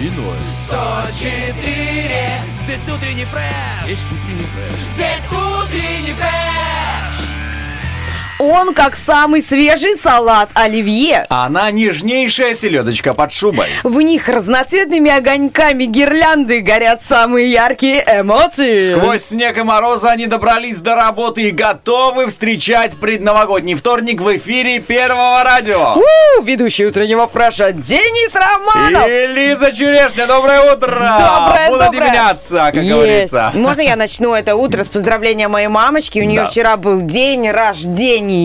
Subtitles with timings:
[0.00, 0.36] И ноль.
[0.66, 4.72] 104 Здесь утренний фреш Есть утренний фреш.
[4.94, 6.45] Здесь утренний фреш
[8.48, 11.26] Он как самый свежий салат оливье.
[11.30, 13.66] Она нежнейшая селедочка под шубой.
[13.82, 18.94] В них разноцветными огоньками гирлянды горят самые яркие эмоции.
[18.94, 24.78] Сквозь снег и морозы они добрались до работы и готовы встречать предновогодний вторник в эфире
[24.78, 25.96] Первого радио.
[25.96, 29.08] У, ведущий утреннего фреша Денис Романов.
[29.08, 31.16] И Лиза Черешня, доброе утро!
[31.18, 32.10] Доброе, Будут доброе.
[32.10, 32.90] меняться, как Есть.
[32.90, 33.50] говорится.
[33.54, 36.20] Можно я начну это утро с поздравления моей мамочки?
[36.20, 36.46] У нее Да.
[36.48, 38.35] вчера был день рождения.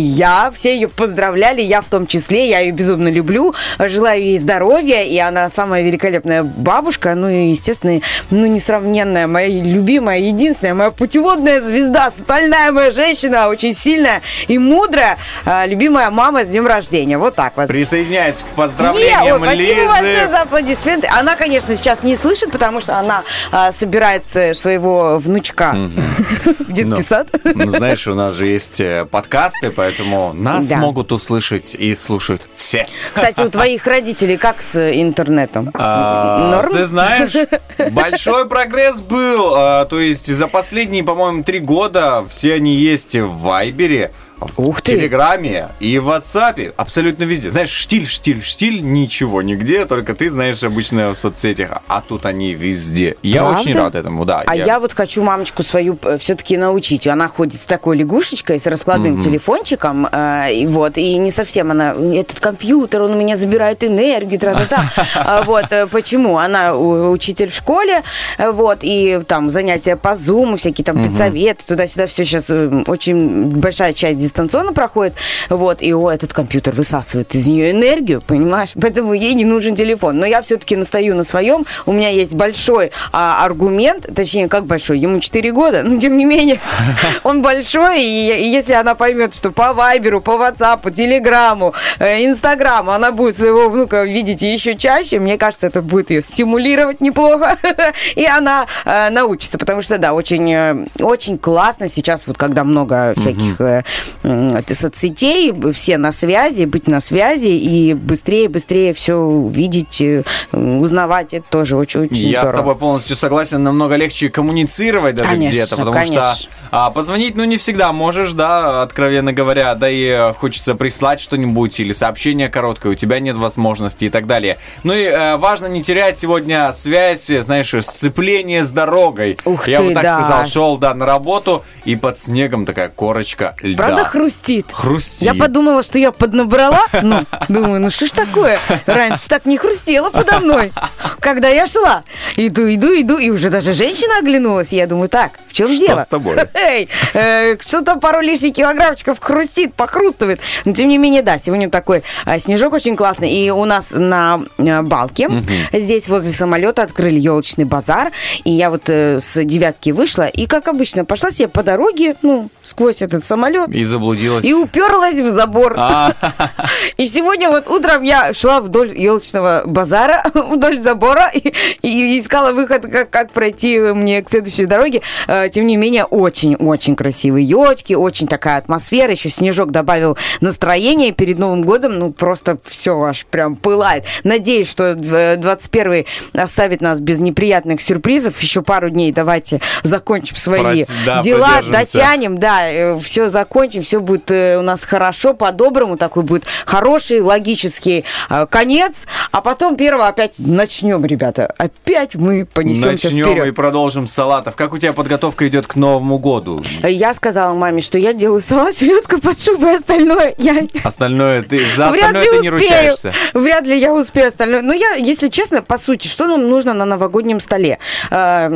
[0.54, 2.50] Все ее поздравляли, я в том числе.
[2.50, 3.54] Я ее безумно люблю.
[3.80, 5.04] Желаю ей здоровья.
[5.04, 7.16] И она самая великолепная бабушка.
[7.16, 13.74] Ну и, естественно, ну несравненная, моя любимая, единственная, моя путеводная звезда, стальная моя женщина, очень
[13.74, 17.18] сильная и мудрая, а, любимая мама с днем рождения.
[17.18, 17.68] Вот так вот.
[17.68, 19.88] Присоединяюсь к Е, поздравлениям ой, спасибо Лизы.
[19.88, 21.08] большое за аплодисменты.
[21.08, 25.74] Она, конечно, сейчас не слышит, потому что она а, собирает э, своего внучка
[26.60, 27.28] в детский Ну, сад.
[27.44, 30.78] Ну, знаешь, у нас же есть э, подкасты, поэтому нас Да.
[30.78, 32.86] могут услышать и слушают все.
[33.16, 35.72] Кстати, у твоих родителей как с интернетом?
[35.74, 36.72] А, Норм?
[36.72, 37.34] Ты знаешь,
[37.92, 39.54] большой прогресс был.
[39.56, 44.12] А, То есть за последние, по-моему, три года все они есть в Вайбере,
[44.42, 44.94] в Ух ты.
[44.94, 46.74] Телеграме и в WhatsApp.
[46.76, 47.52] Абсолютно везде.
[47.52, 52.54] Знаешь, штиль, штиль, штиль, ничего нигде, только ты знаешь обычно в соцсетях, а тут они
[52.54, 53.16] везде.
[53.22, 53.62] Я Правда?
[53.62, 54.44] очень рад этому, да.
[54.46, 54.80] А я...
[54.80, 57.08] вот хочу мамочку свою все-таки научить.
[57.08, 60.08] Она ходит с такой лягушечкой, с раскладным телефончиком.
[60.12, 61.94] э, и вот, и не совсем она...
[61.94, 64.92] Этот компьютер, он у меня забирает энергию, тра-та-та.
[65.16, 66.38] А Вот, э, почему?
[66.38, 68.02] Она учитель в школе,
[68.38, 72.50] э, вот, и там занятия по Zoom, всякие там педсоветы, туда-сюда все сейчас
[72.88, 75.14] очень большая часть дистанционно проходит.
[75.50, 78.72] Вот, и о, этот компьютер высасывает из нее энергию, понимаешь?
[78.80, 80.18] Поэтому ей не нужен телефон.
[80.18, 81.66] Но я все-таки настаю на своем.
[81.86, 86.26] У меня есть большой а, аргумент, точнее, как большой, ему 4 года, но тем не
[86.26, 86.60] менее,
[87.24, 92.92] он большой, и, и если она поймет, что по Вайберу, по Ватсапу, Телеграму, э, Инстаграму
[92.92, 97.58] она будет своего внука видеть еще чаще, мне кажется, это будет ее стимулировать неплохо,
[98.16, 103.14] и она э, научится, потому что, да, очень, э, очень классно сейчас, вот когда много
[103.18, 103.84] всяких э,
[104.24, 111.46] соцсетей, все на связи, быть на связи и быстрее, быстрее все видеть, э, узнавать, это
[111.50, 112.58] тоже очень-очень Я с здорово.
[112.58, 116.34] тобой полностью согласен, намного легче коммуницировать даже где-то, потому конечно.
[116.36, 121.20] что а, позвонить, ну, не всегда можешь, да, откровенно говоря, да и э, хочется прислать
[121.20, 124.58] что-нибудь или сообщение короткое, у тебя нет возможности и так далее.
[124.84, 129.38] Ну и э, важно не терять сегодня связь, знаешь, сцепление с дорогой.
[129.46, 130.22] Ух Я ты, бы так да.
[130.22, 133.84] сказал, шел, да, на работу, и под снегом такая корочка льда.
[133.88, 134.74] Правда хрустит?
[134.74, 135.22] Хрустит.
[135.22, 136.82] Я подумала, что я поднабрала.
[137.02, 138.60] Ну, думаю, ну что ж такое?
[138.86, 140.74] Раньше так не хрустело подо мной.
[141.20, 142.04] Когда я шла.
[142.36, 144.74] Иду, иду, иду, и уже даже женщина оглянулась.
[144.74, 146.02] Я думаю, так, в чем Что дело?
[146.02, 146.38] с тобой?
[146.54, 150.42] Эй, э, что-то пару лишних килограммчиков хрустит, похрустывает.
[150.66, 153.32] Но тем не менее, да, сегодня такой а, снежок очень классный.
[153.32, 155.30] И у нас на э, балке
[155.72, 158.12] здесь возле самолета открыли елочный базар.
[158.44, 160.28] И я вот э, с девятки вышла.
[160.28, 163.70] И, как обычно, пошла себе по дороге, ну, сквозь этот самолет.
[163.70, 164.44] И заблудилась.
[164.46, 165.76] И уперлась в забор.
[165.78, 166.14] А,
[166.98, 173.32] И сегодня вот утром я шла вдоль елочного базара, вдоль забора, и, искала выход, как,
[173.32, 175.02] пройти мне к следующей дороге.
[175.28, 179.12] Э, Тем не менее, очень-очень красивые елочки, очень такая атмосфера.
[179.12, 182.00] Еще снежок добавил настроение перед Новым годом.
[182.00, 184.06] Ну, просто все аж прям пылает.
[184.24, 188.40] Надеюсь, что дв- 21 оставит нас без неприятных сюрпризов.
[188.42, 194.32] Еще пару дней давайте закончим свои Про- да, дела, дотянем, да, все закончим, все будет
[194.32, 200.32] э, у нас хорошо, по-доброму, такой будет хороший, логический э, конец, а потом первого опять
[200.38, 203.54] начнем, ребята, опять мы понесемся Начнем и вперед.
[203.54, 204.56] продолжим с салатов.
[204.56, 206.62] Как у тебя подготовка идет к Новому году?
[206.84, 211.90] Я сказала маме, что я делаю салат, селедку под шубой, остальное я Остальное ты за
[211.90, 212.42] вряд остальное ты успею.
[212.44, 213.14] не ручаешься.
[213.34, 214.62] Вряд ли я успею остальное.
[214.62, 217.78] Но я, если честно, по сути, что нам нужно на новогоднем столе?
[218.10, 218.50] Э,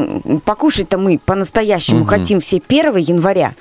[0.46, 3.54] покушать-то мы по-настоящему хотим все 1 января.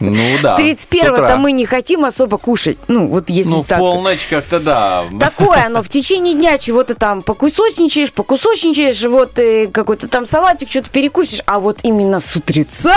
[0.00, 0.56] Ну да.
[0.58, 2.78] 31-то мы не хотим особо кушать.
[2.88, 3.78] Ну, вот если Ну, так.
[3.78, 5.04] полночь как-то да.
[5.18, 10.90] Такое оно в течение дня чего-то там покусочничаешь, покусочничаешь, вот э, какой-то там салатик, что-то
[10.90, 12.96] перекусишь, а вот именно с утреца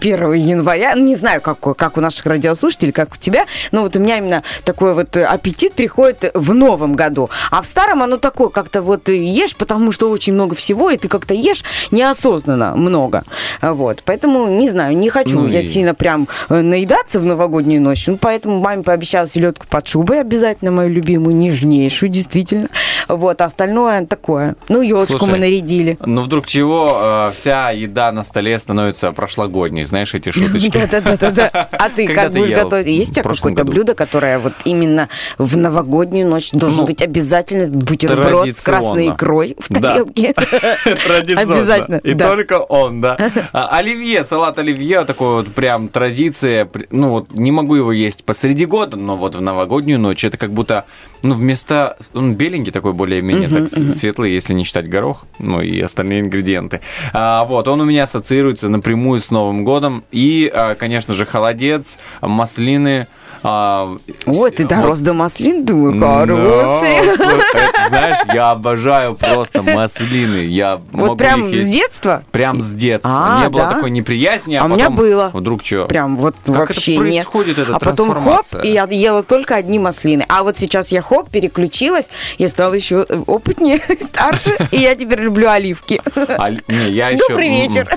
[0.00, 4.00] 1 января, не знаю, как, как у наших радиослушателей, как у тебя, но вот у
[4.00, 7.30] меня именно такой вот аппетит приходит в новом году.
[7.50, 11.08] А в старом оно такое, как-то вот ешь, потому что очень много всего, и ты
[11.08, 13.24] как-то ешь неосознанно много.
[13.62, 14.02] Вот.
[14.04, 18.06] Поэтому, не знаю, не хочу Ну я и- сильно прям э, наедаться в новогоднюю ночь.
[18.06, 22.68] Ну, поэтому маме пообещала селедку под шубой обязательно, мою любимую, нежнейшую, действительно.
[23.08, 24.56] Вот, а остальное такое.
[24.68, 25.98] Ну, елочку Слушай, мы нарядили.
[26.04, 30.70] Ну вдруг чего, э, вся еда на столе становится прошлогодней, знаешь эти шуточки?
[30.90, 31.68] Да-да-да-да.
[31.72, 32.86] А ты как будешь готовить?
[32.86, 35.08] Есть у тебя какое-то блюдо, которое вот именно
[35.38, 40.32] в новогоднюю ночь должен Ну, быть обязательно бутерброд с красной икрой в тарелке?
[41.06, 41.56] Традиционно.
[41.56, 43.16] Обязательно, И только он, да.
[43.52, 46.68] А, Оливье, салат оливье, такой вот прям традиция.
[46.90, 50.52] Ну вот не могу его есть посреди года, но вот в новогоднюю ночь это как
[50.52, 50.84] будто,
[51.22, 55.80] ну вместо, он беленький такой более-менее, так с- светлый, если не считать горох, ну и
[55.80, 56.80] остальные ингредиенты.
[57.12, 60.04] А, вот, он у меня ассоциируется напрямую с Новым годом.
[60.12, 63.06] И, а, конечно же, холодец, маслины.
[63.42, 63.96] А,
[64.26, 66.94] Ой, ты вот дорос до маслин, думаю, хороший.
[66.96, 70.44] это, знаешь, я обожаю просто маслины.
[70.46, 72.22] Я могу Вот прям их с детства?
[72.32, 73.38] Прям с детства.
[73.38, 73.74] А, не было да?
[73.74, 75.30] такой неприязни, а, А у меня было.
[75.32, 75.86] Вдруг что?
[75.86, 77.12] Прям вот Как вообще это нет.
[77.24, 80.24] происходит, эта А потом хоп, и я ела только одни маслины.
[80.28, 82.06] А вот сейчас я хоп, переключилась,
[82.38, 86.00] я стала еще опытнее, старше, и я теперь люблю оливки.
[86.16, 87.24] А, не, я еще...
[87.28, 87.88] Добрый вечер.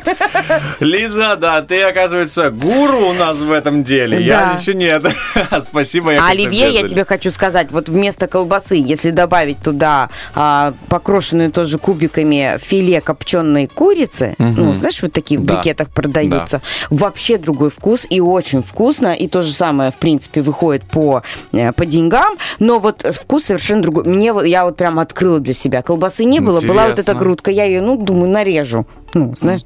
[0.79, 4.23] Лиза, да, ты, оказывается, гуру у нас в этом деле.
[4.25, 4.57] Я Да.
[4.59, 5.05] еще нет.
[5.62, 10.74] Спасибо, я А оливье, я тебе хочу сказать, вот вместо колбасы, если добавить туда а,
[10.89, 15.56] покрошенные тоже кубиками филе копченой курицы, ну, знаешь, вот такие в Да.
[15.56, 20.83] брикетах продаются, вообще другой вкус и очень вкусно, и то же самое, в принципе, выходит
[20.86, 24.04] по, э, по деньгам, но вот вкус совершенно другой.
[24.06, 25.81] Мне я вот прям открыла для себя.
[25.81, 27.19] Колбасы не было, была вот эта Интересно.
[27.19, 28.86] грудка, я ее, ну, думаю, нарежу.
[29.13, 29.62] Ну, знаешь,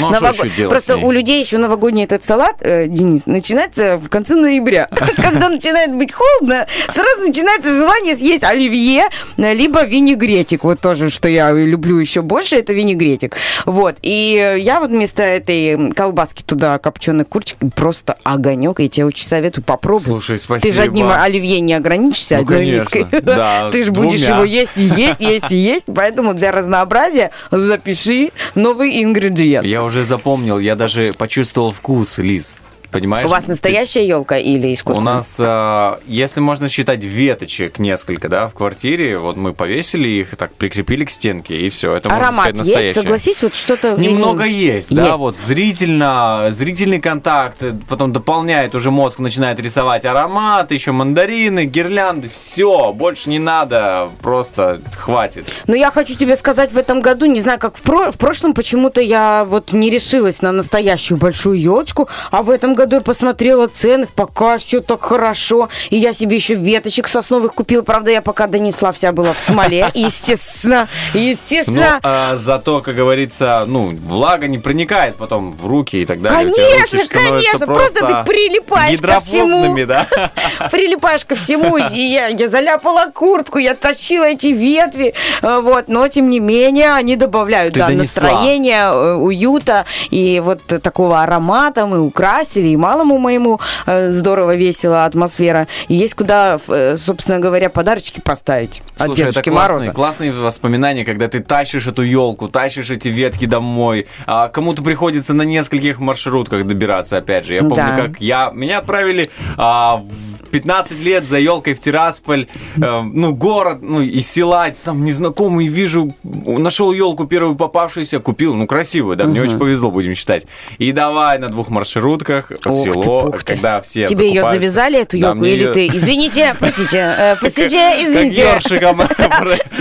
[0.00, 3.22] Ну, а что Нового- еще делать Просто у людей еще новогодний этот салат, э, Денис,
[3.26, 4.88] начинается в конце ноября.
[5.16, 9.04] Когда начинает быть холодно, сразу начинается желание съесть оливье,
[9.36, 10.64] э, либо винегретик.
[10.64, 13.36] Вот тоже, что я люблю еще больше, это винегретик.
[13.66, 13.96] Вот.
[14.02, 18.80] И я вот вместо этой колбаски туда копченый курчик, просто огонек.
[18.80, 20.02] Я тебе очень советую, попробуй.
[20.04, 20.74] Слушай, Ты спасибо.
[20.74, 23.06] же одним оливье не ограничишься, Ну, одной миской.
[23.22, 25.84] да, Ты же будешь его есть и есть, есть и есть.
[25.94, 29.66] Поэтому для разнообразия запиши новый ингредиент.
[29.70, 32.56] Я уже запомнил, я даже почувствовал вкус, Лиз.
[32.90, 33.26] Понимаешь?
[33.26, 35.14] У вас настоящая елка или У искусственная?
[35.14, 39.18] нас, э, если можно считать, веточек несколько, да, в квартире.
[39.18, 41.94] Вот мы повесили их, так прикрепили к стенке, и все.
[41.94, 42.86] Это можно Аромат сказать настоящее.
[42.86, 43.92] есть, согласись, вот что-то...
[43.96, 45.18] Немного или- есть, да, Есть.
[45.18, 52.28] вот зрительно, зрительный контакт, э, потом дополняет, уже мозг начинает рисовать аромат, еще мандарины, гирлянды,
[52.28, 55.46] все, больше не надо, просто хватит.
[55.68, 58.52] Но я хочу тебе сказать, в этом году, не знаю, как в, про- в прошлом,
[58.52, 63.66] почему-то я вот не решилась на настоящую большую елочку, а в этом году я посмотрела
[63.68, 68.46] цены, пока все так хорошо, и я себе еще веточек сосновых купила, правда, я пока
[68.46, 71.98] донесла, вся была в смоле, естественно, Ну, естественно.
[72.02, 76.52] а зато, как говорится, ну, влага не проникает потом в руки и так далее.
[76.52, 79.76] Конечно, конечно, просто ты прилипаешь ко всему.
[79.86, 80.06] да?
[80.70, 86.08] прилипаешь ко всему, и я, я заляпала куртку, я тащила эти ветви, э, вот, но
[86.08, 88.22] тем не менее они добавляют, Ты да, донесла.
[88.22, 95.04] настроения, э, уюта и вот такого аромата мы украсили, и малому моему э, здорово, весело,
[95.04, 95.66] атмосфера.
[95.88, 99.90] И есть куда, э, собственно говоря, подарочки поставить от Слушай, это Дедушки классные, Мороза.
[99.92, 104.06] классные воспоминания, когда ты тащишь эту елку, тащишь эти ветки домой.
[104.26, 107.54] А кому-то приходится на нескольких маршрутках добираться, опять же.
[107.54, 107.96] Я помню, Да.
[107.96, 113.78] как я меня отправили а, в 15 лет за елкой в Тирасполь, э, ну, город,
[113.82, 119.40] ну, из села, сам незнакомый, вижу, нашел елку первую попавшуюся, купил, ну, красивую, да, мне
[119.42, 120.46] очень повезло, будем считать.
[120.78, 123.38] И давай на двух маршрутках в ты, село, ты.
[123.44, 127.36] когда все Тебе ее завязали, эту Да, елку, мне или её- ты, извините, простите, э,
[127.38, 128.42] простите, Как извините.
[128.42, 129.00] ёршиком.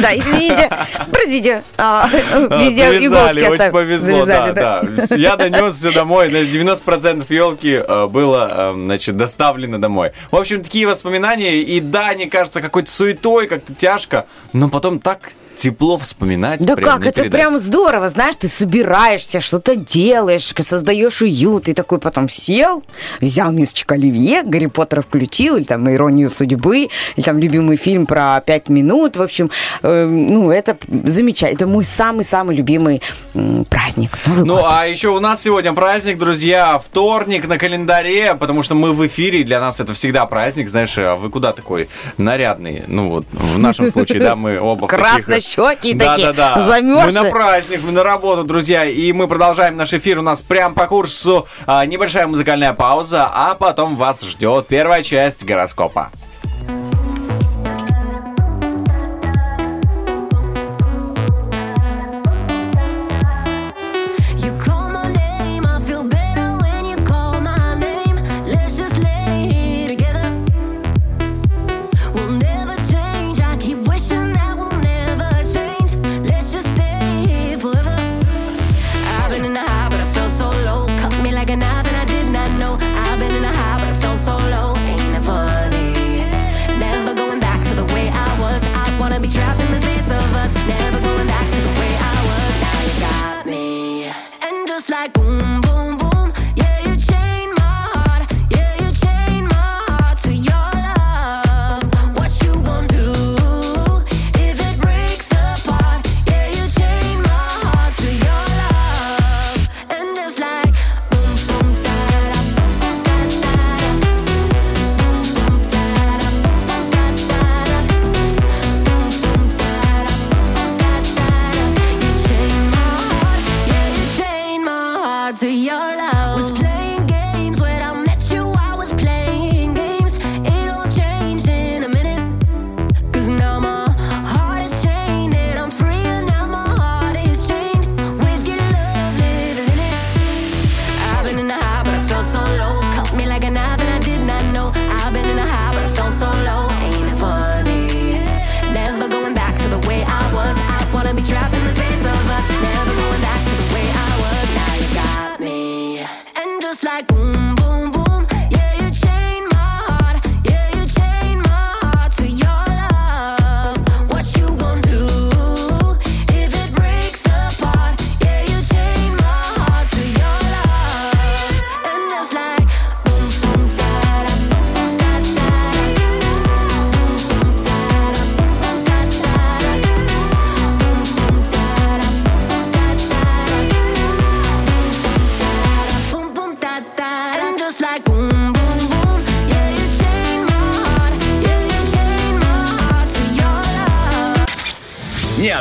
[0.02, 0.70] Да, извините,
[1.12, 2.08] простите, а,
[2.50, 3.72] А, везде иголочки очень оставили.
[3.74, 4.84] повезло, да, да.
[5.16, 10.12] Я донес все домой, значит, 90% елки э, было, э, значит, доставлено домой.
[10.32, 15.32] В общем, такие воспоминания, и да, они кажутся какой-то суетой, как-то тяжко, но потом так
[15.60, 16.66] тепло вспоминать.
[16.66, 17.32] Да прям как, это передать.
[17.42, 22.84] прям здорово, знаешь, ты собираешься, что-то делаешь, создаешь уют, и такой потом сел,
[23.22, 28.42] взял мисочку оливье, Гарри Поттера включил, или там «Иронию судьбы», или там любимый фильм про
[28.46, 29.50] пять минут, в общем,
[29.82, 33.02] э, ну, это замечательно, это мой самый-самый любимый
[33.34, 34.66] м, праздник, Новый Ну, год.
[34.72, 39.44] а еще у нас сегодня праздник, друзья, вторник на календаре, потому что мы в эфире,
[39.44, 42.84] для нас это всегда праздник, знаешь, а вы куда такой нарядный?
[42.88, 44.90] Ну, вот, в нашем случае, да, мы оба в
[45.56, 46.62] Краснощёкие Да, такие, да, да.
[46.62, 47.06] замёрзшие.
[47.06, 50.74] Мы на праздник, мы на работу, друзья, и мы продолжаем наш эфир, у нас прям
[50.74, 56.12] по курсу а, небольшая музыкальная пауза, а потом вас ждет первая часть гороскопа.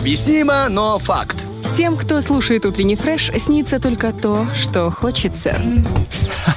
[0.09, 0.19] Love.
[0.19, 1.28] Необъяснимо, но факт.
[1.79, 5.55] Тем, кто слушает утренний фреш, снится только то, что хочется.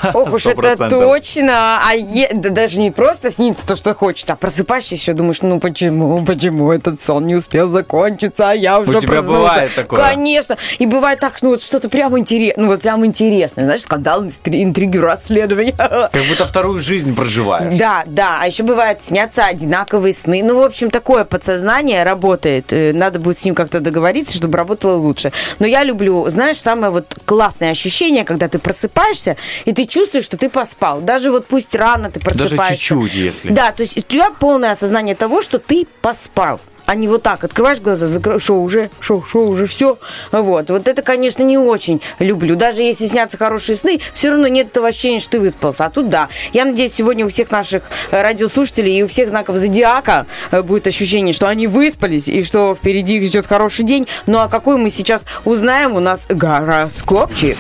[0.16, 1.80] Ох уж это точно.
[1.88, 5.60] А е- да даже не просто снится то, что хочется, а просыпаешься еще думаешь, ну
[5.60, 9.42] почему, почему этот сон не успел закончиться, а я уже тебя проснулся.
[9.42, 10.00] бывает такое?
[10.00, 10.58] Конечно.
[10.80, 14.24] И бывает так, что ну, вот что-то прям интересное, ну вот прям интересное, знаешь, скандал,
[14.24, 15.74] интриги, расследования.
[15.78, 17.76] Как будто вторую жизнь проживаешь.
[17.78, 20.42] Да, да, а еще бывает снятся одинаковые сны.
[20.44, 22.74] Ну, в общем, такое подсознание работает.
[22.74, 25.11] Э, Надо будет с ним как-то договориться, чтобы работало лучше.
[25.60, 30.38] Но я люблю, знаешь, самое вот классное ощущение, когда ты просыпаешься, и ты чувствуешь, что
[30.38, 31.02] ты поспал.
[31.02, 32.74] Даже вот пусть рано ты просыпаешься.
[32.74, 33.50] чуть-чуть, если.
[33.50, 36.60] Да, то есть у тебя полное осознание того, что ты поспал.
[36.86, 39.98] А не вот так, открываешь глаза, закрываешь, шо, уже, шо, шо, уже все.
[40.32, 42.56] Вот, вот это, конечно, не очень люблю.
[42.56, 45.86] Даже если снятся хорошие сны, все равно нет этого ощущения, что ты выспался.
[45.86, 46.30] А тут да.
[46.54, 50.88] Я надеюсь, сегодня у всех наших э, радиослушателей и у всех знаков зодиака э, будет
[50.88, 54.08] ощущение, что они выспались и что впереди их ждет хороший день.
[54.26, 57.58] Ну а какой мы сейчас узнаем, у нас гороскопчик.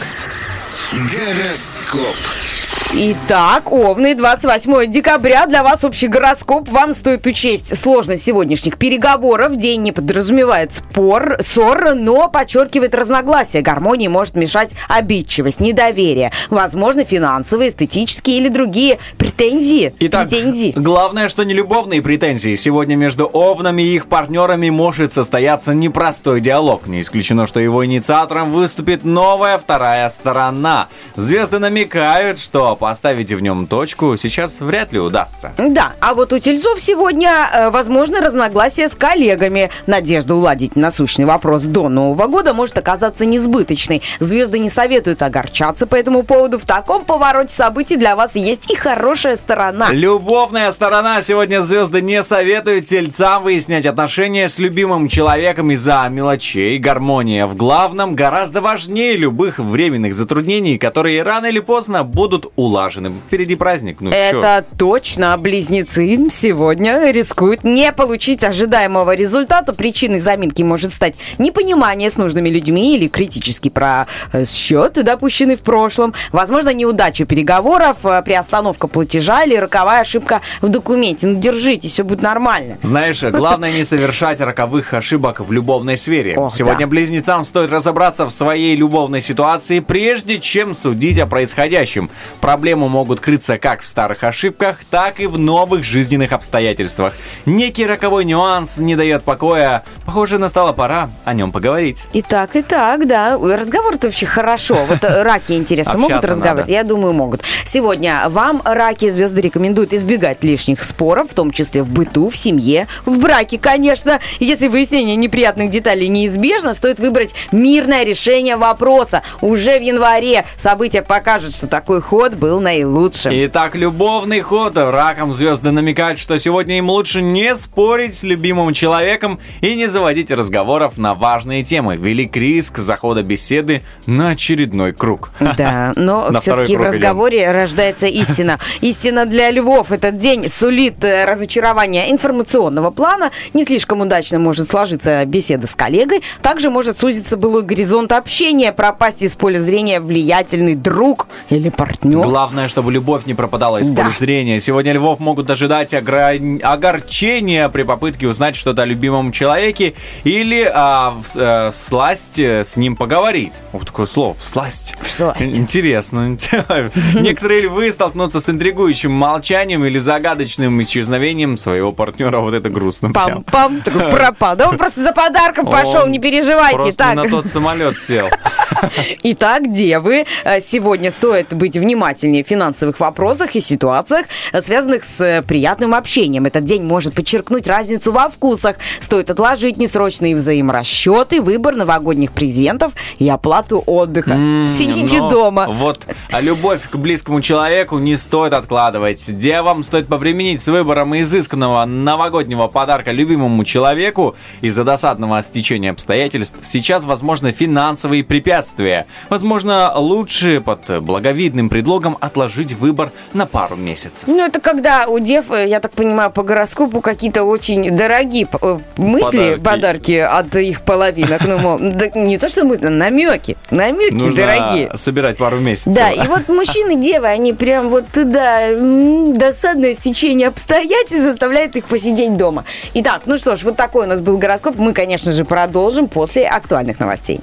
[0.91, 2.50] Гороскоп.
[2.89, 5.45] Итак, Овны, 28 декабря.
[5.45, 6.67] Для вас общий гороскоп.
[6.67, 9.55] Вам стоит учесть сложность сегодняшних переговоров.
[9.55, 13.61] День не подразумевает спор, ссор, но подчеркивает разногласия.
[13.61, 16.33] Гармонии может мешать обидчивость, недоверие.
[16.49, 19.93] Возможно, финансовые, эстетические или другие претензии.
[20.01, 20.73] Итак, претензии.
[20.75, 22.55] главное, что не любовные претензии.
[22.55, 26.87] Сегодня между овнами и их партнерами может состояться непростой диалог.
[26.87, 30.89] Не исключено, что его инициатором выступит новая вторая сторона.
[31.15, 35.51] Звезды намекают, что но поставить в нем точку сейчас вряд ли удастся.
[35.57, 39.69] Да, а вот у тельцов сегодня, э, возможно, разногласия с коллегами.
[39.87, 44.01] Надежда уладить насущный вопрос до Нового года может оказаться несбыточной.
[44.19, 46.59] Звезды не советуют огорчаться по этому поводу.
[46.59, 49.91] В таком повороте событий для вас есть и хорошая сторона.
[49.91, 51.21] Любовная сторона.
[51.21, 56.77] Сегодня звезды не советуют тельцам выяснять отношения с любимым человеком из-за мелочей.
[56.77, 63.11] Гармония в главном гораздо важнее любых временных затруднений, которые рано или поздно будут улажены.
[63.27, 63.97] Впереди праздник.
[63.99, 64.15] Ну, чё?
[64.17, 65.37] Это точно.
[65.37, 69.73] Близнецы сегодня рискуют не получить ожидаемого результата.
[69.73, 76.13] Причиной заминки может стать непонимание с нужными людьми или критический просчет, допущенный в прошлом.
[76.31, 81.27] Возможно, неудача переговоров, э, приостановка платежа или роковая ошибка в документе.
[81.27, 82.77] Ну, держитесь, все будет нормально.
[82.81, 86.35] Знаешь, главное не совершать роковых ошибок в любовной сфере.
[86.37, 86.87] Ох, Сегодня да.
[86.87, 92.09] близнецам стоит разобраться в своей любовной ситуации, прежде чем судить о происходящем.
[92.41, 97.13] Проблемы могут крыться как в старых ошибках, так и в новых жизненных обстоятельствах.
[97.45, 99.83] Некий роковой нюанс не дает покоя.
[100.07, 102.05] Похоже, настала пора о нем поговорить.
[102.13, 103.37] И так, и так, да.
[103.37, 104.85] Разговор-то вообще хорошо.
[104.87, 106.67] Вот э, раки, интересно, могут разговаривать?
[106.67, 107.43] Я думаю, могут.
[107.63, 112.87] Сегодня вам, раки, звезды рекомендуют избегать лишних споров, в том числе в быту, в семье,
[113.05, 114.19] в браке, конечно.
[114.39, 119.21] Если выяснение неприятных деталей неизбежно, стоит выбрать мирное решение вопроса.
[119.41, 123.31] Уже в январе события покажут, что такой ход был наилучшим.
[123.33, 124.77] Итак, любовный ход.
[124.77, 130.31] Раком звезды намекают, что сегодня им лучше не спорить с любимым человеком и не заводить
[130.31, 131.95] разговоров на важные темы.
[131.95, 135.31] Велик риск захода беседы на очередной круг.
[135.39, 136.99] Да, но все-таки в круг идем.
[136.99, 138.59] разговоре рождается истина.
[138.81, 139.91] Истина для львов.
[139.91, 143.31] Этот день сулит э, разочарование информационного плана.
[143.53, 146.21] Не слишком удачно может сложиться беседа с коллегой.
[146.41, 152.20] Также может сузиться былой горизонт общения, пропасть из поля зрения влиятельный друг или партнер.
[152.23, 154.03] Главное, чтобы любовь не пропадала из Да.
[154.03, 154.59] поля зрения.
[154.59, 161.11] Сегодня львов могут ожидать огра- огорчения при попытке узнать что-то о любимом человеке или а,
[161.11, 163.53] в- э, всласть э, с ним поговорить.
[163.71, 164.95] Вот такое слово, всласть.
[165.01, 165.41] Всласть.
[165.41, 166.37] Ин- Интересно.
[167.13, 172.39] Некоторые львы столкнутся с интригующим молчанием или загадочным исчезновением своего партнера.
[172.39, 173.07] Вот это грустно.
[173.07, 174.55] Пам-пам, такой пропал.
[174.55, 176.77] Да он просто за подарком пошел, не переживайте.
[176.77, 178.27] Просто на тот самолет сел.
[179.23, 181.75] Итак, девы, э, сегодня стоит быть
[182.11, 184.25] внимательнее в финансовых вопросах и ситуациях,
[184.61, 186.45] связанных с э, приятным общением.
[186.45, 188.77] Этот день может подчеркнуть разницу во вкусах.
[188.99, 194.37] Стоит отложить несрочные взаиморасчеты, выбор новогодних презентов и оплату отдыха.
[194.67, 195.67] Сидите Но дома.
[195.69, 199.37] Вот, а любовь к близкому человеку не стоит откладывать.
[199.37, 206.59] Девам стоит повременить с выбором изысканного новогоднего подарка любимому человеку из-за досадного стечения обстоятельств.
[206.61, 209.05] Сейчас, возможно, финансовые препятствия.
[209.29, 214.27] Возможно, лучше под благовидным предлогом отложить выбор на пару месяцев.
[214.27, 218.79] Ну, это когда у дев, э, я так понимаю, по гороскопу какие-то очень дорогие э,
[218.97, 219.61] мысли, Подарки.
[219.63, 221.41] подарки, от их половинок.
[221.45, 223.57] Ну, мол, да не то, что мысли, намеки.
[223.69, 224.91] Намеки Нужно дорогие.
[224.95, 225.93] собирать пару месяцев.
[225.93, 232.35] Да, и вот мужчины, девы, они прям вот туда досадное стечение обстоятельств заставляет их посидеть
[232.37, 232.65] дома.
[232.93, 234.75] Итак, ну что ж, вот такой у нас был гороскоп.
[234.77, 237.41] Мы, конечно же, продолжим после актуальных новостей.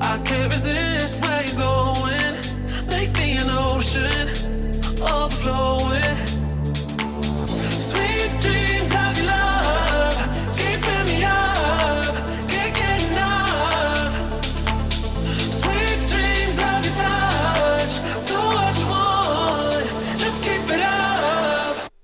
[0.00, 2.34] I can't resist where you're going.
[2.88, 4.28] Make me an ocean,
[5.00, 6.16] overflowing.
[7.88, 9.52] Sweet dreams of your love.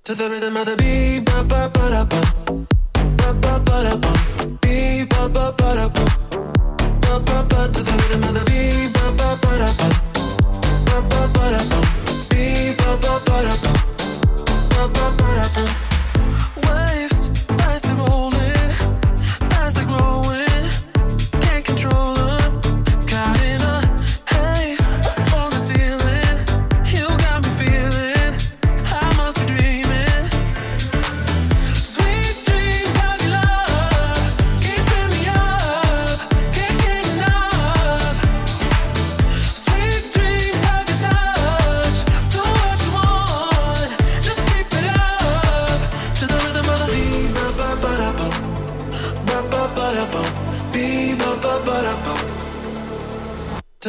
[0.05, 2.21] To the rhythm of the beat, ba ba ba da ba,
[3.19, 4.13] ba ba ba da ba,
[5.29, 6.05] ba ba ba da ba,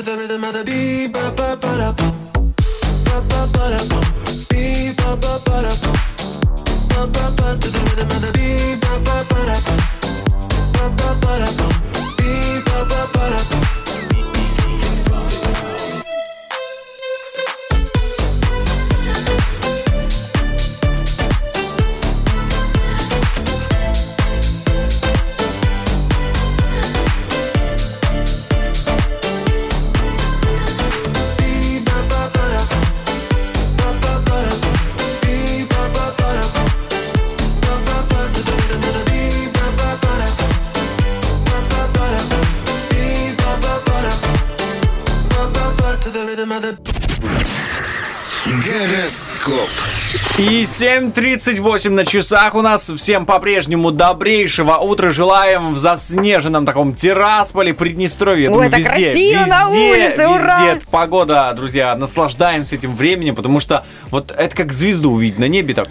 [0.04, 2.16] to the rhythm of the beat, ba ba ba da bum,
[3.06, 4.06] ba ba ba da bum,
[4.50, 5.98] beat, ba ba ba da bum,
[6.90, 9.82] ba ba ba to the rhythm of the beat, ba ba ba da bum,
[10.74, 11.74] ba ba ba da bum,
[12.18, 13.19] beat, ba ba ba.
[50.40, 52.90] И 7.38 на часах у нас.
[52.96, 58.50] Всем по-прежнему добрейшего утра желаем в заснеженном таком Тирасполе, Приднестровье.
[58.50, 60.74] Ой, так везде, красиво везде, на улице, ура!
[60.74, 61.96] везде погода, друзья.
[61.96, 65.90] Наслаждаемся этим временем, потому что вот это как звезду увидеть на небе так.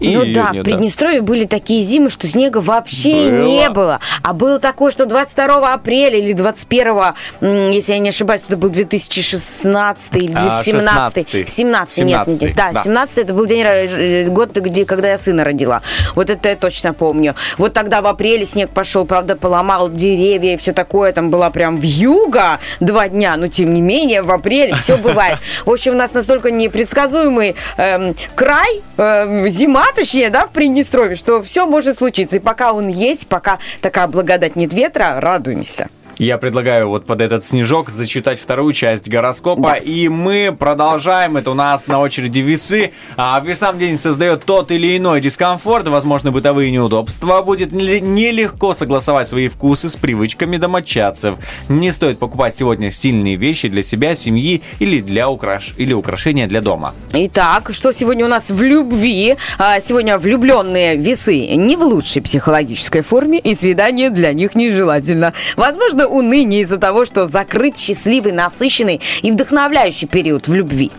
[0.00, 3.44] И Ну да, нет, в Приднестровье были такие зимы, что снега вообще Было.
[3.46, 4.00] не было.
[4.22, 8.70] А было такое, что 22 апреля или 21, м, если я не ошибаюсь, это был
[8.70, 11.46] 2016 или А, 17 16-й.
[11.46, 12.82] 17 нет, не 17-й, да, да.
[12.82, 15.82] 17 это был день, ра- э, год, где, когда я сына родила.
[16.14, 17.34] Вот это я точно помню.
[17.58, 21.12] Вот тогда в апреле снег пошел, правда, поломал деревья и все такое.
[21.12, 25.38] Там была прям вьюга два дня, но тем не менее в апреле все бывает.
[25.64, 31.42] В общем, у нас настолько непредсказуемый эм, край, эм, зима, точнее, да, в Приднестровье, что
[31.42, 32.36] все может случиться.
[32.36, 35.88] И пока он есть, пока такая благодать нет ветра, радуемся.
[36.20, 39.70] Я предлагаю вот под этот снежок зачитать вторую часть гороскопа.
[39.70, 39.76] Да.
[39.76, 41.38] И мы продолжаем.
[41.38, 42.92] Это у нас на очереди весы.
[43.16, 47.40] А весам день создает тот или иной дискомфорт, возможно, бытовые неудобства.
[47.40, 51.36] Будет неле- нелегко согласовать свои вкусы с привычками домочадцев.
[51.70, 55.72] Не стоит покупать сегодня стильные вещи для себя, семьи или для украш...
[55.78, 56.92] или украшения для дома.
[57.14, 59.36] Итак, что сегодня у нас в любви?
[59.56, 65.32] А, Сегодня влюбленные весы не в лучшей психологической форме, и свидание для них нежелательно.
[65.56, 70.90] Возможно, уныние из-за того, что закрыт счастливый, насыщенный и вдохновляющий период в любви.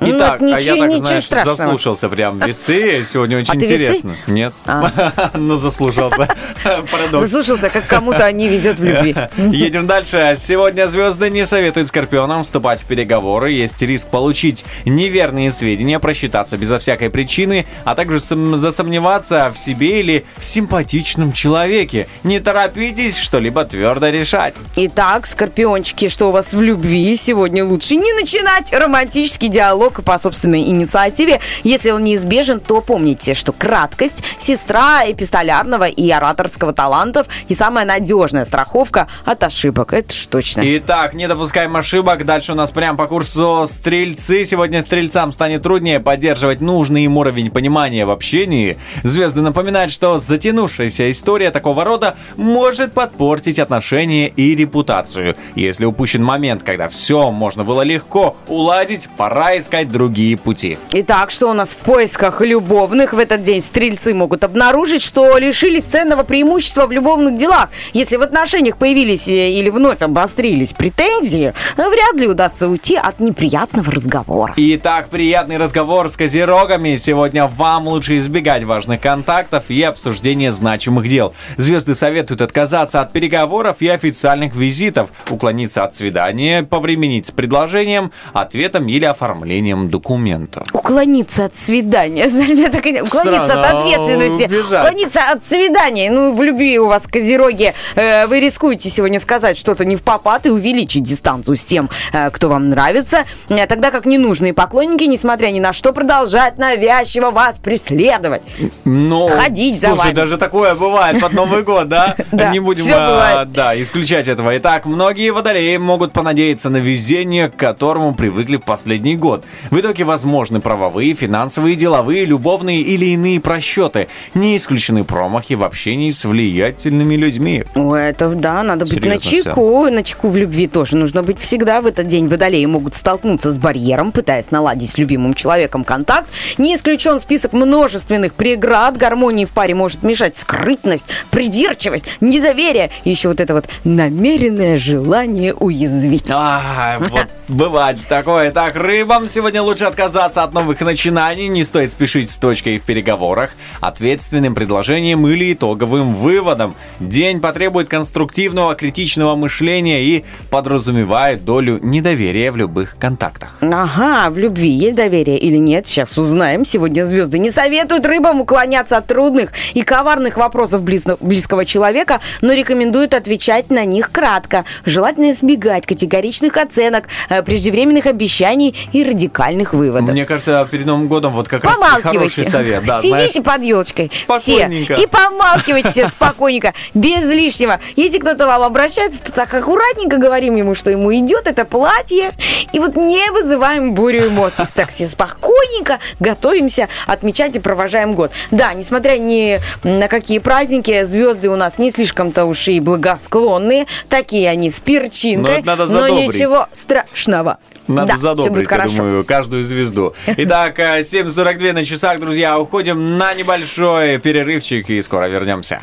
[0.00, 1.56] Ну, Итак, это а я ничего, так, ничего знаешь, страшного.
[1.56, 3.02] заслушался прям весы.
[3.06, 3.74] Сегодня очень А ты весы?
[3.74, 4.16] интересно.
[4.26, 4.54] Нет?
[5.34, 6.28] Ну, заслушался.
[6.90, 7.24] Парадокс.
[7.28, 9.14] Заслушался, как кому-то не везет в любви.
[9.36, 10.34] Едем дальше.
[10.38, 13.50] Сегодня звезды не советуют скорпионам вступать в переговоры.
[13.52, 20.00] Есть риск получить неверные сведения, просчитаться безо всякой причины, а также сом- засомневаться в себе
[20.00, 22.06] или в симпатичном человеке.
[22.24, 24.54] Не торопитесь что-либо твердо решать.
[24.76, 27.16] Итак, скорпиончики, что у вас в любви?
[27.16, 31.40] Сегодня лучше не начинать романтический диалог по собственной инициативе.
[31.64, 38.44] Если он неизбежен, то помните, что краткость– сестра эпистолярного и ораторского талантов и самая надежная
[38.44, 39.92] страховка от ошибок.
[39.92, 40.62] Это ж точно.
[40.64, 42.24] Итак, не допускаем ошибок.
[42.24, 44.44] Дальше у нас прям по курсу стрельцы.
[44.44, 48.76] Сегодня стрельцам станет труднее поддерживать нужный им уровень понимания в общении.
[49.02, 55.36] Звезды напоминают, что затянувшаяся история такого рода может подпортить отношения и репутацию.
[55.54, 60.78] Если упущен момент, когда все можно было легко уладить, пора искать другие пути.
[60.92, 63.12] Итак, что у нас в поисках любовных?
[63.12, 67.70] В этот день стрельцы могут обнаружить, что лишились ценного преимущества в любовных делах.
[67.92, 73.90] Если в отношениях появились э, или вновь обострились претензии, вряд ли удастся уйти от неприятного
[73.92, 74.54] разговора.
[74.56, 76.96] Итак, приятный разговор с козерогами.
[76.96, 81.34] Сегодня вам лучше избегать важных контактов и обсуждения значимых дел.
[81.56, 88.88] Звезды советуют отказаться от переговоров и официальных визитов, уклониться от свидания, повременить с предложением, ответом
[88.88, 90.64] или оформлением документа.
[90.72, 92.28] Уклониться от свидания.
[92.70, 94.44] Так Уклониться Странно, от ответственности.
[94.44, 94.84] убежать.
[94.84, 96.10] Уклониться от свидания.
[96.10, 100.46] Ну, в любви у вас, козероги, э, вы рискуете сегодня сказать что-то не в попад
[100.46, 103.24] и увеличить дистанцию с тем, э, кто вам нравится.
[103.48, 108.42] Э, Тогда как ненужные поклонники, несмотря ни на что, продолжают навязчиво вас преследовать.
[108.84, 110.14] Но, Ходить за слушай, вами.
[110.14, 112.16] даже такое бывает под Новый год, да?
[112.32, 114.56] Да, Не будем а, да, исключать этого.
[114.58, 119.44] Итак, многие водолеи могут понадеяться на везение, к которому привыкли в последний год.
[119.70, 124.08] В итоге возможны правовые, финансовые, деловые, любовные или иные просчеты.
[124.34, 127.64] Не исключены промахи в общении с влиятельными людьми.
[127.74, 129.90] Ой, это да, надо быть Серьезно на чеку.
[129.90, 131.80] На чеку в любви тоже нужно быть всегда.
[131.80, 136.28] В этот день водолеи могут столкнуться с барьером, пытаясь наладить с любимым человеком контакт.
[136.58, 138.96] Не исключен список множественных преград.
[138.96, 145.54] Гармонии в паре может мешать скрытность, придирчивость, недоверие и еще вот это вот намеренное желание
[145.54, 146.24] уязвить.
[146.30, 148.52] А, вот бывает же такое.
[148.52, 152.82] Так, рыбам сегодня сегодня лучше отказаться от новых начинаний, не стоит спешить с точкой в
[152.82, 156.74] переговорах, ответственным предложением или итоговым выводом.
[156.98, 163.56] День потребует конструктивного, критичного мышления и подразумевает долю недоверия в любых контактах.
[163.62, 165.86] Ага, в любви есть доверие или нет?
[165.86, 166.66] Сейчас узнаем.
[166.66, 173.14] Сегодня звезды не советуют рыбам уклоняться от трудных и коварных вопросов близкого человека, но рекомендуют
[173.14, 174.66] отвечать на них кратко.
[174.84, 179.29] Желательно избегать категоричных оценок, э, преждевременных обещаний и радикальных
[179.72, 180.10] выводов.
[180.10, 182.84] Мне кажется, перед Новым годом вот как раз хороший совет.
[182.84, 183.44] Да, Сидите знаешь.
[183.44, 184.10] под елочкой.
[184.10, 184.66] Все.
[184.68, 187.80] И помалкивайте все спокойненько, без лишнего.
[187.96, 192.32] Если кто-то вам обращается, то так аккуратненько говорим ему, что ему идет это платье.
[192.72, 194.64] И вот не вызываем бурю эмоций.
[194.74, 198.30] Так все спокойненько готовимся отмечать и провожаем год.
[198.50, 203.86] Да, несмотря ни на какие праздники, звезды у нас не слишком-то уж и благосклонные.
[204.08, 205.58] Такие они с перчинкой.
[205.58, 206.34] Но надо но задобрить.
[206.34, 207.58] ничего страшного.
[207.94, 208.96] Надо да, задобрить, я хорошо.
[208.96, 210.14] думаю, каждую звезду.
[210.26, 212.58] Итак, э, 7.42 на часах, друзья.
[212.58, 215.82] Уходим на небольшой перерывчик и скоро вернемся.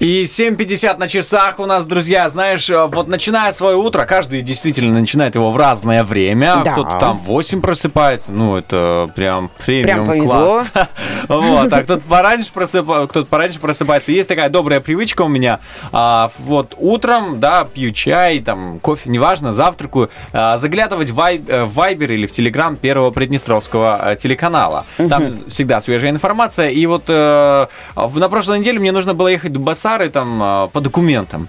[0.00, 4.98] И 7.50 на часах у нас, друзья, знаешь, э, вот начиная свое утро, каждый действительно
[4.98, 6.62] начинает его в разное время.
[6.64, 6.72] Да.
[6.72, 10.32] Кто-то там в 8 просыпается, ну, это прям премиум повезло.
[10.32, 10.72] класс.
[11.28, 14.10] Вот, а кто-то пораньше, просыпа- кто-то пораньше просыпается.
[14.10, 15.60] Есть такая добрая привычка у меня.
[15.92, 21.64] а, Вот утром, да, пью чай, там, кофе, неважно, завтракаю, а, заглядывать в Вай- э,
[21.64, 24.86] в Вайбер или в Телеграм первого Приднестровского э, телеканала.
[24.96, 26.70] Там всегда свежая информация.
[26.70, 29.60] И вот э, на прошлой неделе мне нужно было ехать в
[29.90, 31.48] Басары там э, по документам.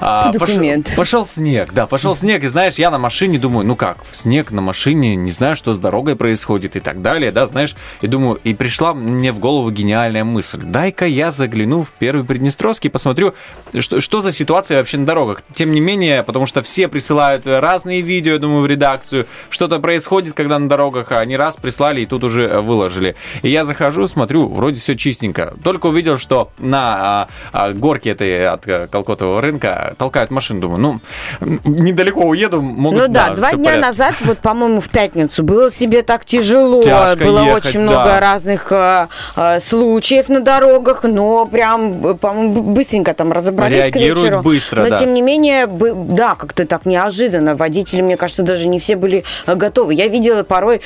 [0.00, 0.96] А, По пошел- документам.
[0.96, 4.50] Пошел снег, да, пошел снег, и знаешь, я на машине думаю, ну как, в снег
[4.50, 8.40] на машине, не знаю, что с дорогой происходит и так далее, да, знаешь, и думаю,
[8.42, 13.34] и пришла мне в голову гениальная мысль, дай-ка я загляну в первый Приднестровский, посмотрю,
[13.78, 15.42] что, что за ситуация вообще на дорогах.
[15.54, 20.34] Тем не менее, потому что все присылают разные видео, я думаю, в редакцию, что-то происходит,
[20.34, 23.14] когда на дорогах, а они раз прислали и тут уже э, выложили.
[23.42, 25.54] И я захожу, смотрю, вроде все чистенько.
[25.62, 30.78] Только увидел, что на а, а, горке этой от э, Колкотового рынка толкают машину, думаю,
[30.78, 31.00] ну,
[31.64, 33.86] недалеко уеду, могут, Ну да, два всё в дня порядке.
[33.86, 36.82] назад, вот, по-моему, в пятницу, было себе так тяжело.
[36.82, 37.86] Тяжко было ехать, очень да.
[37.86, 43.96] много разных э, э, случаев на дорогах, но прям, э, по-моему, быстренько там разобрались к
[43.96, 44.42] Реагируют вечеру.
[44.42, 44.96] быстро, но да.
[44.98, 47.56] тем не менее, да, как-то так неожиданно.
[47.56, 49.94] Водители, мне кажется, даже не все были готовы.
[49.94, 50.80] Я видела порой,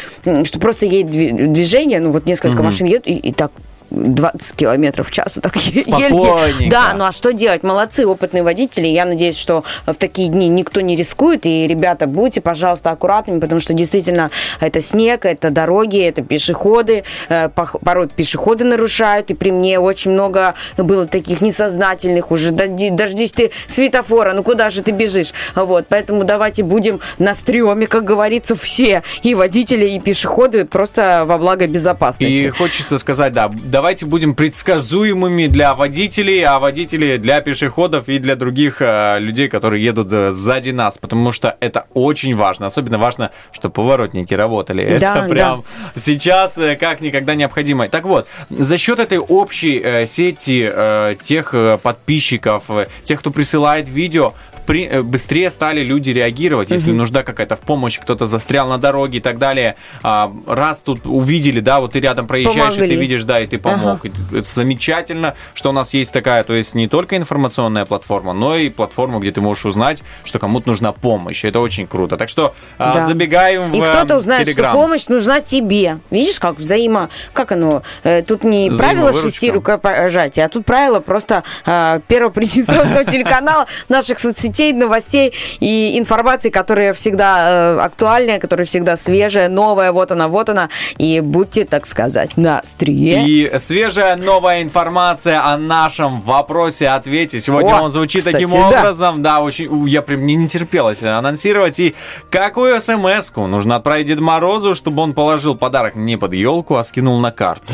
[0.44, 3.50] что просто едет дви- движение, ну вот несколько машин едут, и, и так
[3.90, 5.36] 20 километров в час.
[5.36, 6.70] Вот так Спокойненько.
[6.70, 7.62] Да, ну а что делать?
[7.62, 8.86] Молодцы, опытные водители.
[8.86, 11.46] Я надеюсь, что в такие дни никто не рискует.
[11.46, 17.04] И, ребята, будьте, пожалуйста, аккуратными, потому что действительно это снег, это дороги, это пешеходы.
[17.28, 19.30] Э, Порой пешеходы нарушают.
[19.30, 22.50] И при мне очень много было таких несознательных уже.
[22.50, 25.32] Дожди- Дождись ты светофора, ну куда же ты бежишь?
[25.54, 29.02] Вот, поэтому давайте будем на стреме, как говорится, все.
[29.22, 32.46] И водители, и пешеходы просто во благо безопасности.
[32.46, 33.50] И хочется сказать, да,
[33.80, 39.82] давайте будем предсказуемыми для водителей, а водители для пешеходов и для других э, людей, которые
[39.82, 42.66] едут э, сзади нас, потому что это очень важно.
[42.66, 44.98] Особенно важно, чтобы поворотники работали.
[44.98, 45.64] Да, это прям
[45.96, 47.88] сейчас э, как никогда необходимо.
[47.88, 53.30] Так вот, за счет этой общей э, сети э, тех э, подписчиков, э, тех, кто
[53.30, 54.34] присылает видео,
[54.70, 59.18] при- э, быстрее стали люди реагировать, если нужна какая-то в помощь, кто-то застрял на дороге
[59.18, 59.76] и так далее.
[60.02, 62.88] А, раз тут увидели, да, вот ты рядом проезжаешь, и Помогли.
[62.88, 64.04] ты видишь, да, и ты помог.
[64.06, 68.56] И Это замечательно, что у нас есть такая, то есть не только информационная платформа, но
[68.56, 71.44] и платформа, где ты можешь узнать, что кому-то нужна помощь.
[71.44, 72.16] Это очень круто.
[72.16, 73.02] Так что а, Да.
[73.02, 74.70] забегаем И в кто-то э, узнает, Telegram.
[74.70, 75.98] что помощь нужна тебе.
[76.10, 77.08] Видишь, как взаимо...
[77.32, 77.82] Как оно?
[78.04, 84.18] Э, Тут не правило шести рукопожатия, а тут правило просто э, первого Приднестровского телеканала, наших
[84.18, 90.48] соцсетей, новостей и информации, которая всегда э, актуальная, которая всегда свежая, новая, вот она, вот
[90.48, 90.68] она.
[90.98, 93.26] И будьте, так сказать, на острие.
[93.26, 97.40] И свежая новая информация о нашем вопросе-ответе.
[97.40, 99.22] Сегодня О, он звучит кстати, таким образом.
[99.22, 99.88] Да, очень.
[99.88, 101.78] Я прям мне не терпелось анонсировать.
[101.80, 101.94] И
[102.30, 107.18] какую смс-ку нужно отправить Деду Морозу, чтобы он положил подарок не под елку, а скинул
[107.20, 107.64] на карту?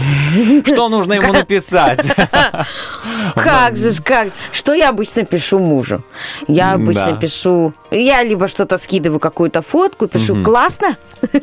[0.64, 2.00] Что нужно ему написать?
[3.34, 4.28] Как же, как?
[4.52, 6.02] Что я обычно пишу мужу?
[6.48, 7.16] Я обычно Да.
[7.16, 7.72] пишу...
[7.96, 10.96] Я либо что-то скидываю, какую-то фотку, пишу «классно?».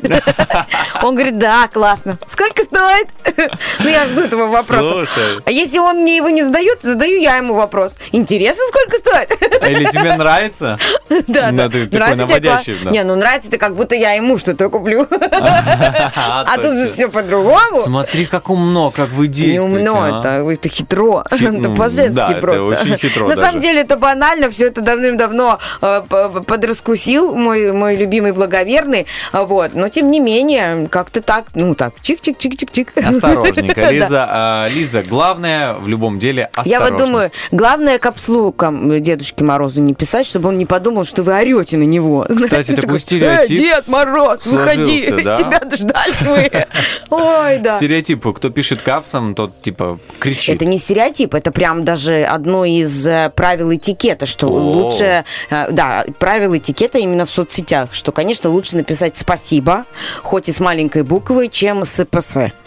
[1.02, 2.18] Он говорит «да, классно».
[2.26, 3.08] «Сколько стоит?»
[3.80, 5.06] Ну, я жду этого вопроса.
[5.44, 7.96] А если он мне его не задает, задаю я ему вопрос.
[8.12, 9.30] Интересно, сколько стоит?
[9.68, 10.78] Или тебе нравится?
[11.26, 11.68] Да, да.
[11.68, 12.76] ты такой наводящий.
[12.90, 15.06] Не, ну нравится это как будто я ему что-то куплю.
[15.10, 17.80] А тут же все по-другому.
[17.82, 19.90] Смотри, как умно, как вы Не действуете.
[19.90, 20.20] умно, а.
[20.20, 22.64] это, это хитро, Хи- это по-женски просто.
[22.64, 26.02] очень хитро На самом деле это банально, все это давным-давно э,
[26.44, 31.94] подраскусил мой, мой любимый благоверный, а вот, но тем не менее, как-то так, ну так,
[32.02, 32.88] чик-чик-чик-чик-чик.
[33.04, 33.90] Осторожненько.
[33.90, 34.26] Лиза.
[34.28, 36.92] а, Лиза, главное в любом деле Я осторожность.
[36.92, 41.76] вот думаю, главное капслукам Дедушке Морозу не писать, чтобы он не подумал, что вы орете
[41.76, 42.26] на него.
[42.28, 46.66] Знаете, такой стереотип «Э, Дед Мороз, выходи, тебя дождались мы.
[47.10, 47.76] Ой, да.
[47.76, 50.56] Стереотип, кто пишет капсом, тот типа кричит.
[50.56, 56.04] Это не стереотип, это прям даже одно из э, правил этикета, что лучше, э, да,
[56.24, 59.84] правил этикета именно в соцсетях, что, конечно, лучше написать спасибо,
[60.22, 62.63] хоть и с маленькой буквы, чем с ПС.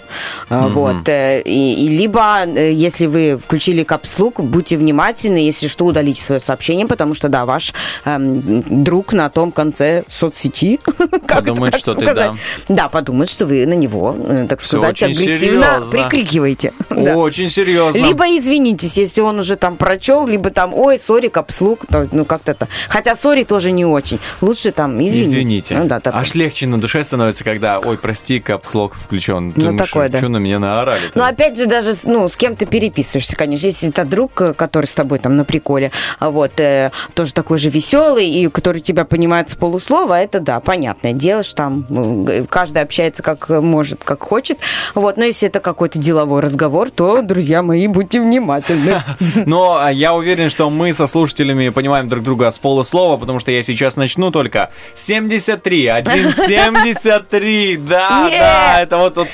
[0.49, 1.07] А, Вот.
[1.07, 6.41] э, И, и либо, э, если вы включили капслук, будьте внимательны, если что, удалите свое
[6.41, 7.73] сообщение, потому что, да, ваш
[8.05, 10.79] эм, друг на том конце соцсети.
[11.27, 12.31] Подумает, что ты, сказать?
[12.67, 16.73] Да, подумает, что вы на него, э, так сказать, агрессивно прикрикиваете.
[16.89, 17.15] Да.
[17.15, 17.99] Очень серьезно.
[17.99, 22.67] Либо извинитесь, если он уже там прочел, либо там, ой, сори, капслук, ну как-то это.
[22.89, 24.19] Хотя сори тоже не очень.
[24.41, 25.29] Лучше там извините.
[25.29, 25.77] Извините.
[25.77, 26.01] Ну да.
[26.05, 29.53] Аж легче на душе становится, когда, ой, прости, капслок включен.
[29.55, 30.17] Ну, такое, да.
[30.17, 33.67] Что на меня наорали Ну, опять же, даже, ну, с кем ты переписываешься, конечно.
[33.67, 37.57] Если это друг, э, который с тобой там на приколе, а вот, э, тоже такой
[37.57, 42.45] же веселый, и который тебя понимает с полуслова, это, да, понятное дело, что там г-
[42.49, 44.57] каждый общается как может, как хочет.
[44.95, 49.01] Вот, но если это какой-то деловой разговор, то, друзья мои, будьте внимательны.
[49.45, 53.51] Но а, я уверен, что мы со слушателями понимаем друг друга с полуслова, потому что
[53.51, 59.29] я сейчас начну только 73, 173, да, да, это вот, вот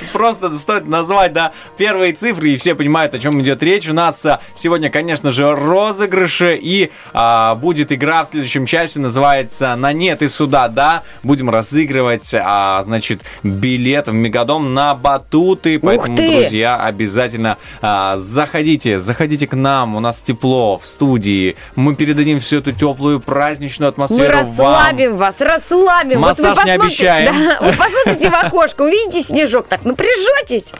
[0.57, 3.87] стоит назвать, да, первые цифры, и все понимают, о чем идет речь.
[3.89, 9.75] У нас а, сегодня, конечно же, розыгрыши, и а, будет игра в следующем часе, называется
[9.75, 11.03] «На нет и сюда, да».
[11.23, 19.47] Будем разыгрывать, а, значит, билет в Мегадом на батуты, поэтому, друзья, обязательно а, заходите, заходите
[19.47, 24.33] к нам, у нас тепло в студии, мы передадим всю эту теплую праздничную Мы атмосферу
[24.33, 24.39] вам.
[24.39, 26.19] расслабим вас, расслабим.
[26.19, 27.33] Массаж вот вы не обещаем.
[27.33, 29.85] Да, вы посмотрите в окошко, увидите снежок, так
[30.43, 30.73] напряжетесь.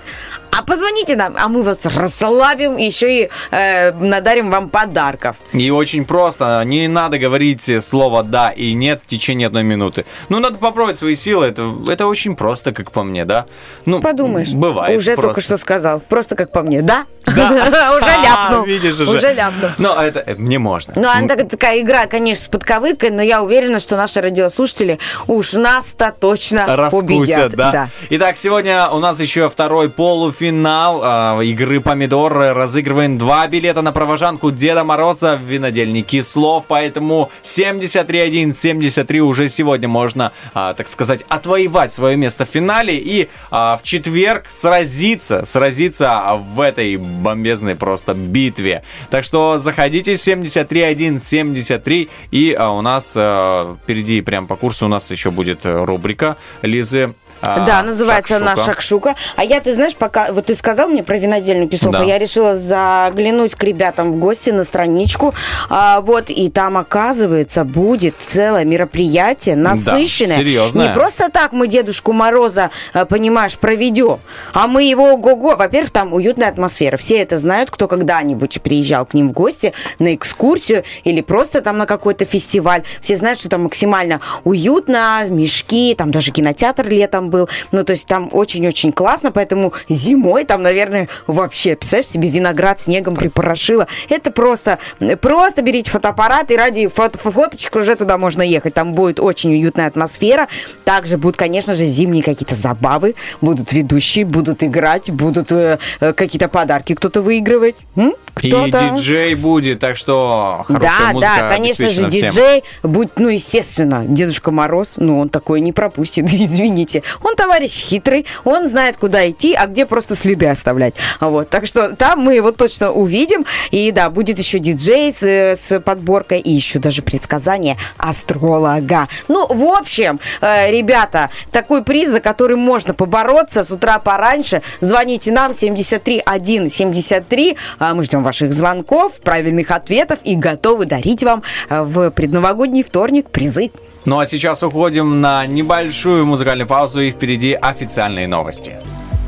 [0.56, 5.36] А позвоните нам, а мы вас расслабим, еще и э, надарим вам подарков.
[5.52, 10.06] И очень просто, не надо говорить слово «да» и «нет» в течение одной минуты.
[10.30, 13.48] Ну, надо попробовать свои силы, это, это очень просто, как по мне, да?
[13.86, 14.54] Ну, Подумаешь.
[14.54, 15.22] Бывает Уже просто.
[15.30, 16.00] только что сказал.
[16.02, 17.06] Просто как по мне, да?
[17.26, 17.50] Да.
[17.98, 18.66] Уже ляпнул.
[18.66, 19.18] Видишь уже.
[19.18, 19.72] Уже ляпнул.
[19.80, 20.94] Но это э, мне можно.
[20.96, 25.54] Ну, она так- такая игра, конечно, с подковыркой, но я уверена, что наши радиослушатели уж
[25.54, 27.54] нас-то точно победят.
[27.56, 27.90] да?
[28.12, 32.34] Итак, сегодня у нас еще второй полуфинал а, игры «Помидор».
[32.34, 40.32] Разыгрываем два билета на провожанку Деда Мороза в винодельнике слов, поэтому 73-1-73 уже сегодня можно,
[40.56, 46.60] а, так сказать, отвоевать свое место в финале и а, в четверг сразиться, сразиться в
[46.60, 48.82] этой бомбезной просто битве.
[49.12, 55.12] Так что заходите 73-1-73 и а, у нас а, впереди прям по курсу у нас
[55.12, 58.74] еще будет э, рубрика Лизы Да, называется она «Шакшука».
[58.74, 59.16] «Шакшука».
[59.36, 60.32] А я, ты знаешь, пока...
[60.32, 62.02] Вот ты сказал мне про винодельню Кислов, Да.
[62.02, 65.34] а я решила заглянуть к ребятам в гости на страничку.
[65.70, 70.38] А, вот, и там, оказывается, будет целое мероприятие насыщенное.
[70.38, 70.88] серьезное.
[70.90, 74.20] Не просто так мы Дедушку Мороза, а, понимаешь, проведем,
[74.54, 75.56] а мы его ого-го.
[75.56, 76.98] Во-первых, там уютная атмосфера.
[76.98, 81.78] Все это знают, кто когда-нибудь приезжал к ним в гости на экскурсию или просто там
[81.78, 82.84] на какой-то фестиваль.
[83.02, 87.50] Все знают, что там максимально уютно, мешки, там даже кинотеатр летом был.
[87.72, 93.16] Ну, то есть там очень-очень классно, поэтому зимой там, наверное, вообще, представляешь себе, виноград снегом
[93.16, 93.88] припорошило.
[94.10, 94.78] Это просто,
[95.22, 98.74] просто берите фотоаппарат и ради фото, фоточек уже туда можно ехать.
[98.76, 100.48] Там будет очень уютная атмосфера.
[100.86, 103.16] Также будут, конечно же, зимние какие-то забавы.
[103.42, 107.78] Будут ведущие, будут играть, будут э, э, какие-то подарки кто-то выигрывать.
[107.96, 108.14] М?
[108.42, 108.90] И Кто-то.
[108.98, 112.10] диджей будет, так что хорошая Да, музыка да, конечно же, всем.
[112.10, 117.04] диджей, будь, ну, естественно, Дедушка Мороз, ну, он такое не пропустит, извините.
[117.24, 120.94] Он товарищ хитрый, он знает, куда идти, а где просто следы оставлять.
[121.20, 123.46] Вот, так что там мы его точно увидим.
[123.72, 129.08] И да, будет еще диджей с, с подборкой и еще даже предсказание астролога.
[129.28, 134.62] Ну, в общем, э, ребята, такой приз, за который можно побороться с утра пораньше.
[134.82, 137.58] Звоните нам 73 1 73.
[137.80, 143.30] А, Мы ждем ваших звонков, правильных ответов и готовы дарить вам э, в предновогодний вторник
[143.30, 143.72] призы.
[144.06, 148.80] Ну а сейчас уходим на небольшую музыкальную паузу и впереди официальные новости.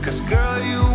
[0.04, 0.95] Cause girl, you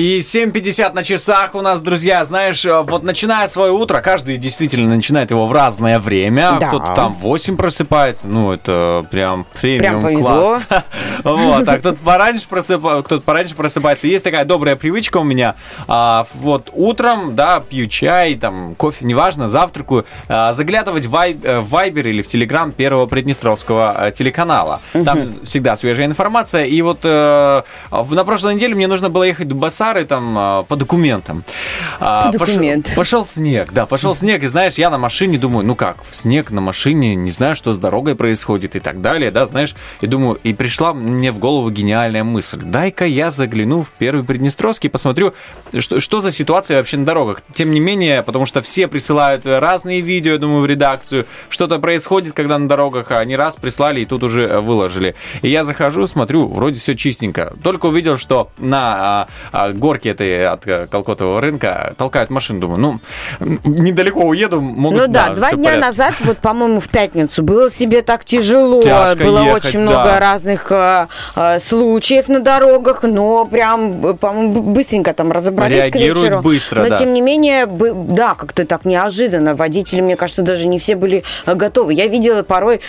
[0.00, 4.96] И 7.50 на часах у нас, друзья, знаешь, э, вот начиная свое утро, каждый действительно
[4.96, 6.56] начинает его в разное время.
[6.58, 6.68] Да.
[6.68, 10.24] Кто-то там в 8 просыпается, ну, это прям премиум повезло.
[10.30, 10.68] класс.
[11.22, 14.06] Вот, а кто-то пораньше, просыпа- кто-то пораньше просыпается.
[14.06, 15.54] Есть такая добрая привычка у меня.
[15.86, 21.60] а, Вот утром, да, пью чай, там, кофе, неважно, завтракаю, а, заглядывать в Вай- э,
[21.60, 24.80] в Вайбер или в Телеграм первого Приднестровского э, телеканала.
[24.94, 26.64] Там всегда свежая информация.
[26.64, 29.54] И вот э, на прошлой неделе мне нужно было ехать в
[29.90, 31.42] Басары там э, по документам.
[31.98, 32.94] А, По пошел- документам.
[32.94, 36.50] Пошел снег, да, пошел снег, и знаешь, я на машине думаю, ну как, в снег
[36.52, 40.38] на машине, не знаю, что с дорогой происходит и так далее, да, знаешь, и думаю,
[40.44, 45.34] и пришла мне в голову гениальная мысль, дай-ка я загляну в первый Приднестровский, посмотрю,
[45.78, 47.42] что, что за ситуация вообще на дорогах.
[47.52, 52.32] Тем не менее, потому что все присылают разные видео, я думаю, в редакцию, что-то происходит,
[52.32, 55.16] когда на дорогах, а они раз прислали и тут уже э, выложили.
[55.42, 57.54] И я захожу, смотрю, вроде все чистенько.
[57.62, 62.78] Только увидел, что на а, а, горке этой от э, Колкотового рынка толкают машину, думаю,
[62.78, 63.00] ну,
[63.64, 65.86] недалеко уеду, могут, Ну да, два всё в дня порядке.
[65.86, 68.82] назад, вот, по-моему, в пятницу, было себе так тяжело.
[68.82, 70.20] Тяжко было ехать, очень много да.
[70.20, 71.06] разных э,
[71.36, 76.42] э, случаев на дорогах, но прям, э, по-моему, быстренько там разобрались к Реагируют вечеру.
[76.42, 76.96] быстро, но, да.
[76.96, 79.54] тем не менее, да, как-то так неожиданно.
[79.54, 81.94] Водители, мне кажется, даже не все были готовы.
[81.94, 82.80] Я видела порой,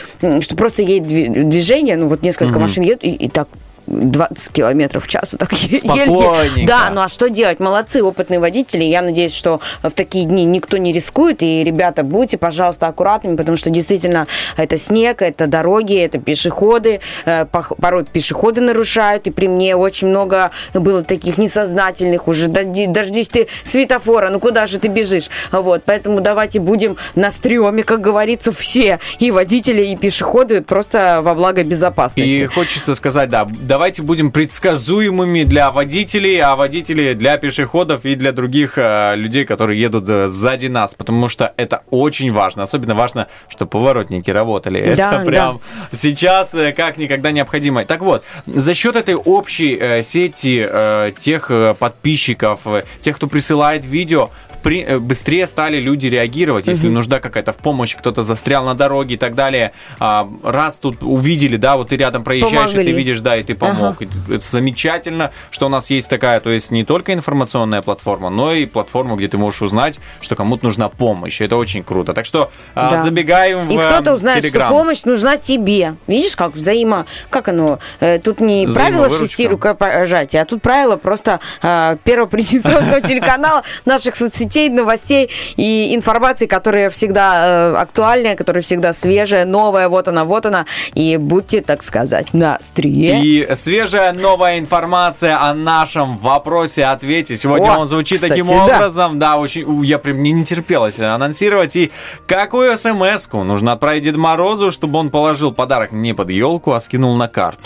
[0.42, 3.48] что просто едет дви- движение, ну вот несколько машин едут, и, и так
[3.88, 6.68] 20 километров в час вот так Спокойненько.
[6.68, 7.60] Да, ну а что делать?
[7.60, 8.84] Молодцы, опытные водители.
[8.84, 11.42] Я надеюсь, что в такие дни никто не рискует.
[11.42, 14.28] И, ребята, будьте, пожалуйста, аккуратными, потому что действительно
[14.58, 17.00] это снег, это дороги, это пешеходы.
[17.26, 19.28] Э, Порой пешеходы нарушают.
[19.28, 22.48] И при мне очень много было таких несознательных уже.
[22.48, 25.30] Дождись ты светофора, ну куда же ты бежишь?
[25.52, 29.00] Вот, поэтому давайте будем на стреме, как говорится, все.
[29.20, 32.30] И водители, и пешеходы просто во благо безопасности.
[32.30, 38.34] И хочется сказать, да, давайте будем предсказуемыми для водителей, а водители для пешеходов и для
[38.34, 42.64] других э, людей, которые едут э, сзади нас, потому что это очень важно.
[42.64, 44.94] Особенно важно, чтобы поворотники работали.
[44.98, 45.62] Да, это прям
[45.94, 47.86] сейчас э, как никогда необходимо.
[47.86, 53.28] Так вот, за счет этой общей э, сети э, тех э, подписчиков, э, тех, кто
[53.28, 54.32] присылает видео,
[54.64, 59.16] при- э, быстрее стали люди реагировать, если нужда какая-то в помощь, кто-то застрял на дороге
[59.16, 59.72] и так далее.
[60.00, 62.94] А, раз тут увидели, да, вот ты рядом проезжаешь, и ты Помогли.
[62.94, 64.02] видишь, да, и ты помог.
[64.02, 68.54] И Это замечательно, что у нас есть такая, то есть не только информационная платформа, но
[68.54, 71.42] и платформа, где ты можешь узнать, что кому-то нужна помощь.
[71.42, 72.14] Это очень круто.
[72.14, 73.00] Так что а, Да.
[73.00, 74.50] забегаем в И кто-то узнает, Telegram.
[74.68, 75.96] что помощь нужна тебе.
[76.08, 77.06] Видишь, как взаимо...
[77.30, 77.80] Как оно?
[78.00, 84.16] Э, Тут не правило шести рукопожатия, а тут правило просто э, первого Приднестровского телеканала, наших
[84.16, 90.46] соцсетей, новостей и информации, которая всегда э, актуальная, которая всегда свежая, новая, вот она, вот
[90.46, 90.66] она.
[90.94, 93.24] И будьте, так сказать, на острие.
[93.24, 97.38] И свежая новая информация о нашем вопросе-ответе.
[97.38, 99.20] Сегодня О, он звучит кстати, таким образом.
[99.20, 99.84] Да, очень.
[99.84, 101.76] Я прям не, не терпелось анонсировать.
[101.76, 101.92] И
[102.28, 107.16] какую смс-ку нужно отправить Деду Морозу, чтобы он положил подарок не под елку, а скинул
[107.16, 107.62] на карту?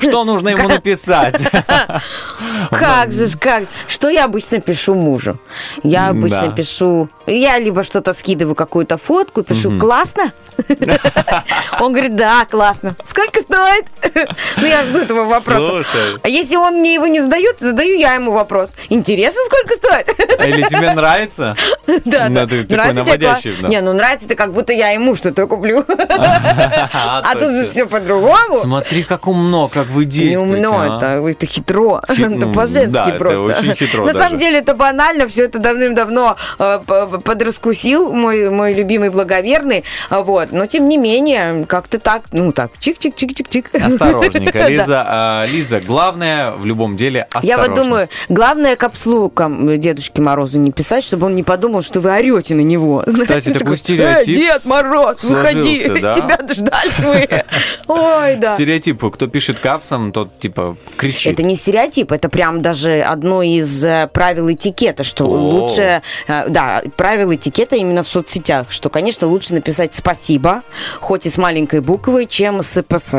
[0.00, 1.42] Что нужно ему написать?
[2.70, 3.64] Как же, как?
[3.86, 5.38] Что я обычно пишу мужу?
[5.82, 6.52] Я обычно Да.
[6.52, 7.08] пишу...
[7.26, 10.32] Я либо что-то скидываю, какую-то фотку, пишу «классно?».
[11.80, 12.96] Он говорит «да, классно».
[13.04, 13.84] «Сколько стоит?»
[14.56, 15.84] Ну, я жду этого вопроса.
[16.22, 18.72] А если он мне его не задает, задаю я ему вопрос.
[18.88, 20.08] «Интересно, сколько стоит?»
[20.46, 21.54] Или тебе нравится?
[22.04, 22.46] Да, Ну, да.
[22.46, 23.54] ты такой наводящий.
[23.68, 25.84] Не, ну нравится это как будто я ему что-то куплю.
[25.88, 28.54] А тут же все по-другому.
[28.60, 30.66] Смотри, как умно, как вы Не действуете.
[30.68, 31.28] умно, а.
[31.30, 32.00] это, хитро.
[32.08, 33.42] Хит- это по-женски просто.
[33.42, 35.58] очень хитро На самом деле это банально, все это
[35.96, 39.84] давным-давно э, подраскусил мой, мой любимый благоверный.
[40.10, 40.52] А Вот.
[40.52, 43.76] Но тем не менее, как-то так, ну так, чик-чик-чик-чик-чик.
[43.76, 44.66] Осторожненько.
[44.68, 45.04] Лиза.
[45.06, 51.04] а, Лиза, главное в любом деле Я вот думаю, главное капслукам Дедушке Морозу не писать,
[51.04, 53.04] чтобы он не подумал, что вы орете на него.
[53.06, 57.44] Кстати, такой стереотип «Э, Дед Мороз, выходи, тебя дождались мы.
[57.88, 58.54] Ой, да.
[58.54, 61.32] Стереотип, кто пишет капсом, тот типа кричит.
[61.32, 66.82] Это не стереотип, это прям даже одно из э, правил этикета, что лучше, э, да,
[66.96, 70.62] правил этикета именно в соцсетях, что, конечно, лучше написать спасибо,
[71.00, 73.14] хоть и с маленькой буквы, чем с ПС.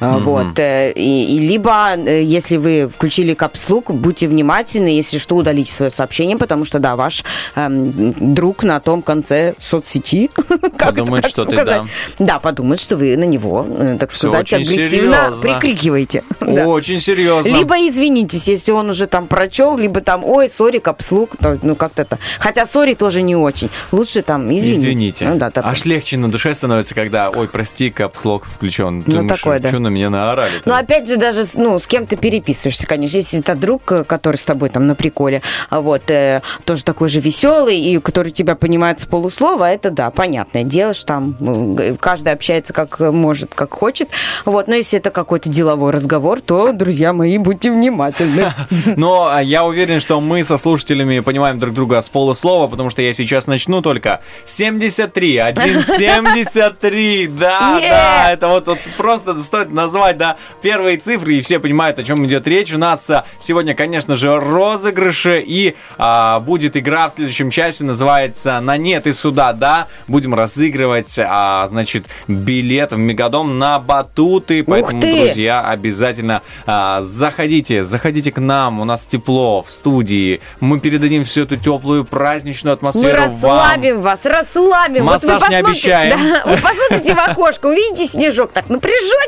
[0.00, 0.58] А, Вот.
[0.58, 5.90] э, И, и либо, э, если вы включили капслук, будьте внимательны, если что, удалите свое
[5.90, 7.24] сообщение, потому что, да, ваш
[7.56, 10.30] эм, друг на том конце соцсети
[10.78, 11.82] Подумает, что ты, сказать?
[12.18, 16.24] Да, подумает, что вы на него, э, так сказать, агрессивно прикрикиваете.
[16.52, 16.66] Да.
[16.66, 17.48] Очень серьезно.
[17.48, 22.18] Либо извинитесь, если он уже там прочел, либо там, ой, сори, капслук, ну как-то это.
[22.38, 23.70] Хотя сори тоже не очень.
[23.92, 24.92] Лучше там извините.
[24.92, 25.28] Извините.
[25.28, 25.50] Ну, да.
[25.54, 29.02] Аж легче на душе становится, когда, ой, прости, капслок включен.
[29.06, 29.68] Ну, такое, да.
[29.68, 30.52] Что на меня наорали?
[30.64, 33.16] Ну, опять же, даже, ну, с кем ты переписываешься, конечно.
[33.16, 37.08] Если это друг, э, который с тобой там на приколе, а вот, э, тоже такой
[37.08, 41.96] же веселый, и который тебя понимает с полуслова, это, да, понятное дело, что там ну,
[42.00, 44.08] каждый общается как может, как хочет.
[44.44, 48.52] Вот, но если это какой-то деловой разговор, то, друзья мои, будьте внимательны.
[48.96, 53.02] Но а, я уверен, что мы со слушателями понимаем друг друга с полуслова, потому что
[53.02, 60.96] я сейчас начну только 73, 173, да, да, это вот просто стоит назвать, да, первые
[60.96, 62.72] цифры, и все понимают, о чем идет речь.
[62.72, 68.60] У нас а, сегодня, конечно же, розыгрыши, и а, будет игра в следующем часе, называется
[68.60, 69.86] «На нет и сюда, да».
[70.08, 78.32] Будем разыгрывать, а, значит, билет в Мегадом на батуты, поэтому, друзья, обязательно а, заходите, заходите
[78.32, 83.18] к нам, у нас тепло в студии, мы передадим всю эту теплую праздничную Мы атмосферу
[83.18, 83.22] вам.
[83.24, 85.04] расслабим вас, расслабим.
[85.04, 86.18] Массаж вот вы не обещаем.
[86.18, 88.68] Да, вы посмотрите в окошко, увидите снежок, так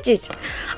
[0.04, 0.30] напряжетесь.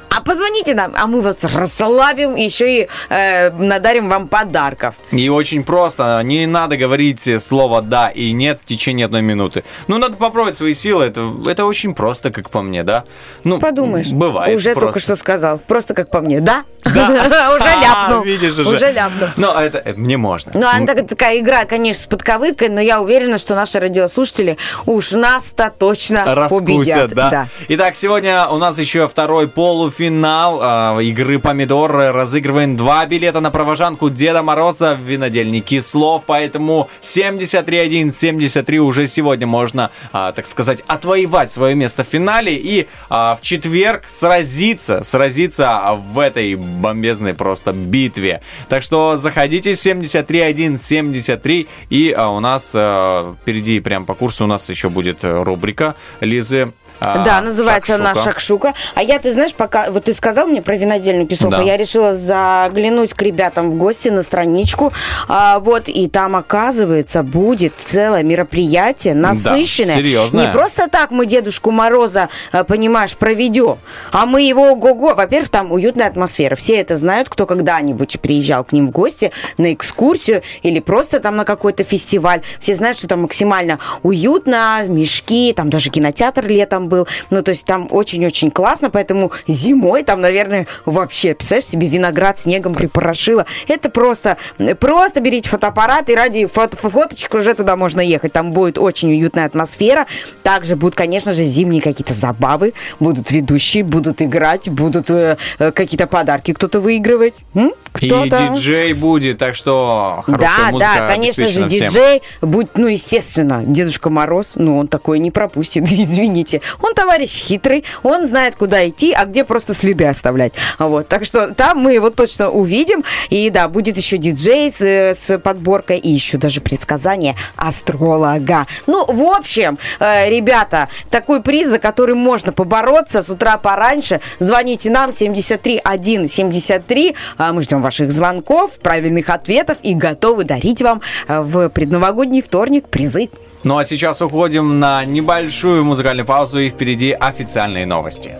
[0.08, 4.94] А позвоните нам, а мы вас расслабим, еще и э, надарим вам подарков.
[5.10, 9.64] И очень просто, не надо говорить слово «да» и «нет» в течение одной минуты.
[9.88, 13.04] Ну, надо попробовать свои силы, это, это очень просто, как по мне, да?
[13.44, 14.10] Ну, Подумаешь.
[14.10, 14.80] Бывает Уже просто.
[14.86, 15.58] только что сказал.
[15.58, 16.40] Просто как по мне.
[16.40, 16.64] Да?
[16.84, 17.08] Да.
[17.56, 18.22] Уже А, ляпнул.
[18.24, 18.76] Видишь уже.
[18.76, 19.28] Уже ляпнул.
[19.36, 20.52] Ну, это, это мне можно.
[20.54, 25.12] Ну, она так- такая игра, конечно, с подковыркой, но я уверена, что наши радиослушатели уж
[25.12, 27.10] нас-то точно победят.
[27.12, 27.48] Да?
[27.68, 31.92] Итак, сегодня у нас еще второй полуфинал а, игры «Помидор».
[31.92, 39.90] Разыгрываем два билета на провожанку Деда Мороза в винодельне Кислов, поэтому 73-1-73 уже сегодня можно,
[40.12, 46.18] а, так сказать, отвоевать свое место в финале и а, в четверг сразиться, сразиться в
[46.18, 48.42] этой бомбезной просто битве.
[48.68, 54.68] Так что заходите 73-1-73 и а, у нас а, впереди прям по курсу у нас
[54.68, 58.30] еще будет э, рубрика Лизы Да, называется она «Шакшука».
[58.32, 58.74] шакшука.
[58.94, 61.62] А я, ты знаешь, пока вот ты сказал мне про винодельную кислоту, Да.
[61.62, 64.92] я решила заглянуть к ребятам в гости на страничку.
[65.28, 69.96] А, вот, и там, оказывается, будет целое мероприятие насыщенное.
[69.96, 70.46] серьезное.
[70.46, 73.78] Не просто так мы Дедушку Мороза, а, понимаешь, проведем,
[74.12, 75.14] а мы его ого-го.
[75.14, 76.54] Во-первых, там уютная атмосфера.
[76.56, 81.36] Все это знают, кто когда-нибудь приезжал к ним в гости на экскурсию или просто там
[81.36, 82.42] на какой-то фестиваль.
[82.60, 87.06] Все знают, что там максимально уютно, мешки, там даже кинотеатр летом был.
[87.30, 92.74] Ну, то есть там очень-очень классно, поэтому зимой там, наверное, вообще, представляешь себе, виноград снегом
[92.74, 93.46] припорошило.
[93.68, 94.36] Это просто,
[94.80, 98.32] просто берите фотоаппарат и ради фото фоточек уже туда можно ехать.
[98.32, 100.06] Там будет очень уютная атмосфера.
[100.42, 102.72] Также будут, конечно же, зимние какие-то забавы.
[103.00, 107.36] Будут ведущие, будут играть, будут э, э, какие-то подарки кто-то выигрывать.
[107.54, 107.72] М?
[108.00, 108.50] И Кто-то.
[108.54, 111.68] диджей будет, так что хорошая Да, музыка да, конечно же, всем.
[111.68, 116.60] диджей будет, ну, естественно, Дедушка Мороз, ну, он такое не пропустит, извините.
[116.80, 120.52] Он товарищ хитрый, он знает, куда идти, а где просто следы оставлять.
[120.78, 123.04] Вот, так что там мы его точно увидим.
[123.30, 128.66] И да, будет еще диджей с, с подборкой и еще даже предсказание астролога.
[128.86, 134.20] Ну, в общем, э, ребята, такой приз, за который можно побороться с утра пораньше.
[134.38, 137.14] Звоните нам 73 173.
[137.38, 142.88] А Мы ждем ваших звонков, правильных ответов и готовы дарить вам э, в предновогодний вторник
[142.88, 143.28] призы.
[143.66, 148.36] Ну а сейчас уходим на небольшую музыкальную паузу и впереди официальные новости.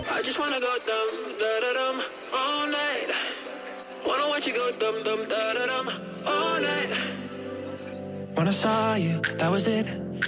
[8.34, 9.86] When I saw you, that was it.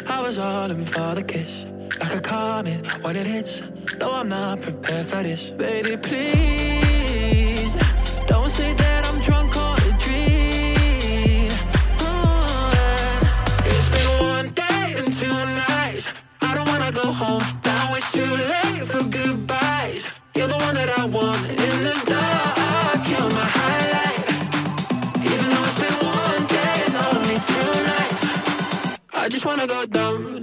[0.08, 1.66] I was all in for the kiss.
[2.00, 3.62] Like a comet when it hits.
[4.00, 5.50] No, I'm not prepared for this.
[5.50, 7.76] Baby, please.
[8.26, 11.52] Don't say that I'm drunk on a dream.
[12.00, 12.72] Oh,
[13.72, 15.38] it's been one day and two
[15.68, 16.08] nights.
[16.40, 17.57] I don't wanna go home.
[18.38, 20.08] Late for goodbyes.
[20.36, 23.00] You're the one that I want in the dark.
[23.10, 24.26] You're my highlight.
[25.26, 28.22] Even though it's been one day and only two nights.
[29.12, 30.40] I just wanna go dumb,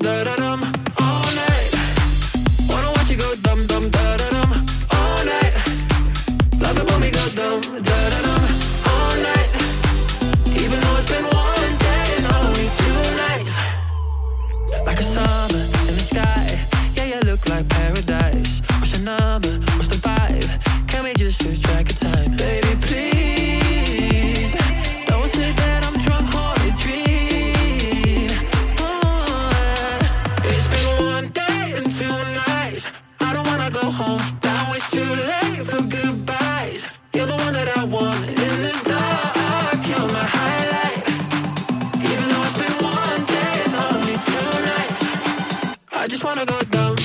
[46.26, 46.96] wanna go dumb,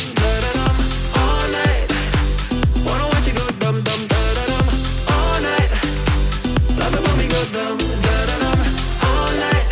[0.56, 0.76] dum,
[1.20, 1.88] all night.
[2.86, 3.76] Wanna watch you go dum,
[5.14, 5.70] all night.
[6.80, 7.76] Love we go dum,
[9.08, 9.68] all night.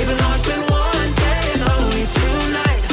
[0.00, 0.32] Even though
[0.72, 2.90] one day and only two nights.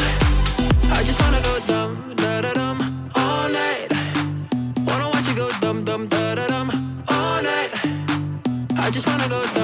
[0.92, 2.14] I just wanna go dumb,
[2.54, 2.78] dum,
[3.16, 3.90] all night.
[4.86, 5.86] Wanna watch you go dum,
[7.08, 7.72] all night.
[8.76, 9.57] I just wanna go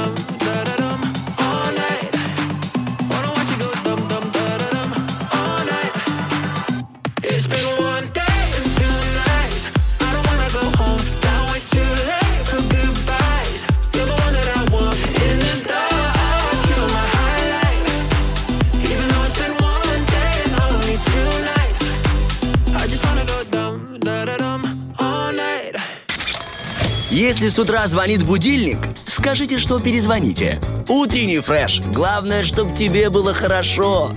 [27.34, 28.78] Если с утра звонит будильник,
[29.08, 30.62] скажите, что перезвоните.
[30.88, 31.82] Утренний фреш.
[31.82, 34.12] Главное, чтобы тебе было хорошо.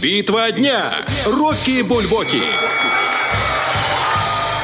[0.00, 0.92] Битва дня.
[1.26, 2.40] Рокки Бульбоки.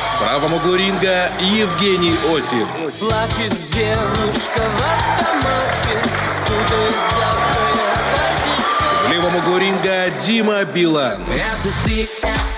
[0.06, 2.68] В правом углу ринга Евгений Осин.
[3.00, 4.82] Плачет девушка в
[5.18, 5.98] автомате,
[9.04, 11.20] В левом углу ринга Дима Билан.
[11.22, 12.08] Это ты,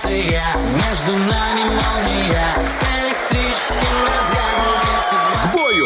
[0.03, 0.43] это я,
[0.75, 5.85] между нами молния, с электрическим разрядом К бою.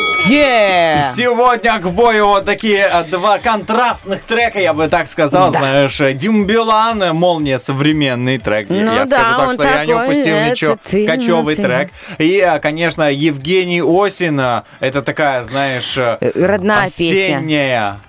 [1.16, 5.60] Сегодня к бою вот такие э, два контрастных трека, я бы так сказал, Да.
[5.60, 6.00] знаешь.
[6.16, 8.68] Дим Билан, э, «Молния», современный трек.
[8.70, 10.78] Ну я да, скажу так, он что я не упустил это ничего.
[10.84, 11.64] ты, Кочевый ты.
[11.64, 11.90] трек.
[12.18, 15.98] И, э, конечно, Евгений Осин, э, это такая, знаешь,
[16.36, 18.00] родная осенняя песня,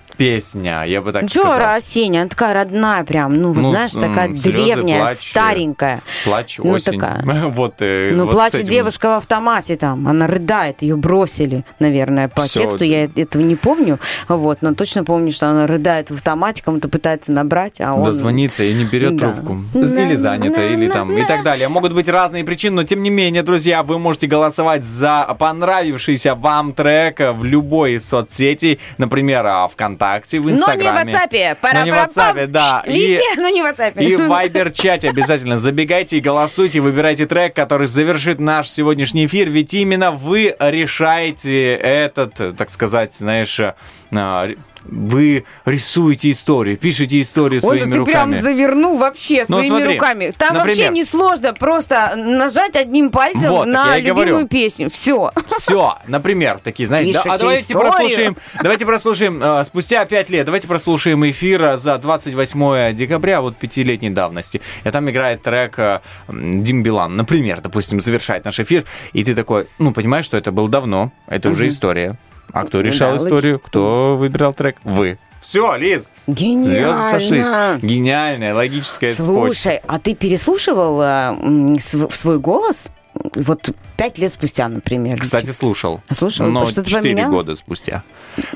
[0.85, 1.77] я бы так Чё, сказал.
[1.79, 6.01] осень, она такая родная прям, ну, вот Ну, знаешь, такая древняя, плач, старенькая.
[6.25, 6.99] Плач, Ну, осень.
[6.99, 7.23] такая.
[7.53, 8.69] Вот, э, Ну, вот плачет этим.
[8.69, 12.61] девушка в автомате там, она рыдает, ее бросили, наверное, по Всё.
[12.61, 13.99] тексту, я этого не помню,
[14.29, 18.05] вот, но точно помню, что она рыдает в автомате, кому-то пытается набрать, а он...
[18.05, 19.33] Дозвонится и не берет Да.
[19.33, 19.59] трубку.
[19.75, 21.69] Или занято, или там, и так далее.
[21.69, 26.73] Могут быть разные причины, но тем не менее, друзья, вы можете голосовать за понравившийся вам
[26.73, 29.69] трек в любой из соцсетей, например, а,
[30.13, 31.13] ВКонтакте, в Но не в Инстаграме.
[31.13, 32.83] WhatsApp, Но не в WhatsApp, да.
[32.87, 34.03] И- Везде, но не в WhatsApp.
[34.03, 39.75] И в Вайбер-чате обязательно забегайте и голосуйте, выбирайте трек, который завершит наш сегодняшний эфир, ведь
[39.75, 43.75] именно вы решаете этот, так сказать, знаешь, э,
[44.15, 44.49] а,
[44.85, 48.33] вы рисуете историю, пишете историю Ой, своими ну ты руками.
[48.33, 50.35] прям завернул вообще Ну, своими смотри, руками.
[50.37, 50.77] Там например.
[50.77, 54.49] вообще не сложно, просто нажать одним пальцем Вот, на любимую говорю.
[54.49, 54.91] песню.
[54.91, 55.31] Все.
[55.49, 57.91] Все, например, такие, знаете, да, а давайте историю.
[57.93, 63.57] прослушаем, давайте прослушаем, э, спустя пять лет, давайте прослушаем эфир э, за 28 декабря, вот
[63.57, 64.61] пятилетней давности.
[64.85, 69.69] И там играет трек э, Дим Билан, например, допустим, завершает наш эфир, и ты такой,
[69.79, 72.17] ну, понимаешь, что это было давно, это уже история.
[72.53, 73.53] А кто решал да, историю?
[73.55, 73.69] логично.
[73.69, 74.77] Кто выбирал трек?
[74.85, 75.19] Вы.
[75.41, 77.47] Все, Лиз, звезды сошлись.
[77.47, 77.79] Гениально.
[77.83, 79.55] Гениальная, логическая цепочка.
[79.55, 82.87] Слушай, а ты переслушивал э, св- свой голос?
[83.15, 85.19] Вот пять лет спустя, например.
[85.21, 86.01] Кстати, слушал.
[86.13, 86.47] Слушал?
[86.47, 87.31] Но Что-то 4 поменялось?
[87.35, 88.05] года спустя.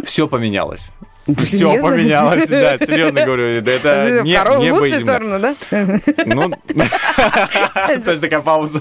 [0.05, 0.93] Все поменялось.
[1.39, 1.89] Все Серьезно?
[1.89, 3.61] поменялось, да, серьезно говорю.
[3.61, 5.15] Да это В не, в не лучшую поединок.
[5.15, 5.55] сторону, да?
[6.25, 6.53] Ну,
[8.01, 8.81] Саша, такая пауза.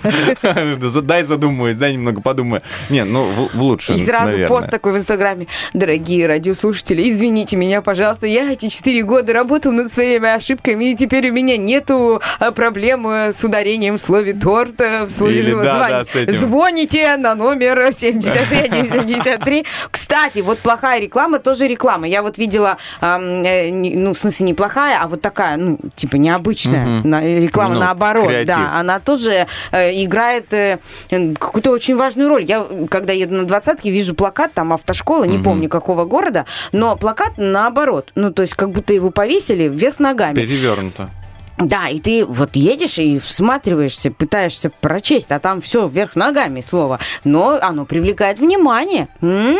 [1.01, 2.61] Дай задумаюсь, дай немного подумаю.
[2.89, 5.47] Не, ну, в, в лучшую, И сразу пост такой в Инстаграме.
[5.73, 11.29] Дорогие радиослушатели, извините меня, пожалуйста, я эти четыре года работал над своими ошибками, и теперь
[11.29, 15.51] у меня нету а, проблем э, с ударением в слове торт, э, в слове Или
[15.63, 16.31] да, да.
[16.31, 19.65] Звоните на номер 73173.
[19.91, 22.07] Кстати, вот плохая реклама тоже реклама.
[22.07, 26.15] Я вот видела, ам, э, ну, в смысле, не плохая, а вот такая, ну, типа
[26.15, 28.27] необычная на- реклама Ну, наоборот.
[28.27, 28.47] креатив.
[28.47, 30.79] Да, она тоже э, играет э,
[31.09, 32.43] какую-то очень важную роль.
[32.43, 37.33] Я, когда еду на двадцатке, вижу плакат, там автошкола, не помню какого города, но плакат
[37.37, 38.11] наоборот.
[38.15, 40.35] Ну, то есть, как будто его повесили вверх ногами.
[40.35, 41.09] Перевернуто.
[41.57, 46.99] Да, и ты вот едешь и всматриваешься, пытаешься прочесть, а там все вверх ногами слово.
[47.23, 49.07] Но оно привлекает внимание.
[49.21, 49.57] М?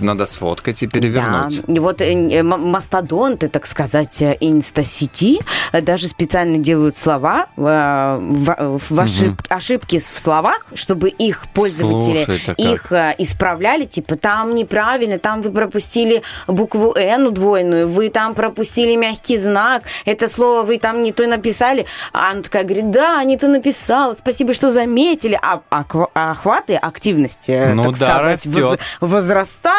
[0.00, 1.62] Надо сфоткать и перевернуть.
[1.66, 5.40] Да, и вот э, э, мастодонты, так сказать, э, инстасети
[5.72, 12.58] даже специально делают слова, в, в ошиб- ошибки в словах, чтобы их пользователи Слушай-то как.
[12.58, 19.36] их исправляли, типа там неправильно, там вы пропустили букву Н удвоенную, вы там пропустили мягкий
[19.36, 21.86] знак, это слово вы там не то написали.
[22.12, 25.38] А она такая говорит, да, не то написала, спасибо, что заметили.
[25.42, 28.80] А, аква- охваты, активность, э, Ну так да, сказать, растет.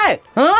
[0.09, 0.55] Возрастают, а?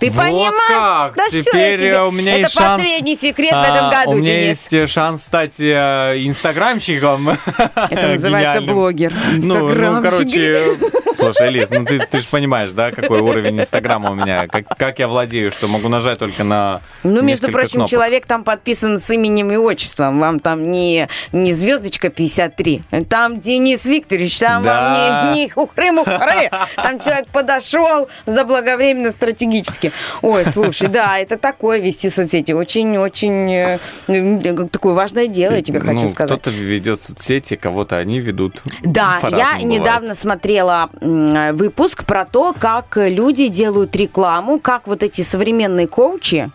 [0.00, 0.54] Ты Вот понимаешь?
[0.68, 1.14] как!
[1.14, 2.82] Да Теперь э, у меня Это есть шанс...
[2.82, 4.48] последний секрет в а, этом году, У меня Денис.
[4.48, 7.30] есть э, шанс стать э, инстаграмщиком.
[7.30, 9.14] Это называется блогер.
[9.34, 10.76] Ну, ну, короче,
[11.14, 14.98] слушай, Лиз, ну ты, ты же понимаешь, да, какой уровень Инстаграма у меня, как, как
[14.98, 17.90] я владею, что могу нажать только на Ну, между прочим, кнопок.
[17.90, 20.20] человек там подписан с именем и отчеством.
[20.20, 22.82] Вам там не, не звездочка 53.
[23.08, 24.82] Там Денис Викторович, там Да.
[24.82, 26.50] вам не, не хухры-мухры.
[26.76, 29.92] Там человек подошел заблаговременно стратегически.
[30.22, 32.52] Ой, слушай, да, это такое вести соцсети.
[32.52, 36.40] Очень-очень э, такое важное дело, я тебе хочу ну, сказать.
[36.40, 38.62] кто-то ведет соцсети, кого-то они ведут.
[38.82, 39.62] Да, я бывает.
[39.62, 46.50] недавно смотрела выпуск про то, как люди делают рекламу, как вот эти современные коучи,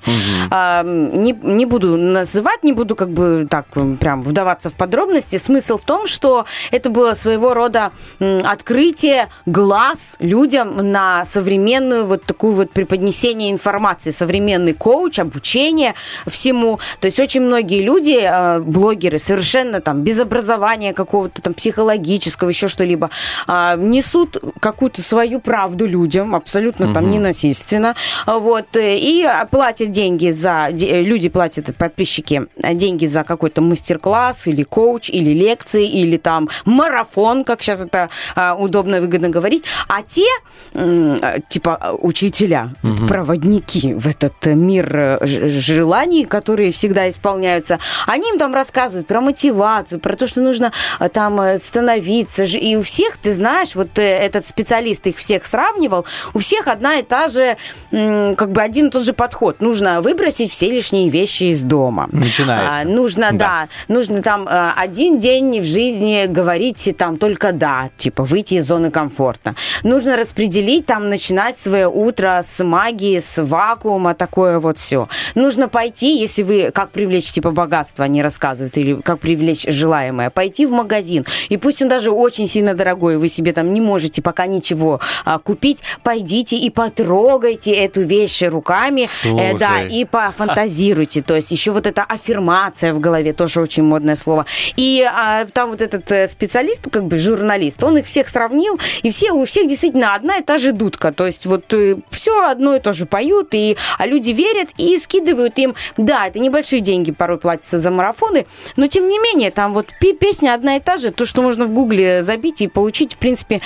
[0.52, 5.38] м, не, не буду называть, не буду как бы так м, прям вдаваться в подробности.
[5.38, 12.54] Смысл в том, что это было своего рода открытие глаз людям на современную вот такую
[12.54, 15.94] вот преподнесение информации, современный коуч, обучение
[16.28, 16.80] всему.
[17.00, 22.68] То есть очень многие люди, э, блогеры, совершенно там без образования какого-то там психологического, еще
[22.68, 23.10] что-либо,
[23.48, 30.70] а, несут какую-то свою правду людям, абсолютно там ненасильственно, вот, э, и платят деньги за,
[30.72, 37.44] люди платят, подписчики, э, деньги за какой-то мастер-класс или коуч, или лекции, или там марафон,
[37.44, 40.28] как сейчас это а, удобно и выгодно говорить, а те,
[40.74, 47.80] э, типа, э, учителя, вот проводники в этот э, мир э, желаний, которые всегда исполняются,
[48.08, 52.44] они им там рассказывают про мотивацию, про то, что нужно э, там э, становиться.
[52.44, 56.98] И у всех, ты знаешь, вот э, этот специалист их всех сравнивал, у всех одна
[57.00, 57.58] и та же,
[57.92, 59.62] как бы один и тот же подход.
[59.62, 62.08] Нужно выбросить все лишние вещи из дома.
[62.12, 62.82] Начинается.
[62.82, 63.38] А, нужно, Да.
[63.38, 63.68] да.
[63.94, 68.92] нужно там э, один день в жизни говорить там только да, типа выйти из зоны
[68.92, 69.56] комфорта.
[69.84, 75.08] Нужно распределить, там начинать свое утро с магии, с вакуума, такое вот все.
[75.36, 80.66] Нужно пойти, если вы как привлечь типа богатство, они рассказывают, или как привлечь желаемое, пойти
[80.66, 81.26] в магазин.
[81.50, 85.40] И пусть он даже очень сильно дорогой, вы себе там не можете пока ничего а,
[85.40, 91.22] купить, пойдите и потрогайте эту вещь руками, э, да, и пофантазируйте.
[91.22, 94.46] То есть еще вот эта аффирмация в голове, тоже очень модное слово.
[94.76, 99.12] И а, там вот этот э, специалист, как бы журналист, он их всех сравнил, и
[99.12, 101.12] все, у всех действительно одна и та же дудка.
[101.12, 101.74] То есть вот
[102.12, 105.76] все одно и то же поют, и, а люди верят и скидывают им.
[105.98, 108.46] Да, это небольшие деньги порой платятся за марафоны,
[108.76, 109.88] но тем не менее, там вот
[110.20, 113.62] песня одна и та же, то, что можно в гугле забить и получить, в принципе,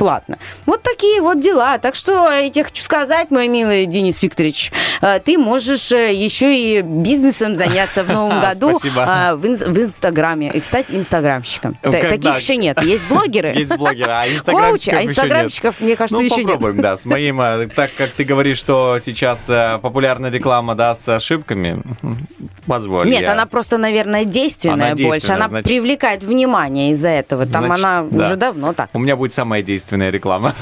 [0.00, 0.38] бесплатно.
[0.66, 1.78] Вот такие вот дела.
[1.78, 6.54] Так что я тебе хочу сказать, мой милый Денис Викторович, э, ты можешь э, еще
[6.56, 9.04] и бизнесом заняться в новом году Спасибо.
[9.06, 11.76] а, в, ин- в Инстаграме и стать инстаграмщиком.
[11.82, 12.00] Когда?
[12.10, 12.80] Таких еще нет.
[12.82, 16.54] Есть блогеры, Есть блогеры, а коучи, инстаграмщиков а еще инстаграмщиков, мне кажется, ну, еще нет.
[16.54, 21.08] попробуем, да, с моим, э, так как ты говоришь, что сейчас популярная реклама, да, с
[21.08, 21.82] ошибками,
[22.66, 23.08] позволь.
[23.08, 25.32] Нет, я- она просто, наверное, действенная Она больше.
[25.32, 27.46] Она значит- привлекает внимание из-за этого.
[27.46, 28.24] Там Значит, она да.
[28.24, 28.90] уже давно так.
[28.92, 30.54] У меня будет самая действенная реклама.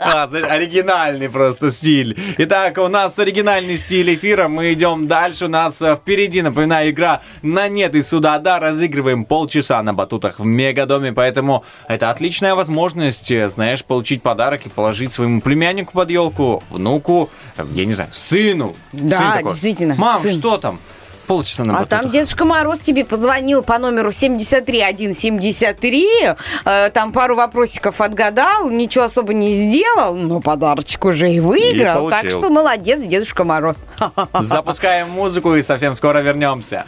[0.00, 2.18] А, оригинальный просто стиль.
[2.38, 4.48] Итак, у нас оригинальный стиль эфира.
[4.48, 5.46] Мы идем дальше.
[5.46, 8.60] У нас э, впереди, напоминаю, игра на нет и сюда да.
[8.60, 11.12] Разыгрываем полчаса на батутах в Мегадоме.
[11.12, 17.30] Поэтому это отличная возможность, э, знаешь, получить подарок и положить своему племяннику под елку, внуку,
[17.56, 18.74] э, я не знаю, сыну.
[18.92, 20.38] Да, Сын такой, действительно, Мам, сын.
[20.38, 20.80] что там?
[21.26, 22.02] Полчаса на А батутах.
[22.02, 26.06] там Дедушка Мороз тебе позвонил по номеру 73173,
[26.64, 32.10] э, там пару вопросиков отгадал, ничего особо не сделал, но подарочек уже и выиграл.
[32.10, 32.38] так получил.
[32.38, 33.76] что молодец, Дедушка Мороз.
[34.40, 36.86] Запускаем музыку и совсем скоро вернемся.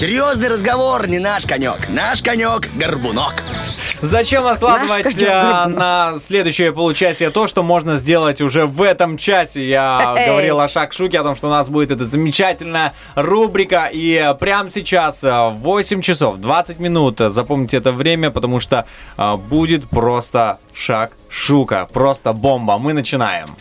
[0.00, 1.90] Серьезный разговор не наш конек.
[1.90, 3.34] Наш конек– горбунок.
[4.00, 5.78] Зачем откладывать э, конек.
[5.78, 9.68] на следующее получасие то, что можно сделать уже в этом часе?
[9.68, 10.26] Я Эй.
[10.26, 13.90] говорил о Шакшуке, о том, что у нас будет эта замечательная рубрика.
[13.92, 17.20] И э, прямо сейчас э, в 8 часов 20 минут.
[17.20, 18.86] э, Запомните это время, потому что
[19.18, 22.78] э, будет просто шаг Шука, просто бомба.
[22.78, 23.54] Мы начинаем.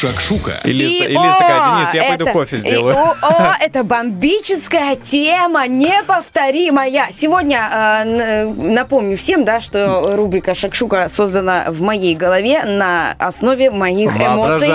[0.00, 0.52] Шакшука.
[0.64, 2.96] Или, И, или о, такая, Денис, я пойду это- кофе и, сделаю.
[2.96, 7.08] о, о, это бомбическая тема, неповторимая.
[7.12, 13.70] Сегодня э, н- напомню всем, да, что рубрика «Шакшука» создана в моей голове на основе
[13.70, 14.70] моих эмоций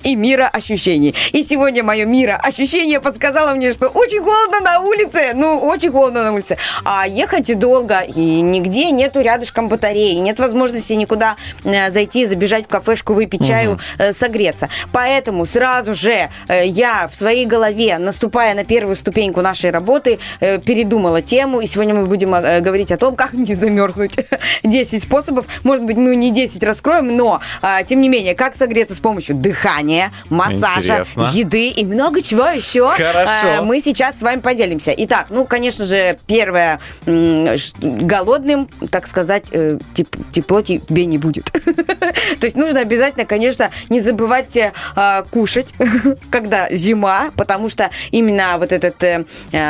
[0.02, 1.14] и мира ощущений.
[1.32, 6.24] И сегодня мое мира ощущение подсказало мне, что очень холодно на улице, ну, очень холодно
[6.24, 6.58] на улице.
[6.84, 12.68] А ехать долго, и нигде нету рядышком батареи, нет возможности никуда э, зайти, забежать в
[12.68, 14.49] кафешку, выпить чаю, э, согреться.
[14.92, 20.58] Поэтому сразу же э, я в своей голове, наступая на первую ступеньку нашей работы, э,
[20.58, 24.18] передумала тему, и сегодня мы будем э, говорить о том, как не замерзнуть.
[24.62, 28.94] 10 способов, может быть, мы не 10 раскроем, но, а, тем не менее, как согреться
[28.94, 31.30] с помощью дыхания, массажа, Интересно.
[31.32, 32.90] еды и много чего еще.
[32.90, 33.62] Хорошо.
[33.62, 34.92] Мы сейчас с вами поделимся.
[34.96, 41.50] Итак, ну, конечно же, первое, голодным, так сказать, теп- тепло тебе не будет.
[42.40, 45.74] То есть нужно обязательно, конечно, не забывать э, а, кушать,
[46.30, 48.90] когда зима, потому что именно вот эта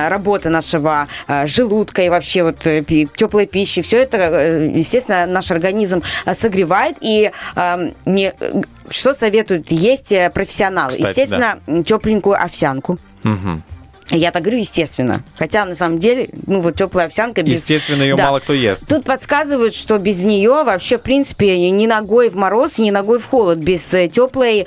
[0.09, 2.83] работа нашего э, желудка и вообще вот э,
[3.17, 6.97] теплой пищи, все это, э, естественно, наш организм э, согревает.
[7.01, 10.91] И э, не, э, что советуют есть э, профессионалы?
[10.91, 12.99] Кстати, Естественно, тепленькую овсянку.
[13.23, 13.63] Мгм.
[14.11, 15.23] Я так говорю, естественно.
[15.37, 17.55] Хотя, на самом деле, ну, вот теплая овсянка без...
[17.61, 18.27] Естественно, ее Да.
[18.27, 18.87] мало кто ест.
[18.89, 23.27] Тут подсказывают, что без нее вообще, в принципе, ни ногой в мороз, ни ногой в
[23.27, 23.59] холод.
[23.59, 23.83] Без
[24.13, 24.67] теплой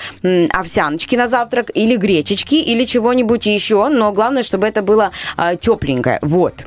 [0.51, 3.87] овсяночки на завтрак или гречечки, или чего-нибудь еще.
[3.89, 6.19] Но главное, чтобы это было а, тепленькое.
[6.21, 6.65] Вот.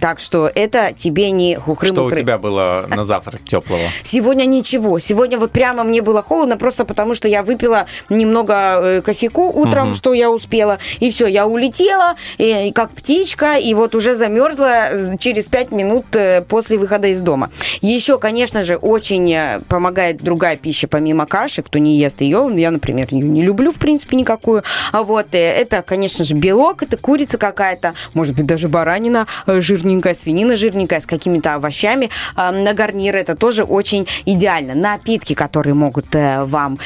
[0.00, 3.82] Так что это тебе не хухры Что у тебя было на завтрак теплого?
[4.02, 4.98] Сегодня ничего.
[4.98, 9.94] Сегодня вот прямо мне было холодно, просто потому что я выпила немного э, кофейку утром,
[9.94, 10.78] что я успела.
[11.00, 16.06] И все, я улетела, и, как птичка, и вот уже замерзла э, через пять минут
[16.12, 17.50] э, после выхода из дома.
[17.80, 22.50] Еще, конечно же, очень помогает другая пища, помимо каши, кто не ест ее.
[22.54, 24.62] Я, например, ее не люблю, в принципе, никакую.
[24.92, 30.14] А вот это, конечно же, белок, это курица какая-то, может быть, даже баранина э, жирненькая,
[30.14, 33.16] свинина жирненькая с какими-то овощами э, на гарнир.
[33.16, 34.74] Это тоже очень идеально.
[34.74, 36.78] Напитки, которые могут э, вам,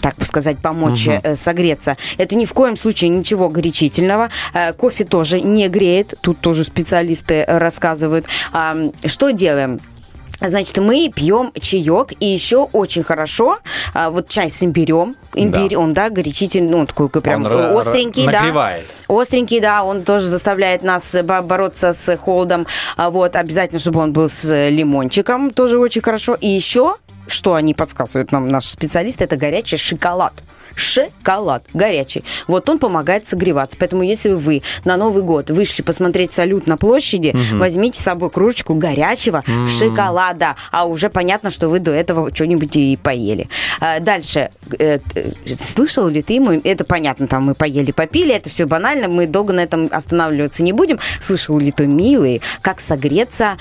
[0.00, 1.96] так сказать, помочь э, согреться.
[2.18, 4.30] Это ни в коем случае ничего горячительного.
[4.52, 6.14] Э, Кофе тоже не греет.
[6.20, 8.26] Тут тоже специалисты рассказывают.
[9.04, 9.80] Что делаем?
[10.46, 13.58] Значит, мы пьем чаек, и еще очень хорошо,
[13.94, 15.78] а, вот чай с имбирем, имбирь, Да.
[15.78, 18.32] он, да, горячительный, ну, такой прям Он остренький, да.
[18.40, 18.84] нагревает.
[19.08, 22.66] Остренький, да, он тоже заставляет нас бо- бороться с холодом,
[22.96, 26.34] А вот, обязательно, чтобы он был с лимончиком, тоже очень хорошо.
[26.40, 30.32] И еще, что они подсказывают нам, наши специалисты, это горячий шоколад.
[30.76, 32.24] Шоколад горячий.
[32.46, 33.76] Вот он помогает согреваться.
[33.78, 38.74] Поэтому, если вы на Новый год вышли посмотреть салют на площади, возьмите с собой кружечку
[38.74, 40.56] горячего шоколада.
[40.70, 43.48] А уже понятно, что вы до этого что-нибудь и поели.
[43.80, 44.50] А, Дальше.
[44.78, 46.34] Э, э, Слышал ли ты?
[46.64, 50.72] Это понятно, там мы поели, попили, это все банально, мы долго на этом останавливаться не
[50.72, 50.98] будем.
[51.20, 53.56] Слышал ли ты, милый, как согреться,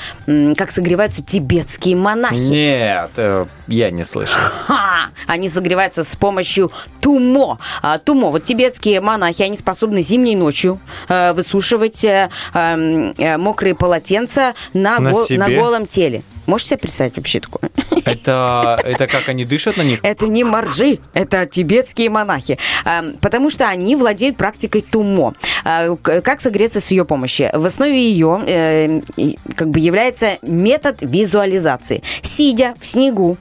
[0.57, 2.36] как согреваются тибетские монахи?
[2.36, 4.39] Нет, э, я не слышал.
[4.68, 5.11] Ха!
[5.28, 6.72] Они согреваются с помощью
[7.04, 7.60] тумо.
[7.82, 8.32] А, тумо.
[8.32, 10.80] Вот тибетские монахи, они способны зимней ночью
[11.10, 15.38] э, высушивать э, эм, э, мокрые полотенца на, На гол- себе?
[15.38, 16.24] на голом теле.
[16.45, 17.70] Можете себе представить вообще такое?
[18.06, 19.99] Это, это как они дышат на них?
[20.04, 22.58] Это не моржи, это тибетские монахи.
[22.86, 25.34] Эм, Потому что они владеют практикой тумо.
[25.64, 27.49] Как согреться с ее помощью?
[27.54, 29.01] В основе ее
[29.56, 32.01] как бы является метод визуализации.
[32.22, 33.38] Сидя в снегу,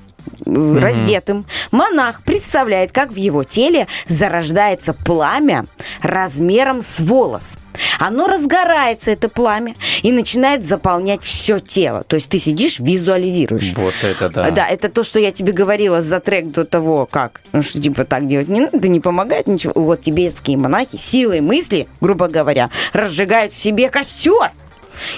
[0.46, 5.66] раздетым, монах представляет, как в его теле зарождается пламя
[6.02, 7.58] размером с волос.
[7.98, 12.04] Оно разгорается, это пламя, и начинает заполнять все тело.
[12.04, 13.72] То есть ты сидишь, визуализируешь.
[13.76, 14.50] Вот это да.
[14.50, 17.40] Да, это то, что я тебе говорила за трек до того, как.
[17.52, 19.72] Ну, что типа так делать не надо, не помогает ничего.
[19.74, 24.50] Вот тибетские монахи силой мысли, грубо говоря, разжигают в себе костер.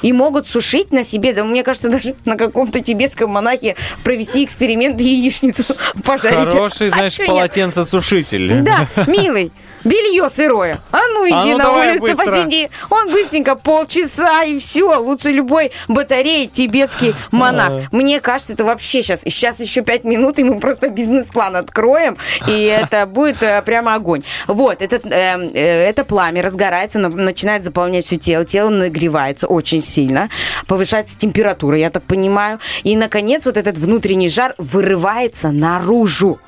[0.02, 5.00] И могут сушить на себе, да мне кажется, даже на каком-то тибетском монахе провести эксперимент
[5.00, 5.64] и яичницу
[6.04, 6.52] пожарить.
[6.52, 7.20] Хороший, А нет?
[7.26, 8.62] полотенцесушитель.
[8.62, 9.50] Да, милый,
[9.84, 10.80] белье сырое.
[10.92, 12.24] А ну иди А ну на улицу быстро.
[12.26, 12.70] посиди.
[12.90, 14.98] Он быстренько полчаса и все.
[14.98, 17.92] Лучше любой батареи тибетский монах.
[17.92, 19.20] Мне кажется, это вообще сейчас.
[19.20, 22.16] Сейчас еще пять минут, и мы просто бизнес-план откроем,
[22.46, 24.22] и это будет э, прямо огонь.
[24.46, 28.44] Вот, этот, э, э, это пламя разгорается, на- начинает заполнять все тело.
[28.44, 30.28] Тело нагревается очень сильно,
[30.66, 32.58] повышается температура, я так понимаю.
[32.82, 36.38] И, наконец, вот этот внутренний жар вырывается наружу.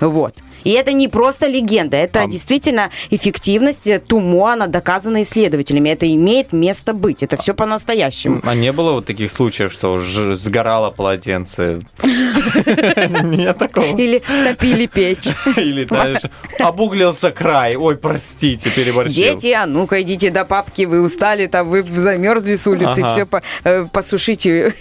[0.00, 0.34] Вот.
[0.64, 5.90] И это не просто легенда, это А- действительно эффективность э, ТУМО, она доказана исследователями.
[5.90, 7.22] Это имеет место быть.
[7.22, 8.40] Это все по-настоящему.
[8.44, 11.82] А не было вот таких случаев, что ж- сгорало полотенце?
[13.22, 13.96] Нет такого.
[13.96, 15.28] Или топили печь.
[15.56, 16.22] Или, знаешь,
[16.58, 17.76] обуглился край.
[17.76, 19.14] Ой, простите, переборщил.
[19.14, 24.74] Дети, а ну-ка идите до папки, вы устали, там вы замерзли с улицы, все посушите.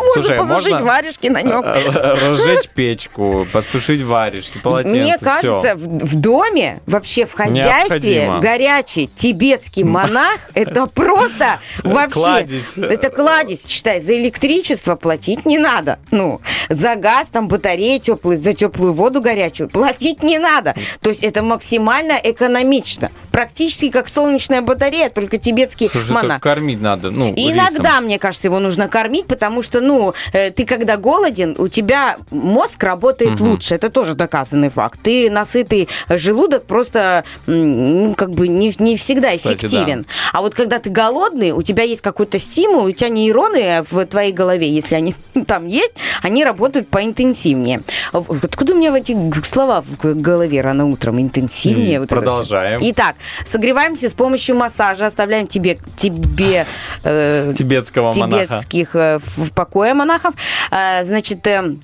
[0.00, 1.62] Можно посушить можно- варежки на нем.
[1.64, 9.82] Э, Разжечь печку, подсушить варежки, полотенце, Мне кажется, в, доме, вообще в хозяйстве, горячий тибетский
[9.82, 12.10] монах это просто вообще...
[12.10, 12.76] Кладезь.
[12.76, 15.98] Это кладезь, считай, за электричество платить не надо.
[16.10, 20.74] Ну, за газ, там, батареи теплые, за теплую воду горячую платить не надо.
[21.00, 23.10] То есть это максимально экономично.
[23.32, 26.40] Практически как солнечная батарея, только тибетский Слушай, монах.
[26.40, 27.52] кормить надо, ну, рисом.
[27.52, 29.89] Иногда, мне кажется, его нужно кормить, потому что, ну,
[30.32, 33.74] э, ты когда голоден, у тебя мозг работает лучше.
[33.74, 35.00] Это тоже доказанный факт.
[35.02, 40.06] Ты насытый желудок просто, ну, как бы не, не всегда Кстати, эффективен.
[40.32, 44.32] А вот когда ты голодный, у тебя есть какой-то стимул, у тебя нейроны в твоей
[44.32, 45.14] голове, если они
[45.46, 47.82] там есть, они работают поинтенсивнее.
[48.12, 51.20] Откуда у меня эти слова в голове рано утром?
[51.20, 51.96] Интенсивнее.
[51.96, 52.80] И вот продолжаем.
[52.82, 56.66] Итак, согреваемся с помощью массажа, оставляем тебе, тебе
[57.04, 58.46] э, Тибетского монаха.
[58.46, 60.34] тибетских э, в в покое монахов.
[60.70, 61.76] Э, Значит, э,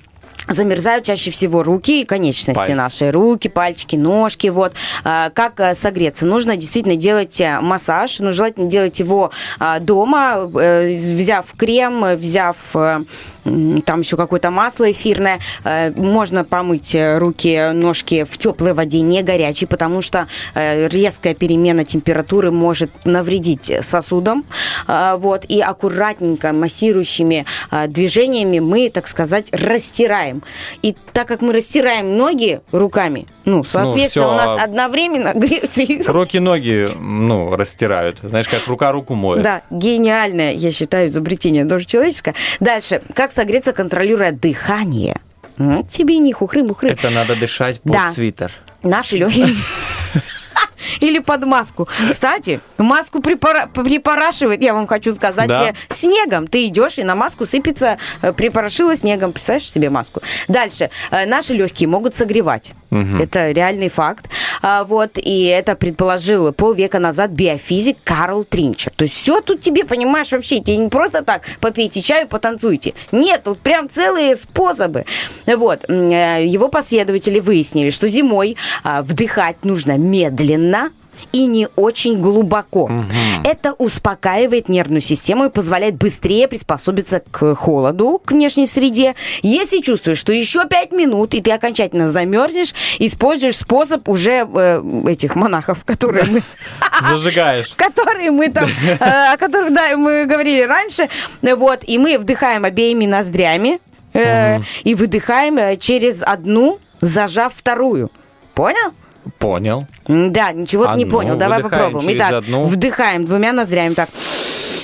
[0.47, 2.73] Замерзают чаще всего руки и конечности Пальцы.
[2.73, 4.73] наши, руки, пальчики, ножки, вот.
[5.03, 6.25] А, Как э, согреться?
[6.25, 12.55] Нужно действительно делать э, массаж, но желательно делать его а, дома, э, взяв крем, взяв
[13.85, 15.39] там еще какое-то масло эфирное.
[15.95, 22.91] Можно помыть руки, ножки в теплой воде, не горячей, потому что резкая перемена температуры может
[23.05, 24.43] навредить сосудам.
[24.85, 25.45] А, Вот.
[25.47, 27.45] И аккуратненько массирующими
[27.87, 30.36] движениями мы, так сказать, растираем.
[30.81, 35.81] И так как мы растираем ноги руками, ну, соответственно, всё, у нас а- одновременно греются
[35.83, 38.19] и Руки-ноги, ну, растирают.
[38.23, 39.43] Знаешь, как рука руку моет.
[39.43, 42.35] Да, гениальное, я считаю, изобретение тоже человеческое.
[42.59, 45.19] Дальше, как согреться, контролируя дыхание.
[45.57, 46.89] Ну, тебе не хухры-мухры.
[46.89, 48.11] Это надо дышать под Да.
[48.11, 48.51] свитер.
[48.83, 49.47] Наши легкие.
[50.99, 51.87] Или под маску.
[52.09, 55.69] Кстати, маску припора- припорашивает, я вам хочу сказать, Да.
[55.69, 56.47] э, снегом.
[56.47, 59.31] Ты идешь, и на маску сыпется, э, припорошила снегом.
[59.31, 60.21] Представляешь себе маску?
[60.47, 60.89] Дальше.
[61.11, 62.71] Э, Наши легкие могут согревать.
[62.89, 64.27] Это реальный факт.
[64.61, 68.91] А, Вот, и это предположил полвека назад биофизик Карл Тринчер.
[68.95, 72.93] То есть все тут тебе, понимаешь, вообще, тебе не просто так попейте чаю, потанцуйте.
[73.11, 75.03] Нет, тут прям целые способы.
[75.45, 80.86] Вот, его последователи выяснили, что зимой а, вдыхать нужно медленно,
[81.31, 82.89] и не очень глубоко.
[83.43, 89.15] Это успокаивает нервную систему и позволяет быстрее приспособиться к холоду, к внешней среде.
[89.41, 95.35] Если чувствуешь, что еще пять минут, и ты окончательно замерзнешь, используешь способ уже э, этих
[95.35, 96.43] монахов, которые мы
[97.09, 97.73] Зажигаешь.
[97.77, 98.69] которые мы там,
[98.99, 101.09] э, о которых, да, мы говорили раньше,
[101.41, 103.79] вот, и мы вдыхаем обеими ноздрями
[104.13, 108.11] э, и выдыхаем э, через одну, зажав вторую.
[108.53, 108.93] Понял?
[109.39, 109.87] Понял.
[110.07, 111.35] Да, ничего ты не Одну понял.
[111.37, 112.05] Давай попробуем.
[112.15, 112.65] Итак, одну.
[112.65, 113.93] вдыхаем двумя ноздрями.
[113.93, 114.09] Так,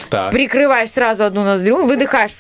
[0.10, 2.32] Так, прикрываешь сразу одну ноздрю, выдыхаешь.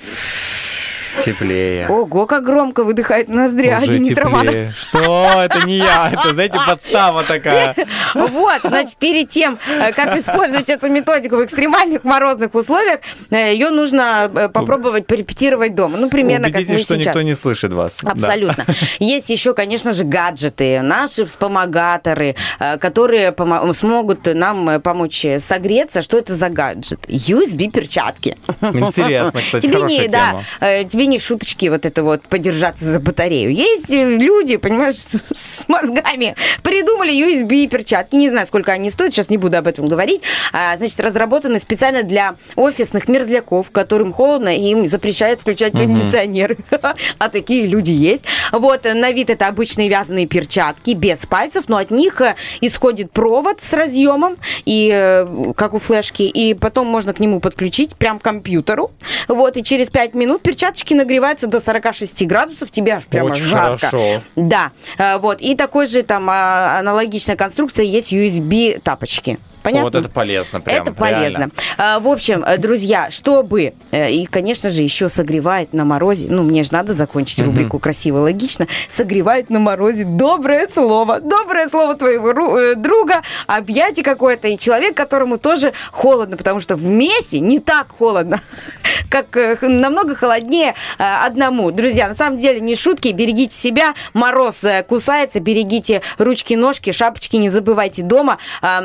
[1.23, 1.87] Теплее.
[1.87, 4.47] Ого, как громко выдыхает ноздря Уже Денис Романов.
[4.47, 4.71] теплее.
[4.75, 5.29] Что?
[5.43, 6.09] Это не я.
[6.13, 7.75] Это, знаете, подстава такая.
[8.15, 12.99] Вот, значит, перед тем, э, как использовать эту методику в экстремальных морозных условиях,
[13.31, 15.97] э, ее нужно э, попробовать порепетировать дома.
[15.97, 17.07] Ну, примерно как Убедитесь, мы что сейчас.
[17.07, 18.01] никто не слышит вас.
[18.03, 18.11] Да.
[18.11, 18.65] Абсолютно.
[18.99, 22.35] Есть еще, конечно же, гаджеты, наши вспомогаторы,
[22.79, 23.33] которые
[23.73, 26.01] смогут нам помочь согреться.
[26.01, 26.99] Что это за гаджет?
[27.07, 28.37] USB-перчатки.
[28.61, 30.43] Интересно, кстати, тебе не, да, тема.
[30.59, 33.53] э, тебе не шуточки вот это вот подержаться за батарею.
[33.53, 38.15] Есть э, люди, понимаешь, с, с мозгами, придумали USB-перчатки.
[38.15, 40.21] Не знаю, сколько они стоят, сейчас не буду об этом говорить.
[40.51, 46.57] А, значит, разработаны специально для офисных мерзляков, которым холодно, и им запрещают включать кондиционеры.
[47.17, 48.23] А такие люди есть.
[48.51, 53.61] Вот, на вид это обычные вязаные перчатки, без пальцев, но от них э, исходит провод
[53.61, 58.23] с разъемом, и, э, как у флешки, и потом можно к нему подключить прям к
[58.23, 58.91] компьютеру.
[59.27, 63.87] Вот, и через 5 минут перчаточки нагреваются до 46 градусов, тебе аж прямо Очень жарко.
[63.87, 64.21] хорошо.
[64.35, 69.39] Да, э, вот, и такой же там а, аналогичная конструкция есть USB тапочки.
[69.63, 69.85] Понятно?
[69.85, 70.81] Вот это полезно прям.
[70.81, 71.37] Это полезно.
[71.37, 71.51] реально.
[71.77, 76.43] А, В общем, э, друзья, чтобы, э, и, конечно же, еще согревает на морозе, ну,
[76.43, 82.59] мне же надо закончить рубрику «Красиво, логично», согревает на морозе доброе слово, доброе слово твоего
[82.59, 88.41] э, друга, объятие какое-то, и человек, которому тоже холодно, потому что вместе не так холодно,
[89.09, 91.71] как намного холоднее одному.
[91.71, 98.01] Друзья, на самом деле не шутки, берегите себя, мороз кусается, берегите ручки-ножки, шапочки не забывайте
[98.01, 98.81] дома, э,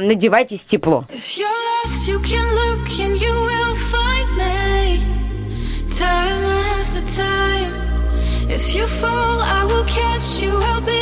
[0.69, 1.05] надевайтесь тепло.
[1.09, 5.01] If you're lost, you can look and you will find me.
[5.99, 6.45] Time
[6.81, 7.73] after time.
[8.49, 10.53] If you fall, I will catch you.
[10.53, 10.98] I'll be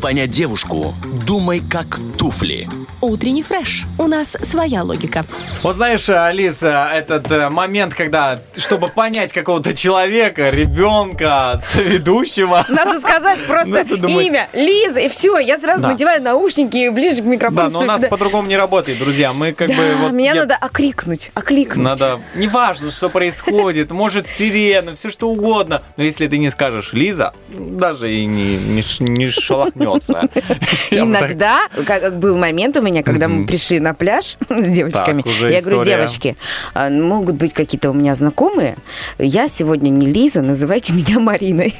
[0.00, 0.94] Чтобы понять девушку,
[1.26, 2.66] думай как туфли.
[3.02, 3.84] Утренний фреш.
[3.98, 5.24] У нас своя логика.
[5.62, 13.40] Вот знаешь, Алиса, этот э, момент, когда, чтобы понять какого-то человека, ребенка, соведущего, Надо сказать
[13.46, 14.26] просто Надо думать.
[14.26, 15.88] имя Лиза, и все, я сразу Да.
[15.88, 17.62] надеваю наушники и ближе к микрофону.
[17.62, 19.32] да, но у нас по-другому не работает, друзья.
[19.34, 21.84] Мы как да, бы вот меня я- надо окрикнуть, окликнуть.
[21.84, 27.32] Надо, неважно, что происходит, может сирена, все что угодно, но если ты не скажешь Лиза,
[27.50, 29.89] даже и не, не, не шелохнется.
[30.90, 34.66] Я вот так- Иногда, как был момент у меня, когда мы пришли на пляж с
[34.68, 35.22] девочками,
[35.52, 36.36] я говорю, девочки,
[36.74, 38.76] а, могут быть какие-то у меня знакомые,
[39.18, 41.74] я сегодня не Лиза, называйте меня Мариной.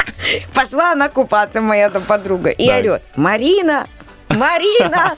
[0.54, 3.86] Пошла она купаться, моя там подруга, и орет, Марина,
[4.28, 5.16] Марина!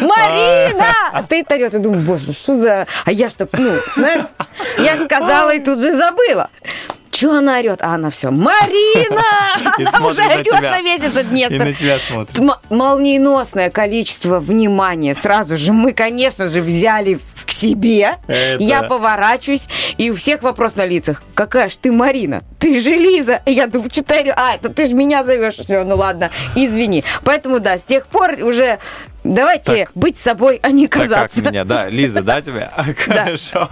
[0.00, 0.86] Марина!
[1.12, 2.86] А стоит орет, и думаю, боже, что за...
[3.04, 4.24] А я что, ну, знаешь,
[4.78, 6.48] я же сказала и тут же забыла.
[7.16, 7.80] Че она орет?
[7.80, 9.24] А она все, Марина!
[9.94, 11.54] Она уже орет на весь этот Днестр.
[11.54, 12.38] И на тебя смотрит.
[12.68, 15.14] Молниеносное количество внимания.
[15.14, 18.16] Сразу же мы, конечно же, взяли к себе.
[18.58, 19.66] Я поворачиваюсь,
[19.96, 21.22] и у всех вопрос на лицах.
[21.32, 22.42] Какая ж ты Марина?
[22.58, 23.40] Ты же Лиза.
[23.46, 24.28] Я думаю, что ты...
[24.36, 25.54] А, это ты же меня зовешь.
[25.54, 27.02] Все, ну ладно, извини.
[27.24, 28.78] Поэтому, да, с тех пор уже
[29.34, 29.90] давайте Так.
[29.94, 31.42] быть собой, а не Так как казаться.
[31.42, 32.72] меня, да, Лиза, да, тебя?
[32.98, 33.68] Хорошо.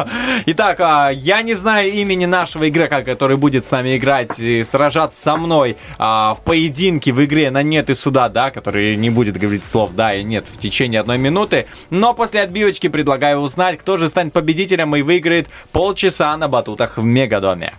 [0.46, 5.20] Итак, а, я не знаю имени нашего игрока, который будет с нами играть и сражаться
[5.20, 9.36] со мной а, в поединке в игре на нет и сюда, да, который не будет
[9.36, 11.66] говорить слов да и нет в течение одной минуты.
[11.90, 17.04] Но после отбивочки предлагаю узнать, кто же станет победителем и выиграет полчаса на батутах в
[17.04, 17.72] Мегадоме.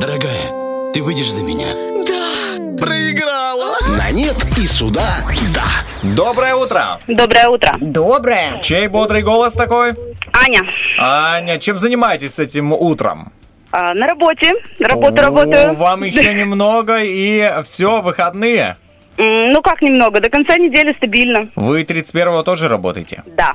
[0.00, 1.89] Дорогая, ты выйдешь за меня?
[2.80, 3.76] Проиграла.
[3.88, 5.06] На нет и сюда
[5.54, 6.14] да.
[6.16, 6.98] Доброе утро!
[7.06, 7.76] Доброе утро.
[7.80, 8.60] Доброе.
[8.62, 9.94] Чей бодрый голос такой?
[10.32, 10.62] Аня,
[10.98, 13.32] Аня, чем занимаетесь с этим утром?
[13.72, 14.52] а, на работе.
[14.80, 15.74] Работу О, работаю.
[15.74, 18.76] Вам еще немного и все, выходные.
[19.16, 21.50] Ну как немного, до конца недели стабильно.
[21.54, 23.22] Вы 31-го тоже работаете?
[23.26, 23.52] Да.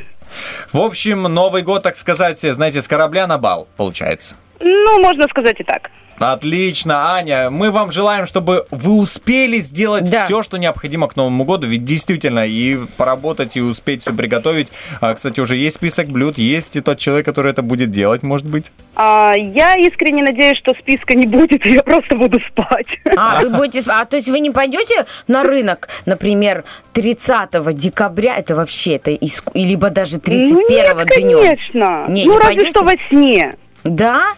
[0.72, 4.35] В общем, Новый год, так сказать, знаете, с корабля на бал, получается.
[4.60, 5.89] Ну, можно сказать и так.
[6.20, 7.50] Отлично, Аня.
[7.50, 10.26] Мы вам желаем, чтобы вы успели сделать Да.
[10.26, 11.68] все, что необходимо к Новому году.
[11.68, 14.72] Ведь действительно, и поработать, и успеть все приготовить.
[15.02, 18.46] А, кстати, уже есть список блюд, есть и тот человек, который это будет делать, может
[18.48, 18.72] быть.
[18.96, 22.88] А, я искренне надеюсь, что списка не будет, и я просто буду спать.
[23.18, 23.84] А, вы будете...
[23.90, 26.64] А, то есть вы не пойдете на рынок, например,
[26.94, 31.40] 30 декабря, это вообще, это иску- и либо даже 31 ну, нет, днем?
[31.42, 32.06] конечно.
[32.08, 32.70] Не, ну, не разве пойдете?
[32.72, 33.56] что во сне.
[33.84, 34.34] Да?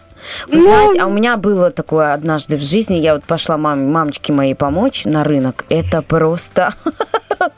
[0.46, 3.86] Вы Ну- знаете, а у меня было такое однажды в жизни, я вот пошла маме,
[3.90, 6.74] мамочке моей помочь на рынок, это просто...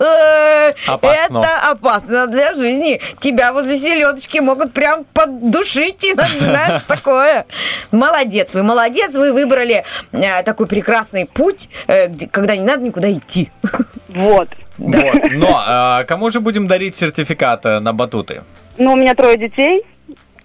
[0.87, 1.39] Опасно.
[1.39, 3.01] Это опасно для жизни.
[3.19, 7.47] Тебя возле селедочки могут прям поддушить, и, знаешь, такое.
[7.91, 13.11] Молодец, вы молодец, вы выбрали э, такой прекрасный путь, э, где- когда не надо никуда
[13.11, 13.51] идти.
[14.09, 14.49] Вот.
[14.77, 15.31] Вот.
[15.31, 18.43] Но а, кому же будем дарить сертификат э, на батуты?
[18.77, 19.83] Ну, у меня трое детей.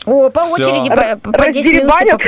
[0.05, 0.53] О, по Всё.
[0.55, 2.21] очереди по, по 10 минут.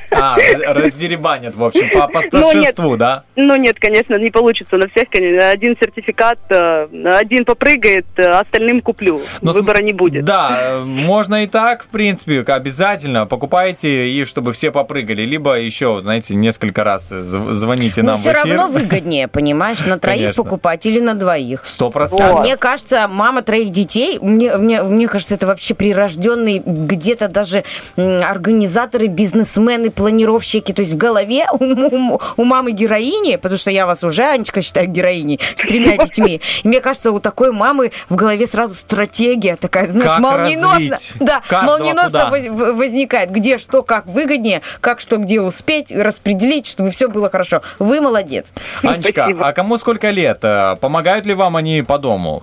[0.10, 0.36] А,
[0.74, 3.24] раздеребанят, в общем, по, по старшинству, да?
[3.36, 5.08] Ну нет, конечно, не получится на всех.
[5.10, 5.48] конечно.
[5.50, 6.86] Один сертификат, э,
[7.18, 9.22] один попрыгает, э, остальным куплю.
[9.40, 10.24] Но Выбора см- не будет.
[10.24, 15.22] Да, э, можно и так, в принципе, обязательно покупайте, и чтобы все попрыгали.
[15.22, 19.98] Либо еще, знаете, несколько раз зв- звоните Но нам в все равно выгоднее, понимаешь, на
[19.98, 20.44] троих Конечно.
[20.44, 21.62] покупать или на двоих.
[21.66, 22.40] Сто А процентов.
[22.40, 27.64] мне кажется, мама троих детей, мне, мне, мне кажется, это вообще прирожденный где-то даже
[27.96, 30.72] м, организаторы, бизнесмены, планировщики.
[30.72, 31.64] То есть в голове у,
[32.14, 36.40] у- у мамы героини, потому что я вас уже, Анечка, считаю героиней с тремя детьми.
[36.62, 41.42] И мне кажется, у такой мамы в голове сразу стратегия такая, знаешь, Как молниеносно, да,
[41.50, 42.72] молниеносно куда?
[42.72, 47.62] возникает, где что, как выгоднее, как что, где успеть, распределить, чтобы все было хорошо.
[47.78, 48.46] Вы молодец.
[48.82, 49.48] Анечка, Спасибо.
[49.48, 50.38] а кому сколько лет?
[50.42, 52.42] Э, Помогают ли вам они по дому?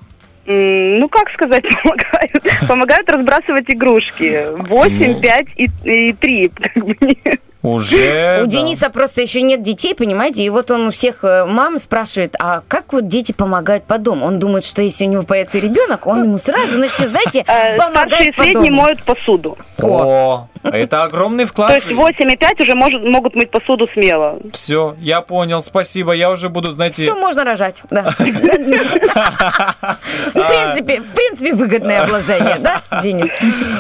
[0.51, 2.67] Ну, как сказать, помогают.
[2.67, 4.47] Помогают разбрасывать игрушки.
[4.57, 4.63] Ну.
[4.63, 6.51] 8, 5 и, и 3.
[7.61, 8.40] Уже.
[8.41, 8.45] У да.
[8.45, 10.44] Дениса просто еще нет детей, понимаете?
[10.44, 14.26] И вот он у всех э, мам спрашивает, а как вот дети помогают по дому?
[14.26, 18.34] Он думает, что если у него появится ребенок, он ему сразу начнет, знаете, Э, помогать
[18.38, 18.72] по дому.
[18.72, 19.57] моют посуду.
[19.81, 21.76] О, это огромный То вклад.
[21.76, 24.40] есть 8 и 5 уже может, могут мыть посуду смело.
[24.53, 26.14] Все, я понял, спасибо.
[26.14, 27.02] Я уже буду, знаете...
[27.03, 28.03] Все можно рожать, да.
[28.11, 28.15] В
[30.34, 33.30] принципе, в принципе, выгодное обложение, да, Денис?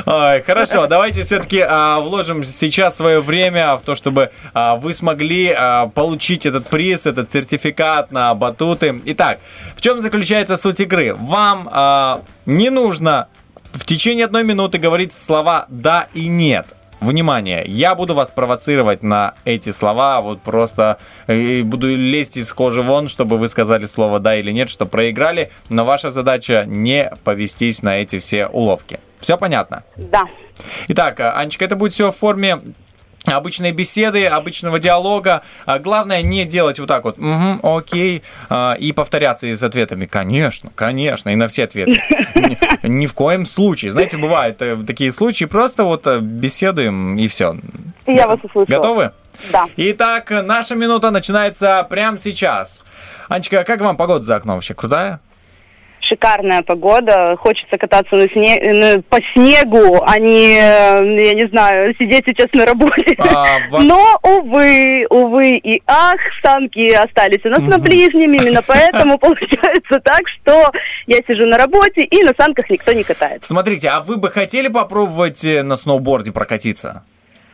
[0.05, 1.65] Ой, хорошо, давайте все-таки
[2.01, 7.31] вложим сейчас свое время в то, чтобы а, вы смогли а, получить этот приз, этот
[7.31, 9.01] сертификат на батуты.
[9.05, 9.39] Итак,
[9.75, 11.15] в чем заключается суть игры?
[11.15, 13.27] Вам а, не нужно
[13.73, 16.75] в течение одной минуты говорить слова «да» и «нет».
[16.99, 20.97] Внимание, я буду вас провоцировать на эти слова, вот просто
[21.27, 25.49] э, буду лезть из кожи вон, чтобы вы сказали слово «да» или «нет», что проиграли,
[25.69, 28.99] но ваша задача не повестись на эти все уловки.
[29.21, 29.83] Все понятно?
[29.95, 30.25] Да.
[30.89, 32.59] Итак, а, Анечка, это будет все в форме
[33.25, 35.43] обычной беседы, обычного диалога.
[35.65, 40.71] А главное не делать вот так вот, «Мгм, окей, а, и повторяться с ответами, конечно,
[40.75, 42.01] конечно, и на все ответы.
[42.35, 43.91] Ни, ни в коем случае.
[43.91, 47.57] Знаете, бывают э, такие случаи, просто вот э, беседуем и все.
[48.07, 48.65] Я вас услышала.
[48.65, 49.11] Готовы?
[49.51, 49.67] Да.
[49.77, 52.83] Итак, наша минута начинается прямо сейчас.
[53.29, 54.73] Анечка, как вам погода за окном вообще?
[54.73, 55.19] Крутая?
[56.01, 57.35] Шикарная погода.
[57.37, 62.65] Хочется кататься на сне- по снегу, а не, э, я не знаю, сидеть сейчас на
[62.65, 63.15] работе.
[63.19, 69.17] А, во- Но, увы, увы и ах, санки остались у нас на ближнем, именно поэтому
[69.19, 70.71] получается так, что
[71.07, 73.47] я сижу на работе, и на санках никто не катается.
[73.47, 77.03] Смотрите, а вы бы хотели попробовать э, на сноуборде прокатиться?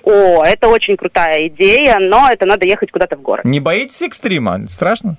[0.04, 3.44] О, это очень крутая идея, но это надо ехать куда-то в город.
[3.44, 4.60] Не боитесь экстрима?
[4.70, 5.18] Страшно?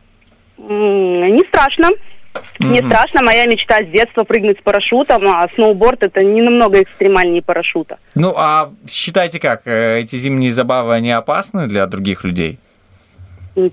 [0.59, 1.89] Не страшно.
[2.59, 2.91] Не Мгм.
[2.91, 3.23] страшно.
[3.23, 7.99] Моя мечта с детства прыгнуть с парашютом, а сноуборд это не намного экстремальнее парашюта.
[8.15, 12.59] Ну, а считайте как, э, эти зимние забавы, они опасны для других людей?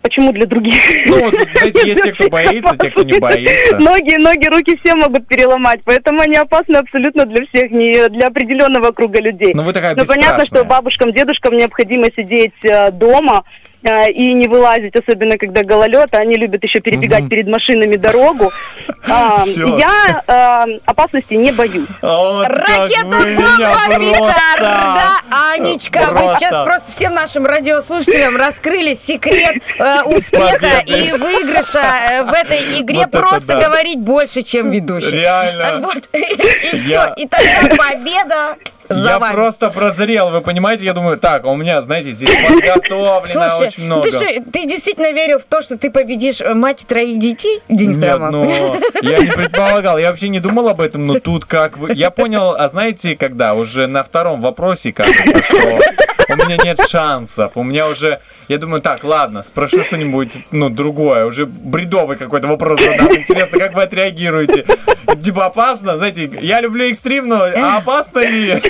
[0.01, 0.75] Почему для других?
[1.07, 3.79] Ну, вот, знаете, есть те, кто боится, те, кто не боится.
[3.79, 8.91] Ноги, ноги, руки все могут переломать, поэтому они опасны абсолютно для всех, не для определенного
[8.91, 9.53] круга людей.
[9.53, 13.43] Ну, вы такая Но понятно, что бабушкам, дедушкам необходимо сидеть э, дома
[13.83, 17.29] и не вылазить, особенно когда гололед, а они любят еще перебегать Мгм.
[17.29, 18.51] перед машинами дорогу.
[19.07, 19.43] А.
[19.45, 21.87] Я опасности не боюсь.
[22.01, 25.19] Вот Ракета вы бомба просто- Да,
[25.53, 26.39] Анечка, вы Просто.
[26.39, 32.99] сейчас просто всем нашим радиослушателям раскрыли секрет э, успеха и выигрыша э, в этой игре.
[32.99, 33.67] Вот просто да.
[33.67, 35.11] говорить больше, чем ведущий.
[35.17, 35.79] Реально.
[35.81, 37.13] Вот, и все.
[37.17, 38.55] И тогда победа
[38.95, 39.33] за Я вами.
[39.33, 40.85] просто прозрел, вы понимаете?
[40.85, 44.03] Я думаю, так, а у меня, знаете, здесь подготовлено Слушай, очень много.
[44.03, 47.97] ты что, ты действительно верил в то, что ты победишь э, мать троих детей, Денис
[47.97, 48.47] Нет, Романов?
[48.47, 51.93] ну, я не предполагал, я вообще не думал об этом, но тут как вы...
[51.93, 53.53] Я понял, а знаете, когда?
[53.53, 55.79] Уже на втором вопросе, кажется, что
[56.29, 57.53] у меня нет шансов.
[57.55, 61.25] У меня уже, я думаю, так, ладно, спрошу что-нибудь, ну, другое.
[61.25, 63.13] Уже бредовый какой-то вопрос задам.
[63.15, 64.65] Интересно, как вы отреагируете?
[65.23, 65.97] Типа опасно?
[65.97, 68.61] Знаете, я люблю экстрим, но а опасно ли?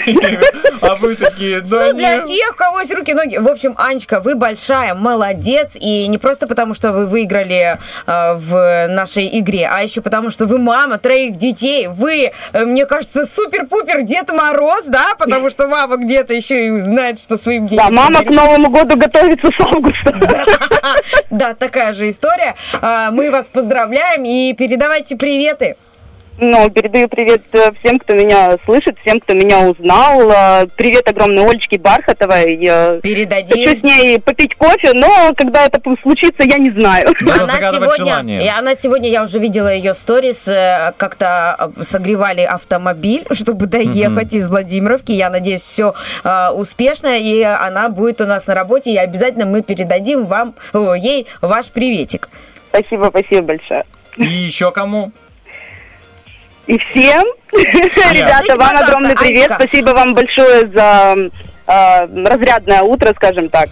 [0.82, 2.26] А вы такие, да Ну, для нет.
[2.26, 3.38] тех, у кого есть руки-ноги.
[3.38, 5.78] В общем, Анечка, вы большая молодец.
[5.80, 10.46] И не просто потому, что вы выиграли э, в нашей игре, а еще потому, что
[10.46, 11.88] вы мама троих детей.
[11.88, 15.16] Вы, э, мне кажется, супер-пупер Дед Мороз, да?
[15.18, 17.86] Потому что мама где-то еще и узнает, что своим детям...
[17.86, 18.30] Да, мама к.
[18.30, 20.14] Новому году готовится с августа.
[21.30, 22.56] Да, такая же история.
[22.82, 25.76] А, Мы вас поздравляем и передавайте приветы.
[26.40, 30.32] Ну, передаю привет э, всем, кто меня слышит, всем, кто меня узнал.
[30.32, 32.58] Э, Привет огромной Олечке Бархатовой.
[33.02, 33.68] Передадим.
[33.68, 37.14] хочу с ней попить кофе, но когда это случится, я не знаю.
[37.22, 38.46] Надо Она сегодня, желание.
[38.46, 44.34] и она сегодня, я уже видела ее сторис, э, как-то э, согревали автомобиль, чтобы доехать
[44.34, 45.12] из Владимировки.
[45.12, 45.94] Я надеюсь, все
[46.56, 51.28] успешно, и она будет у нас на работе, и обязательно мы передадим вам, о, ей
[51.42, 52.30] ваш приветик.
[52.70, 53.86] Спасибо, спасибо большое.
[54.18, 55.12] И еще кому?
[56.68, 59.52] И всем, ребята, вам огромный привет.
[59.56, 61.16] Спасибо вам большое за
[61.68, 63.70] э, разрядное утро, скажем так.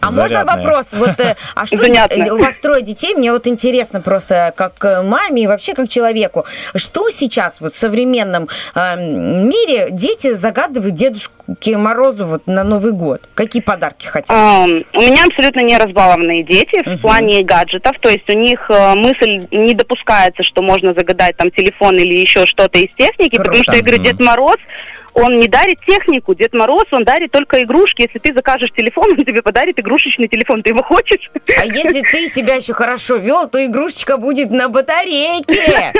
[0.00, 0.92] А можно вопрос?
[0.92, 3.14] Вот, э, а что э, у вас трое детей?
[3.14, 6.44] Мне вот интересно просто, как э, маме и вообще как человеку,
[6.74, 13.22] что сейчас вот в современном э, мире дети загадывают Дедушке Морозу вот на Новый год?
[13.34, 14.36] Какие подарки хотят?
[14.36, 19.46] Эм, У меня абсолютно не разбалованные дети в плане гаджетов, то есть у них мысль
[19.50, 23.82] не допускается, что можно загадать там телефон или еще что-то из техники, потому что я
[23.82, 24.56] говорю, Дед Мороз,
[25.16, 28.02] он не дарит технику, Дед Мороз, он дарит только игрушки.
[28.02, 30.62] Если ты закажешь телефон, он тебе подарит игрушечный телефон.
[30.62, 31.30] Ты его хочешь?
[31.58, 35.94] А если ты себя еще хорошо вел, то игрушечка будет на батарейке.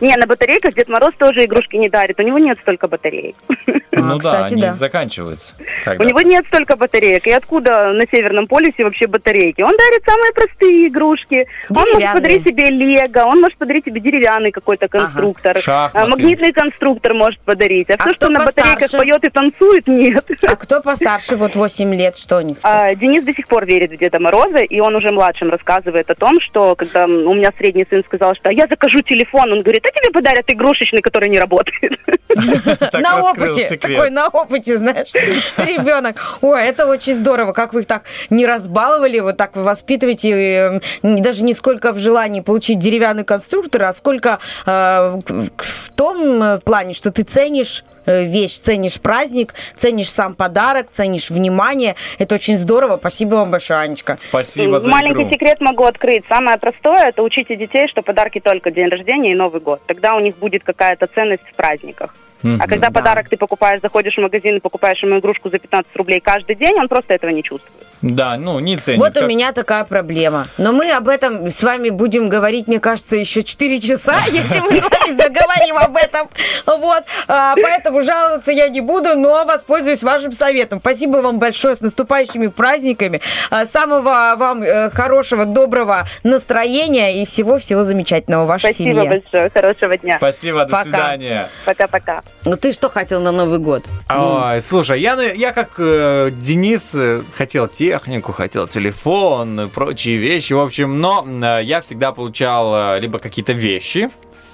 [0.02, 2.20] Не, на батарейках Дед Мороз тоже игрушки не дарит.
[2.20, 3.36] У него нет столько батареек.
[3.92, 4.72] Ну да, кстати, они да.
[4.74, 5.54] заканчиваются.
[5.58, 6.04] У Когда?
[6.04, 7.26] него нет столько батареек.
[7.26, 9.62] И откуда на Северном полюсе вообще батарейки?
[9.62, 11.46] Он дарит самые простые игрушки.
[11.70, 15.58] Он может подарить себе лего, он может подарить себе деревянный какой-то конструктор.
[15.58, 16.06] Шахматы.
[16.06, 17.90] А, Магнитный конструктор может подарить.
[17.90, 18.98] А, А все, кто что на батарейках постарше?
[19.08, 20.24] поет и танцует, нет.
[20.46, 22.58] А кто постарше, вот 8 лет, что у них?
[22.62, 26.14] А, Денис до сих пор верит в Деда Мороза, и он уже младшим рассказывает о
[26.14, 29.90] том, что когда у меня средний сын сказал, что я закажу телефон, он говорит, а
[29.90, 31.92] тебе подарят игрушечный, который не работает.
[33.00, 33.96] На опыте, секрет.
[33.96, 35.12] такой на опыте, знаешь,
[35.56, 36.16] ребенок.
[36.42, 40.80] Ой, это очень здорово, как вы их так не разбаловали, вот так вы воспитываете, э,
[41.02, 46.42] не- даже не сколько в желании получить деревянный конструктор, а сколько э, в в том
[46.42, 51.94] э, плане, что ты ценишь э, вещь, ценишь праздник, ценишь сам подарок, ценишь внимание.
[52.18, 52.96] Это очень здорово.
[52.96, 54.14] Спасибо вам большое, Анечка.
[54.16, 55.32] Спасибо за Маленький игру.
[55.32, 56.24] секрет могу открыть.
[56.26, 59.82] Самое простое– это учите детей, что подарки только день рождения и Новый год.
[59.86, 62.14] Тогда у них будет какая-то ценность в праздниках.
[62.42, 66.20] А когда подарок ты покупаешь, заходишь в магазин и покупаешь ему игрушку за 15 рублей
[66.20, 67.79] каждый день, он просто этого не чувствует.
[68.02, 69.00] Да, ну не ценит.
[69.00, 70.46] Вот у Как- меня такая проблема.
[70.58, 74.80] Но мы об этом с вами будем говорить, мне кажется, еще 4 часа, если мы
[74.80, 76.28] с вами заговорим об этом.
[76.66, 77.04] Вот.
[77.28, 80.78] А, Поэтому жаловаться я не буду, но воспользуюсь вашим советом.
[80.80, 83.20] Спасибо вам большое с наступающими праздниками.
[83.50, 89.20] А, Самого вам э, хорошего, доброго настроения и всего-всего замечательного в вашей Спасибо семье.
[89.20, 89.50] большое.
[89.50, 90.16] Хорошего дня.
[90.18, 90.82] Спасибо, до Пока.
[90.84, 91.50] свидания.
[91.66, 92.22] Пока-пока.
[92.44, 93.84] Ну ты что хотел на Новый год?
[94.08, 100.52] Ой, слушай, я, я как э, Денис э, хотел технику, хотел телефон и прочие вещи,
[100.52, 104.10] в общем, но э, я всегда получал э, либо какие-то вещи,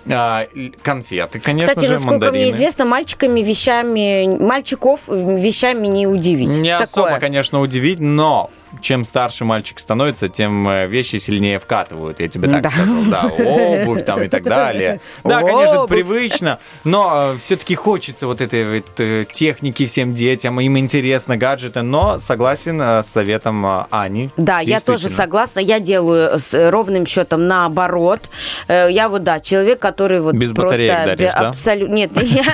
[0.06, 0.46] э,
[0.82, 2.38] конфеты, конечно Кстати, же, насколько мандарины.
[2.38, 6.56] мне известно, мальчиками вещами, мальчиков вещами не удивить.
[6.56, 6.84] Не Такое.
[6.84, 8.50] особо, конечно, удивить, но
[8.80, 12.70] чем старше мальчик становится, тем э, вещи сильнее вкатывают, я тебе так Да.
[12.70, 13.04] скажу.
[13.10, 15.00] Да, обувь там и так далее.
[15.24, 15.90] Да, конечно, это Обувь.
[15.90, 22.18] привычно, но все-таки хочется вот этой вот э, техники всем детям, им интересно гаджеты, но
[22.18, 24.30] согласен э, с советом э, Ани.
[24.36, 25.60] Да, я тоже согласна.
[25.60, 28.20] Я делаю с э, ровным счетом наоборот.
[28.68, 30.70] Э, Я вот, да, человек, который вот Без просто...
[30.82, 31.48] батареек даришь, да?
[31.48, 31.94] абсолютно...
[31.94, 32.44] Нет, я...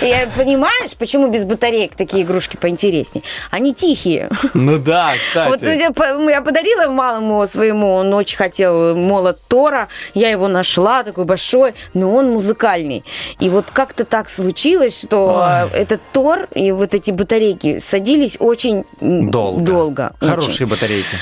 [0.00, 3.22] Я, понимаешь, почему без батареек такие игрушки поинтереснее?
[3.50, 4.28] Они тихие.
[4.54, 5.50] Ну да, кстати.
[5.50, 10.48] Вот ну, я по- я подарила малому своему, он очень хотел молот Тора, я его
[10.48, 13.04] нашла, такой большой, но он музыкальный.
[13.40, 18.84] И вот как-то так случилось, что э, этот Тор и вот эти батарейки садились очень
[19.00, 19.60] Долго.
[19.60, 20.14] долго.
[20.20, 20.30] очень.
[20.30, 21.16] Хорошие батарейки.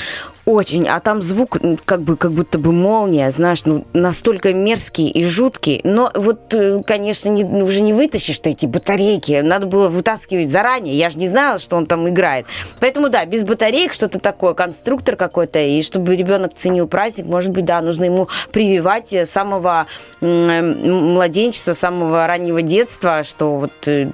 [0.45, 5.23] Очень, а там звук как бы как будто бы молния, знаешь, ну настолько мерзкий и
[5.23, 5.79] жуткий.
[5.85, 9.39] Но вот, э, конечно, не- уже не вытащишь ты эти батарейки.
[9.41, 10.95] Надо было вытаскивать заранее.
[10.97, 12.45] Я же не знала, что он там играет.
[12.81, 17.63] Поэтому да, без батареек что-то такое, конструктор какой-то, и чтобы ребенок ценил праздник, может быть,
[17.63, 19.87] да, нужно ему прививать э, с самого
[20.19, 24.09] м, м, младенчества, с самого раннего детства, что вот э,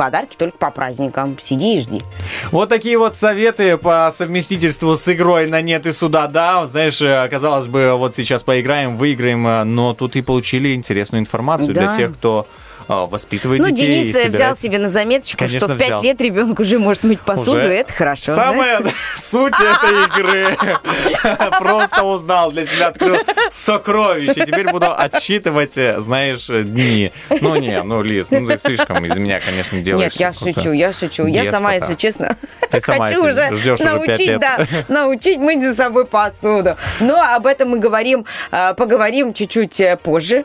[0.00, 1.36] подарки только по праздникам.
[1.38, 2.02] Сиди и жди.
[2.52, 6.66] Вот такие вот советы по совместительству с игрой на нет и сюда, да.
[6.66, 11.74] Знаешь, э, казалось бы, вот сейчас поиграем, выиграем, э, но тут и получили интересную информацию
[11.74, 11.94] для Да.
[11.96, 12.46] тех, кто
[12.88, 13.86] э, воспитывает Ну, детей.
[14.00, 16.02] и Денис э, взял собирает- себе на заметочку, Конечно, что в 5 взял.
[16.02, 17.68] лет ребенок уже может мыть посуду, Уже.
[17.68, 18.34] это хорошо.
[18.34, 18.82] Самая
[19.16, 20.56] суть этой игры.
[21.58, 23.16] Просто узнал для себя, открыл
[23.50, 24.46] сокровище.
[24.46, 27.12] Теперь буду отсчитывать, э, знаешь, дни.
[27.40, 30.12] Ну не, ну Лиз, ну ты слишком из меня, конечно, делаешь.
[30.18, 31.26] Нет, я шучу, я шучу.
[31.26, 32.36] Я сама, если честно,
[32.70, 33.50] хочу уже
[33.84, 36.76] научить, да, научить мыть за собой посуду.
[37.00, 40.44] Но об этом мы говорим, э, поговорим чуть-чуть позже.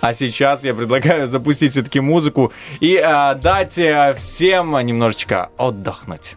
[0.00, 6.36] А сейчас я предлагаю запустить все-таки музыку и э, дать э, всем немножечко отдохнуть.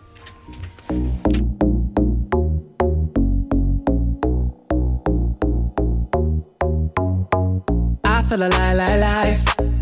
[8.29, 9.41] Feel alive, alive, life.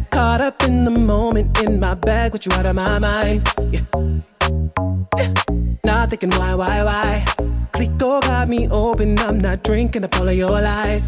[0.10, 3.46] Caught up in the moment, in my bag, with you out of my mind.
[3.74, 3.82] Yeah.
[5.18, 5.34] Yeah.
[5.84, 7.26] Not thinking why, why, why.
[7.74, 11.06] Clico got me open, I'm not drinking up all of your lies.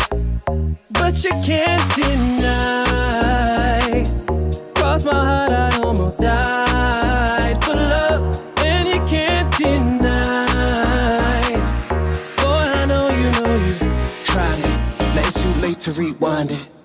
[1.00, 2.90] But you can't deny.
[4.76, 8.24] Cross my heart, I almost died for love,
[8.64, 11.42] and you can't deny.
[12.38, 13.74] Boy, I know you know you
[14.26, 14.80] tried it.
[15.16, 16.79] Now it's too late to rewind it.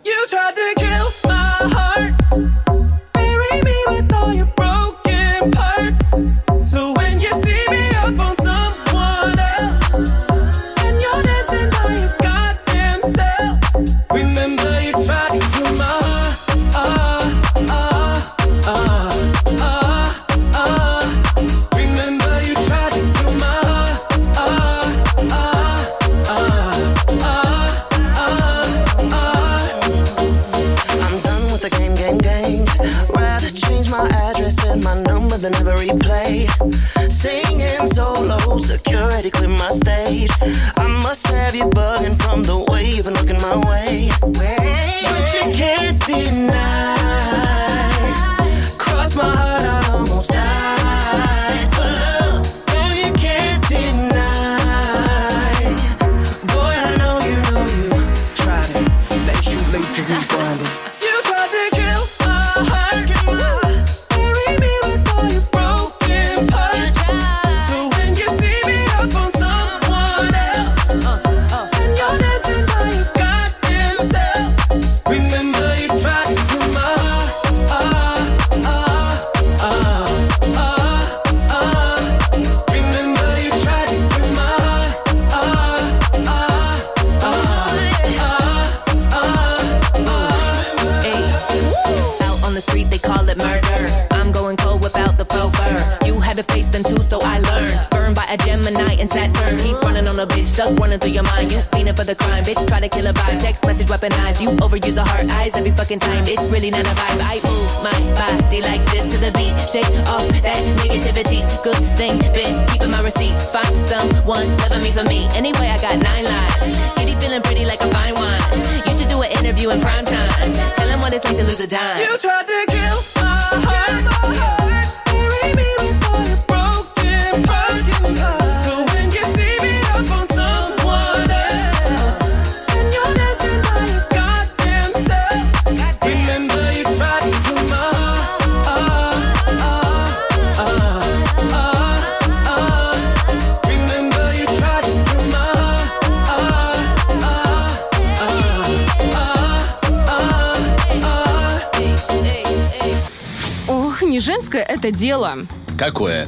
[155.85, 156.27] Какое?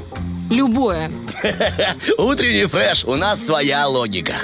[0.50, 1.10] Любое.
[2.18, 4.34] Утренний фреш, у нас своя логика.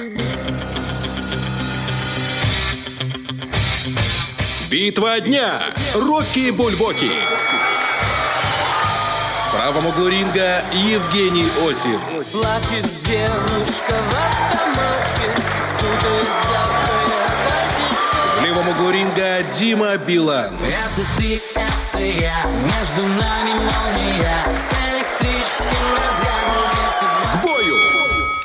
[4.70, 5.60] Битва дня.
[5.94, 7.10] Рокки Бульбоки.
[9.48, 12.01] В правом углу ринга Евгений Осин.
[12.32, 14.72] Плачет девушка в автомате
[18.39, 20.55] В левом углу ринга Дима Билан.
[20.55, 22.34] Это ты, это я
[22.64, 25.02] Между нами молния
[25.59, 27.77] К бою!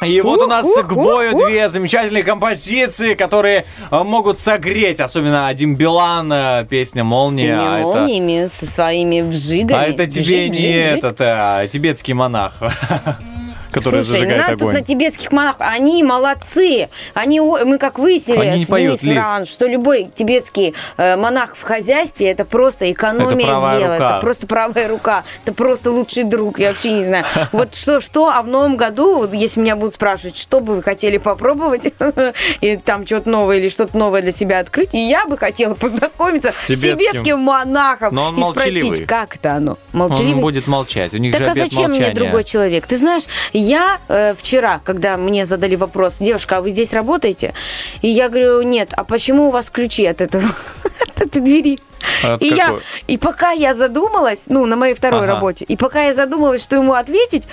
[0.05, 5.75] И вот у нас к бою две замечательные композиции, которые э, могут согреть, особенно Дим
[5.75, 7.57] Билан, э, песня «Молния».
[7.57, 9.79] Синими а это- молниями, со своими вжигами.
[9.79, 10.97] А это тебе Вжик, не вжик.
[10.97, 12.53] этот а, тибетский монах.
[13.71, 14.73] которая Слушай, тут огонь.
[14.73, 15.61] на тибетских монахов.
[15.61, 16.89] Они молодцы.
[17.13, 19.21] Они, мы как выяснили Они не с поют, Денисом.
[19.23, 23.73] Раан, что любой тибетский э, монах в хозяйстве это просто экономия Это дела.
[23.93, 23.93] рука.
[23.95, 25.23] Это просто правая рука.
[25.43, 26.59] Это просто лучший друг.
[26.59, 27.25] Я вообще не знаю.
[27.51, 31.17] Вот что, что, а в новом году, если меня будут спрашивать, что бы вы хотели
[31.17, 31.91] попробовать,
[32.61, 36.51] и там что-то новое или что-то новое для себя открыть, и я бы хотела познакомиться
[36.51, 36.97] с тибетским.
[36.97, 39.71] тибетским монахом Но он и спросить, как это оно?
[39.93, 40.41] Он Молчаливый?
[40.41, 41.13] будет молчать.
[41.13, 42.13] У них Так же а зачем мне молчания.
[42.15, 42.85] другой человек?
[42.87, 43.23] Ты знаешь,
[43.57, 47.53] я э, вчера, когда мне задали вопрос, девушка, а вы здесь работаете?
[48.01, 50.43] И я говорю, нет, а почему у вас ключи от этого,
[50.83, 51.79] от этой двери?
[52.23, 52.75] От и, я,
[53.07, 55.33] и пока я задумалась, ну, на моей второй Ага.
[55.33, 57.43] работе, и пока я задумалась, что ему ответить,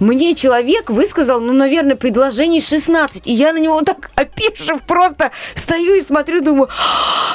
[0.00, 3.26] мне человек высказал, ну, наверное, предложений 16.
[3.26, 6.68] И я на него так опешив просто стою и смотрю, думаю,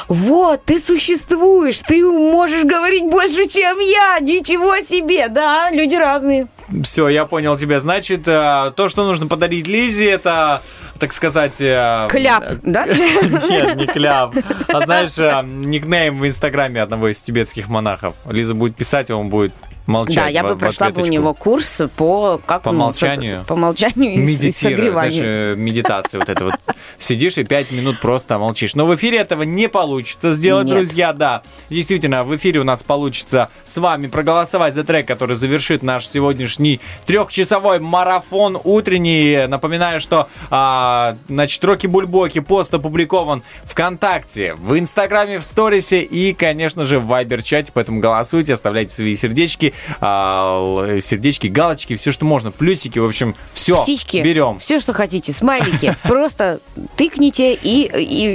[0.08, 6.48] вот, ты существуешь, ты можешь говорить больше, чем я, ничего себе, да, люди разные.
[6.84, 7.80] Все, я понял тебя.
[7.80, 10.62] Значит, э, то, что нужно подарить Лизе, это,
[11.00, 11.60] так сказать...
[11.60, 12.86] э, Кляп, э, да?
[13.48, 14.36] Нет, не кляп.
[14.68, 18.14] А знаешь, э, никнейм в инстаграме одного из тибетских монахов.
[18.28, 19.52] Лиза будет писать, он будет
[19.86, 20.16] молчать.
[20.16, 23.44] Да, я в- бы прошла бы у него курс по как По молчанию?
[23.46, 24.54] по молчанию и, и Медитируешь,
[24.92, 25.52] знаешь, согреванию.
[25.52, 26.54] э, медитация вот это вот.
[26.98, 28.74] Сидишь и пять минут просто молчишь.
[28.74, 30.76] Но в эфире этого не получится сделать, Нет.
[30.76, 31.42] друзья, да.
[31.70, 36.80] Действительно, в эфире у нас получится с вами проголосовать за трек, который завершит наш сегодняшний
[37.06, 39.46] трехчасовой марафон утренний.
[39.46, 46.84] Напоминаю, что, а, значит, Рокки Бульбоки пост опубликован ВКонтакте, в Инстаграме, в Сторисе и, конечно
[46.84, 53.04] же, в Вайбер-чате, поэтому голосуйте, оставляйте свои сердечки, сердечки, галочки, все, что можно, плюсики, в
[53.06, 54.58] общем, все, Птички, берем.
[54.58, 56.60] все, что хотите, смайлики, просто
[56.96, 57.90] тыкните, и,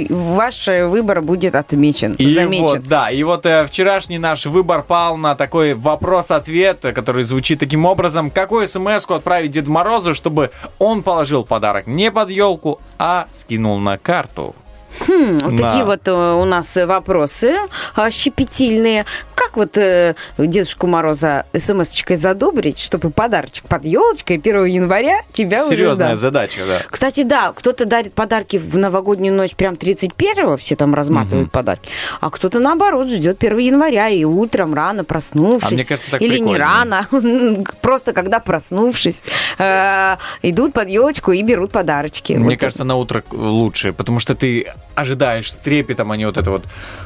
[0.06, 2.66] и ваш выбор будет отмечен, И замечен.
[2.66, 7.60] вот, да, и вот э, вчерашний наш выбор пал на такой вопрос-ответ, э, который звучит
[7.60, 8.30] таким образом.
[8.30, 13.98] Какую смс отправить Деду Морозу, чтобы он положил подарок не под елку, а скинул на
[13.98, 14.54] карту?
[15.00, 15.68] Хм, вот Да.
[15.68, 17.54] такие вот э, у нас вопросы
[17.94, 19.04] а, щепетильные.
[19.34, 25.68] Как вот э, Дедушку Мороза смс-очкой задобрить, чтобы подарочек под елочкой 1 января тебя уже
[25.76, 26.16] Серьезная ждал?
[26.16, 26.82] задача, да.
[26.88, 31.88] Кстати, да, кто-то дарит подарки в новогоднюю ночь прям 31-го, все там разматывают подарки,
[32.20, 35.70] а кто-то наоборот ждет 1 января и утром рано проснувшись.
[35.70, 36.58] А мне кажется, так Или не прикольнее.
[36.64, 39.22] рано, просто когда проснувшись,
[39.58, 42.32] э, идут под елочку и берут подарочки.
[42.34, 46.50] Мне кажется, на утро лучше, потому что ты ожидаешь с трепетом, а не вот это
[46.50, 46.64] вот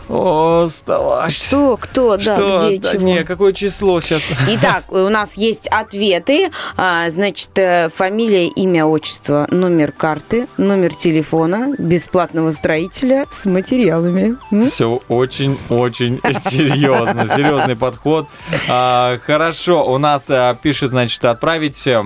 [0.08, 1.32] «О, вставать».
[1.32, 2.58] Что, кто, да, Что?
[2.66, 3.02] где, Да чего.
[3.06, 4.22] не, какое число сейчас?
[4.48, 6.50] Итак, у нас есть ответы.
[6.76, 14.36] А, Значит, э, фамилия, имя, отчество, номер карты, номер телефона бесплатного строителя с материалами.
[14.64, 16.20] Все очень-очень
[16.50, 18.26] серьезно, серьезный подход.
[18.68, 22.02] А, хорошо, у нас а, пишет, значит, отправить, э,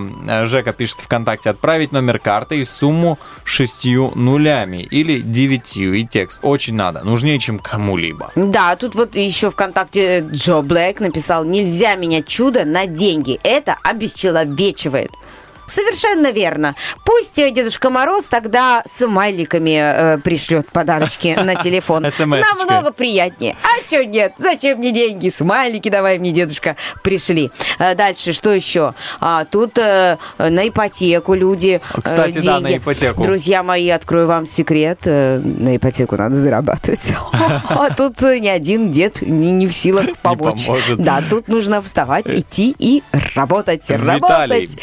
[0.47, 5.21] Жека пишет ВКонтакте, отправить номер карты и сумму шестью нулями или
[5.55, 6.41] девятью, и текст.
[6.43, 8.31] Очень надо, нужнее, чем кому-либо.
[8.35, 13.39] Да, тут вот еще ВКонтакте Джо Блэк написал, нельзя менять чудо на деньги.
[13.43, 15.11] Это обесчеловечивает.
[15.67, 16.75] Совершенно верно.
[17.05, 22.05] Пусть э, Дедушка Мороз тогда с смайликами э, пришлет подарочки на телефон.
[22.19, 23.57] Намного приятнее.
[23.63, 24.33] А что нет?
[24.39, 25.29] Зачем мне деньги?
[25.29, 27.51] Смайлики давай мне, дедушка, пришли.
[27.79, 28.95] Э, Дальше, что еще?
[29.21, 32.83] А, тут э, на ипотеку люди Кстати, да, на деньги.
[32.83, 33.23] ипотеку.
[33.23, 35.01] Друзья мои, открою вам секрет.
[35.05, 37.13] э, На ипотеку надо зарабатывать.
[37.69, 40.67] А тут ни один дед не, в силах помочь.
[40.97, 43.03] Да, тут нужно вставать, идти и
[43.35, 43.89] работать.
[43.91, 44.79] Работать.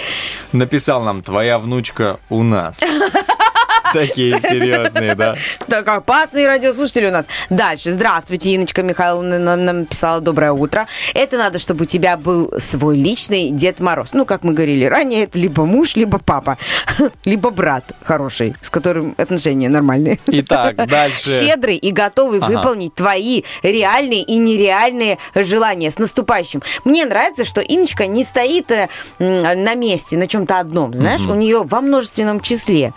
[0.72, 2.80] Написал нам, твоя внучка у нас.
[3.93, 5.35] Такие серьезные, да.
[5.67, 7.25] Так, опасные радиослушатели у нас.
[7.49, 7.91] Дальше.
[7.91, 10.87] Здравствуйте, Иночка Михайловна нам написала доброе утро.
[11.13, 14.13] Это надо, чтобы у тебя был свой личный Дед Мороз.
[14.13, 16.57] Ну, как мы говорили ранее, это либо муж, либо папа,
[17.25, 20.19] либо брат хороший, с которым отношения нормальные.
[20.27, 21.39] Итак, дальше.
[21.39, 22.57] Щедрый и готовый Ага.
[22.57, 25.89] выполнить твои реальные и нереальные желания.
[25.91, 26.61] С наступающим.
[26.85, 28.87] Мне нравится, что Иночка не стоит э,
[29.19, 30.93] на месте, на чем-то одном.
[30.93, 32.93] Знаешь, у нее во множественном числе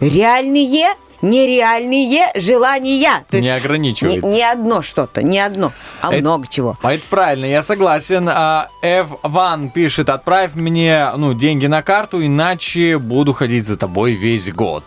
[0.00, 3.24] реальные, нереальные желания.
[3.30, 4.26] То Не есть ограничивается.
[4.26, 6.76] Не, не одно что-то, не одно, а Это- много чего.
[6.82, 8.28] А это правильно, я согласен.
[8.28, 14.50] А, F1 пишет, отправь мне ну, деньги на карту, иначе буду ходить за тобой весь
[14.52, 14.84] год.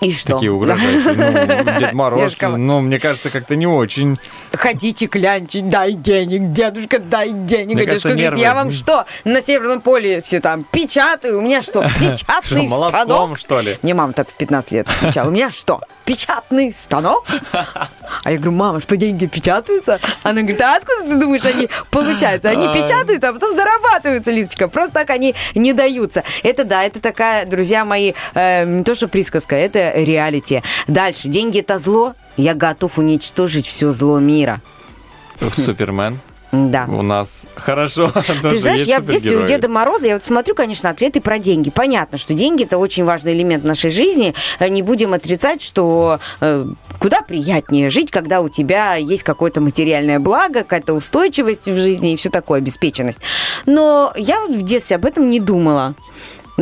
[0.00, 0.34] И что?
[0.34, 1.14] Такие угрожающие.
[1.14, 4.18] Ну, Дед Мороз, ну, мне кажется, как-то не очень.
[4.52, 7.74] Хотите клянчить, дай денег, дедушка, дай денег.
[7.74, 8.40] Мне дедушка кажется, говорит, нервы.
[8.40, 11.38] я вам что, на Северном полюсе там печатаю?
[11.38, 13.38] У меня что, Что, печатный молотком, станок?
[13.38, 13.78] что ли?
[13.82, 15.28] Мне мама так в 15 лет отвечала.
[15.28, 17.24] У меня что, печатный станок?
[17.52, 20.00] А я говорю, мама, что деньги печатаются?
[20.22, 22.50] Она говорит, а откуда ты думаешь, они получаются?
[22.50, 24.68] Они печатаются, а потом зарабатываются, Лизочка.
[24.68, 26.24] Просто так они не даются.
[26.42, 30.62] Это да, это такая, друзья мои, э, не то что присказка, это реалити.
[30.88, 31.28] Дальше.
[31.28, 32.14] Деньги это зло.
[32.36, 34.60] Я готов уничтожить все зло мира.
[35.56, 36.18] Супермен.
[36.52, 36.86] Да.
[36.88, 38.12] У нас хорошо.
[38.42, 39.46] Ты знаешь, я в детстве у.
[39.46, 41.70] Деда Мороза, я вот смотрю, конечно, ответы про деньги.
[41.70, 44.34] Понятно, что деньги это очень важный элемент нашей жизни.
[44.58, 46.66] Э, Не будем отрицать, что э,
[46.98, 52.16] куда приятнее жить, когда у тебя есть какое-то материальное благо, какая-то устойчивость в жизни и
[52.16, 53.20] все такое, обеспеченность.
[53.66, 55.94] Но я вот в детстве об этом не думала.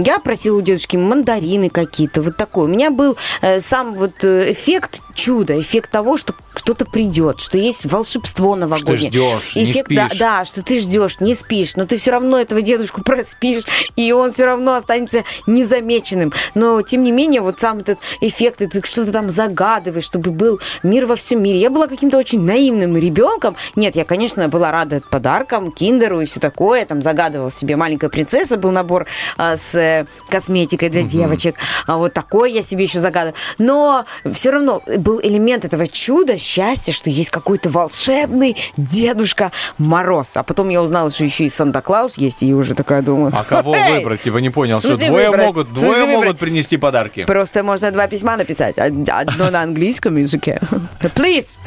[0.04, 2.66] Я просила у дедушки мандарины какие-то, вот такой.
[2.66, 7.56] У меня был э, сам вот э, эффект чуда, эффект того, что кто-то придет, что
[7.56, 9.10] есть волшебство новогоднее.
[9.10, 10.18] ждешь, не эффект, да, спишь.
[10.18, 13.64] да, что ты ждешь, не спишь, но ты все равно этого дедушку проспишь,
[13.94, 16.32] и он все равно останется незамеченным.
[16.54, 20.60] Но, тем не менее, вот сам этот эффект, и ты что-то там загадываешь, чтобы был
[20.82, 21.60] мир во всем мире.
[21.60, 23.56] Я была каким-то очень наивным ребенком.
[23.76, 26.84] Нет, я, конечно, была рада подаркам, киндеру и все такое.
[26.84, 29.06] Там загадывала себе маленькая принцесса, был набор
[29.36, 31.56] а, с э, косметикой для девочек.
[31.86, 33.36] А вот такое я себе еще загадывала.
[33.58, 40.30] Но все равно был элемент этого чуда, счастья, что есть какой-то волшебный Дедушка Мороз.
[40.34, 43.32] А потом я узнала, что еще и Санта-Клаус есть, и уже такая думаю...
[43.36, 44.22] А кого «Эй, выбрать?
[44.22, 45.46] Типа не понял, что двое выбрать?
[45.46, 46.16] могут, двое выбрать?
[46.16, 47.24] могут принести подарки.
[47.24, 48.78] Просто можно два письма написать.
[48.78, 50.60] Од- Одно на английском языке.
[51.00, 51.58] Please,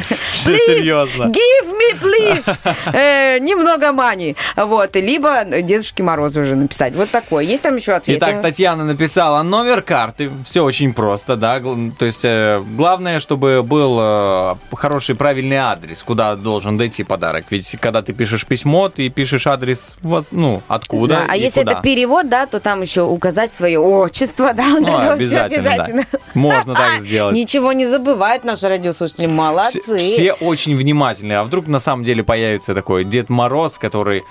[0.46, 1.32] please, серьезно?
[1.32, 2.60] give me, please,
[2.94, 4.36] э, немного мани.
[4.56, 6.96] Вот, либо Дедушке Морозу уже написать.
[6.96, 7.44] Вот такое.
[7.44, 8.18] Есть там еще ответы?
[8.18, 10.32] Итак, Татьяна написала номер карты.
[10.46, 11.60] Все очень просто, да.
[11.60, 17.46] То есть э, главное, чтобы был э, хороший правильный адрес, куда должен дойти подарок.
[17.50, 19.96] Ведь когда ты пишешь письмо, ты пишешь адрес,
[20.32, 21.72] ну, откуда Да, а если куда.
[21.74, 25.72] это перевод, да, то там еще указать свое отчество, да, Ну, вот всё обязательно, да.
[25.72, 26.06] обязательно.
[26.34, 27.36] Можно так сделать.
[27.36, 29.82] Ничего не забывают наши радиослушатели, молодцы.
[29.86, 31.40] Все, все очень внимательные.
[31.40, 34.24] А вдруг на самом деле появится такой Дед Мороз, который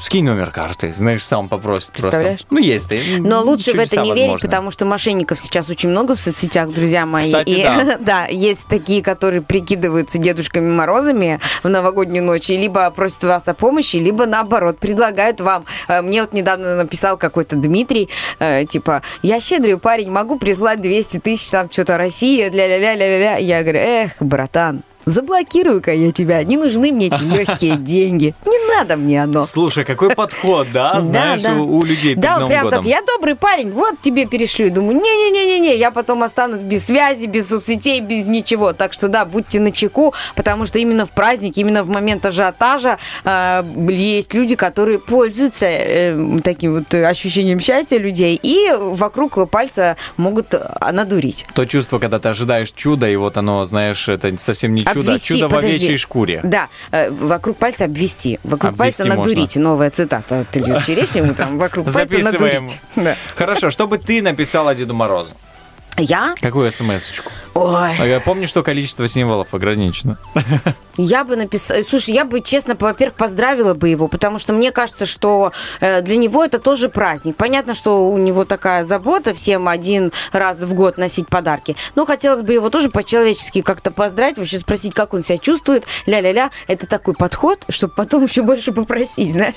[0.00, 2.40] скинь номер карты, знаешь, сам попросит Представляешь?
[2.40, 2.54] просто.
[2.54, 2.92] Ну, есть.
[2.92, 4.48] и Но лучше в это не верить, возможны.
[4.48, 7.24] потому что мошенников сейчас очень много в соцсетях, друзья мои.
[7.24, 7.96] Кстати, и да.
[8.00, 13.54] да, есть такие, которые прикидываются Дедушками Морозами в новогоднюю ночь, и либо просят вас о
[13.54, 15.64] помощи, либо наоборот предлагают вам.
[15.88, 18.08] Э, Мне вот недавно написал какой-то Дмитрий,
[18.38, 23.36] э, типа, я щедрый парень, могу прислать 200 тысяч, там что-то Россия, ля-ля-ля-ля-ля.
[23.38, 28.96] Я говорю, эх, братан, заблокирую-ка я тебя, не нужны мне эти легкие деньги, не надо
[28.96, 29.44] мне оно.
[29.44, 31.54] Слушай, какой подход, да, знаешь, да.
[31.54, 32.78] У, у людей перед Да, Новым прям годом.
[32.80, 34.70] так, я добрый парень, вот тебе перешлю.
[34.70, 38.72] Думаю, не-не-не-не-не, я потом останусь без связи, без соцсетей, без ничего.
[38.72, 43.62] Так что да, будьте начеку, потому что именно в праздник, именно в момент ажиотажа э,
[43.88, 50.68] есть люди, которые пользуются э, таким вот ощущением счастья людей и вокруг пальца могут э,
[50.92, 51.46] надурить.
[51.54, 55.34] То чувство, когда ты ожидаешь чуда, и вот оно, знаешь, это совсем не чудо, Обвести,
[55.34, 55.76] чудо в подожди.
[55.76, 56.40] овечьей шкуре.
[56.42, 59.56] Да, э, вокруг пальца обвести, вокруг Обвести пальца надурить.
[59.56, 61.58] Новая цитата от Ильи Черешни утром.
[61.58, 62.62] Вокруг пальца Записываем.
[62.64, 62.80] надурить.
[62.96, 63.16] Да.
[63.34, 65.34] Хорошо, что бы ты написала Деду Морозу?
[65.98, 66.34] Я?
[66.40, 67.30] Какую смс-очку?
[67.54, 67.90] Ой.
[67.98, 70.18] А Я помню, что количество символов ограничено.
[70.98, 71.82] Я бы написала...
[71.82, 76.16] Слушай, я бы, честно, во-первых, поздравила бы его, потому что мне кажется, что э, для
[76.16, 77.36] него это тоже праздник.
[77.36, 81.76] Понятно, что у него такая забота всем один раз в год носить подарки.
[81.94, 85.84] Но хотелось бы его тоже по-человечески как-то поздравить, вообще спросить, как он себя чувствует.
[86.06, 86.50] Ля-ля-ля.
[86.66, 89.54] Это такой подход, чтобы потом еще больше попросить, знаешь.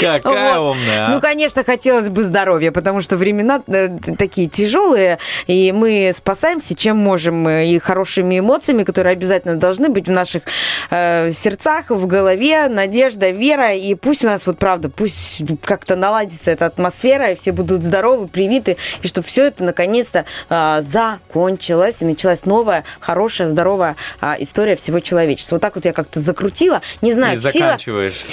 [0.00, 0.72] Какая Вот.
[0.72, 1.10] умная, а?
[1.10, 3.88] Ну, конечно, хотелось бы здоровья, потому что времена э,
[4.18, 10.06] такие тяжелые, и мы спасаемся, чем можем, э, и хорошими эмоциями, которые обязательно должны быть
[10.08, 10.42] в наших
[10.90, 16.50] э, сердцах, в голове, надежда, вера, и пусть у нас вот правда, пусть как-то наладится
[16.50, 22.04] эта атмосфера, и все будут здоровы, привиты, и чтобы все это наконец-то э, закончилось, и
[22.04, 25.56] началась новая, хорошая, здоровая э, история всего человечества.
[25.56, 27.80] Вот так вот я как-то закрутила, не знаю, И в силах-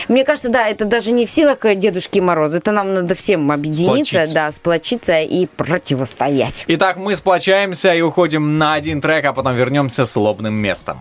[0.07, 2.57] мне кажется, да, это даже не в силах э, Дедушки Мороза.
[2.57, 4.33] Это нам надо всем объединиться, Сплочиться.
[4.33, 6.44] да, сплочиться и противостоять.
[6.67, 10.99] Итак, мы сплочаемся и уходим на один трек, а потом вернемся с лобным местом.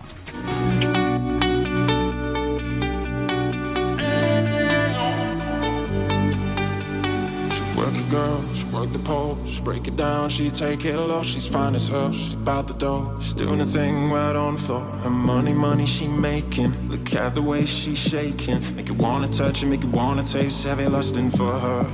[8.85, 9.35] The pole.
[9.45, 10.29] She break it down.
[10.29, 11.21] She take it low.
[11.23, 12.11] She's fine as hell.
[12.13, 13.17] She's about the dough.
[13.19, 14.81] She's doing a thing right on the floor.
[15.03, 16.71] Her money, money she making.
[16.87, 18.61] Look at the way she's shaking.
[18.75, 19.65] Make you wanna touch it.
[19.65, 20.65] Make you wanna taste.
[20.65, 21.87] Heavy lusting for her.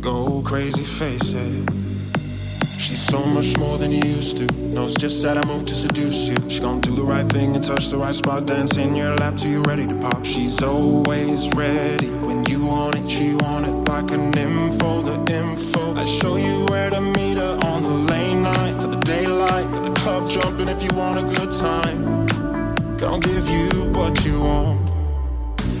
[0.00, 1.93] Go crazy, face it.
[2.78, 4.46] She's so much more than you used to.
[4.74, 6.36] Knows just that I move to seduce you.
[6.50, 8.46] She gon' do the right thing and touch the right spot.
[8.46, 10.24] Dance in your lap till you're ready to pop.
[10.24, 13.08] She's always ready when you want it.
[13.08, 15.94] She want it like an info, the info.
[15.94, 19.66] I show you where to meet her on the late night to the daylight.
[19.66, 22.26] At the club jumping if you want a good time.
[22.98, 24.83] Gonna give you what you want.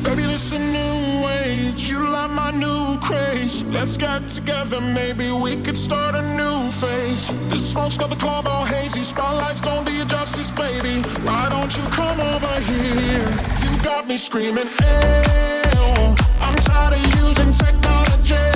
[0.04, 1.88] Baby, this a new age.
[1.88, 3.64] You like my new craze.
[3.64, 7.28] Let's get together, maybe we could start a new phase.
[7.48, 9.02] The smoke's got the club all hazy.
[9.02, 11.00] Spotlights don't do you justice, baby.
[11.24, 13.28] Why don't you come over here?
[13.64, 16.14] You got me screaming, ew.
[16.44, 18.46] I'm tired of using technology.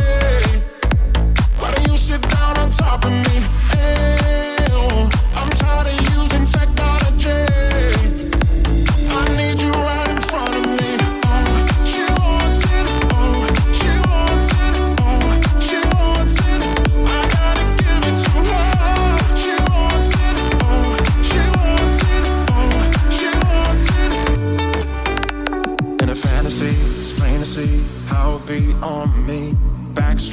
[1.59, 3.37] Why don't you sit down on top of me?
[4.69, 5.09] Ew.
[5.41, 6.78] I'm tired of using technology.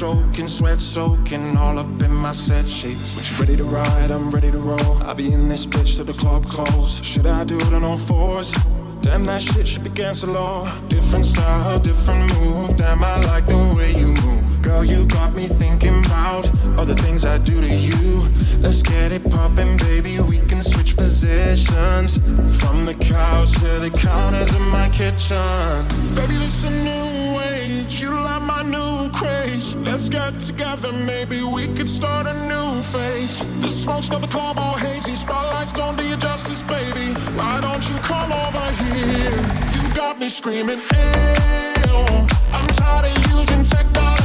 [0.06, 3.16] Backstroking, sweat soaking, all up in my set sheets.
[3.16, 5.02] When ready to ride, I'm ready to roll.
[5.02, 7.04] I'll be in this bitch till the club close.
[7.04, 8.54] Should I do it on all fours?
[9.02, 10.72] Damn, that shit should be against the law.
[10.90, 12.78] Different style, different move.
[12.78, 14.55] Damn, I like the way you move.
[14.66, 18.28] Girl, you got me thinking about all the things I do to you.
[18.62, 20.20] Let's get it poppin', baby.
[20.22, 22.18] We can switch positions
[22.60, 25.86] from the couch to the counters in my kitchen.
[26.16, 28.02] Baby, this a new age.
[28.02, 29.76] You like my new craze.
[29.76, 33.46] Let's get together, maybe we could start a new phase.
[33.62, 35.14] The smoke's got the club all hazy.
[35.14, 37.14] Spotlights don't do you justice, baby.
[37.38, 39.38] Why don't you come over here?
[39.76, 42.26] You got me screaming, ew.
[42.52, 44.25] I'm tired of using technology.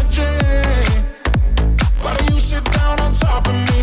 [3.11, 3.81] On top of me?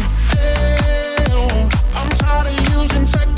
[1.95, 3.36] I'm tired of using technology.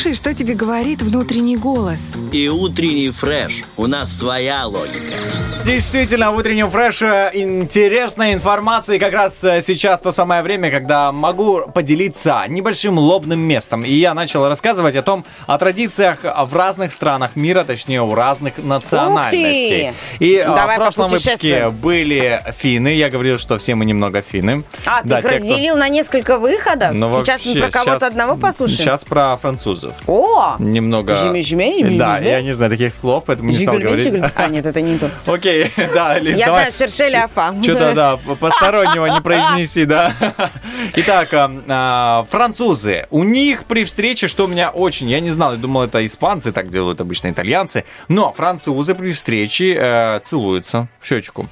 [0.00, 2.12] Слушай, что тебе говорит внутренний голос.
[2.32, 3.60] И утренний фреш.
[3.76, 5.12] У нас своя логика.
[5.66, 8.96] Действительно, в утреннем фреше интересная информация.
[8.96, 13.84] И как раз э, сейчас то самое время, когда могу поделиться небольшим лобным местом.
[13.84, 18.56] И я начал рассказывать о том, о традициях в разных странах мира, точнее, у разных
[18.56, 19.92] национальностей.
[20.18, 22.94] И э, Давай в прошлом выпуске были финны.
[22.94, 24.64] Я говорил, что все мы немного финны.
[24.86, 26.94] А, ты Да, их те, кто- разделил на несколько выходов?
[26.94, 28.78] Ну, Сейчас мы вообще, про кого-то одного послушаем?
[28.78, 29.89] Сейчас про французов.
[30.06, 30.56] О!
[30.58, 31.14] Немного...
[31.14, 32.28] Жми-жми, Да, жми-жми.
[32.28, 34.22] я не знаю таких слов, поэтому не стал говорить.
[34.34, 35.10] А, нет, это не то.
[35.26, 37.54] Окей, да, Лиз, Я знаю Шершель Афа.
[37.62, 40.14] Что-то, да, постороннего не произнеси, да.
[40.96, 41.28] Итак,
[42.28, 43.06] французы.
[43.10, 45.08] У них при встрече, что меня очень...
[45.08, 47.84] Я не знал, я думал, это испанцы так делают, обычно итальянцы.
[48.08, 51.46] Но французы при встрече целуются в щечку.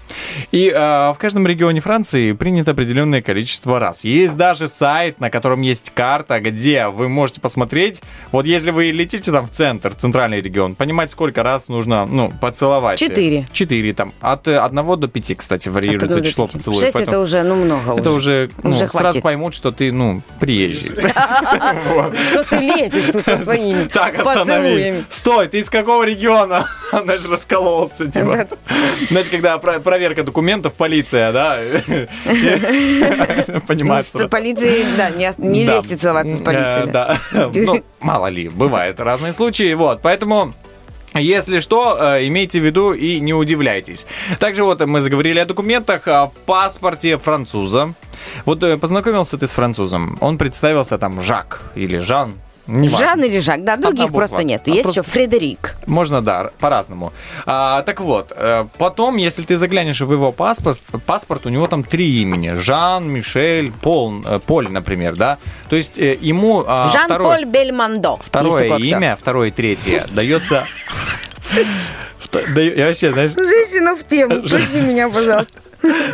[0.52, 4.04] И в каждом регионе Франции принято определенное количество раз.
[4.04, 8.02] Есть даже сайт, на котором есть карта, где вы можете посмотреть.
[8.32, 12.98] Вот если вы летите там в центр, центральный регион, понимать, сколько раз нужно, ну, поцеловать.
[12.98, 13.46] Четыре.
[13.52, 14.12] Четыре там.
[14.20, 16.80] От э, одного до пяти, кстати, варьируется число поцелуев.
[16.80, 20.90] Шесть это уже, ну, много Это уже, ну, Уже сразу поймут, что ты, ну, приезжий.
[22.30, 25.04] Что ты лезешь тут со своими Так, останови.
[25.10, 26.66] Стой, ты из какого региона?
[26.92, 28.46] Она же раскололся, типа.
[29.08, 31.58] Знаешь, когда про- проверка документов, полиция, да?
[31.86, 36.90] Ну, Понимаешь, с полицией, да, не, лезьте целоваться с Э, полицией.
[36.90, 37.82] Да, ну,
[38.18, 40.52] мало ли, бывают разные случаи, вот, поэтому...
[41.14, 44.06] Если что, э, имейте в виду и не удивляйтесь.
[44.38, 47.94] Также вот мы заговорили о документах, о паспорте француза.
[48.44, 52.34] Вот э, познакомился ты с французом, он представился там Жак или Жан.
[52.68, 53.06] Неважно.
[53.06, 54.62] Жан или Жак, да, других Одна просто нет.
[54.66, 55.74] А Есть просто- еще Фредерик.
[55.86, 57.12] Можно, да, по-разному.
[57.46, 61.82] А, так вот, э, потом, если ты заглянешь в его паспорт, паспорт, у него там
[61.82, 62.52] три имени.
[62.54, 65.38] Жан, Мишель, Пол, э, Поль, например, да.
[65.68, 68.16] То есть э, ему а, второе, Жан-Поль Бельмондо.
[68.16, 68.98] Есть второе такой актер.
[68.98, 70.64] имя, второе и третье дается...
[72.54, 75.58] Я вообще, знаешь, Женщина в тему, прости меня, пожалуйста.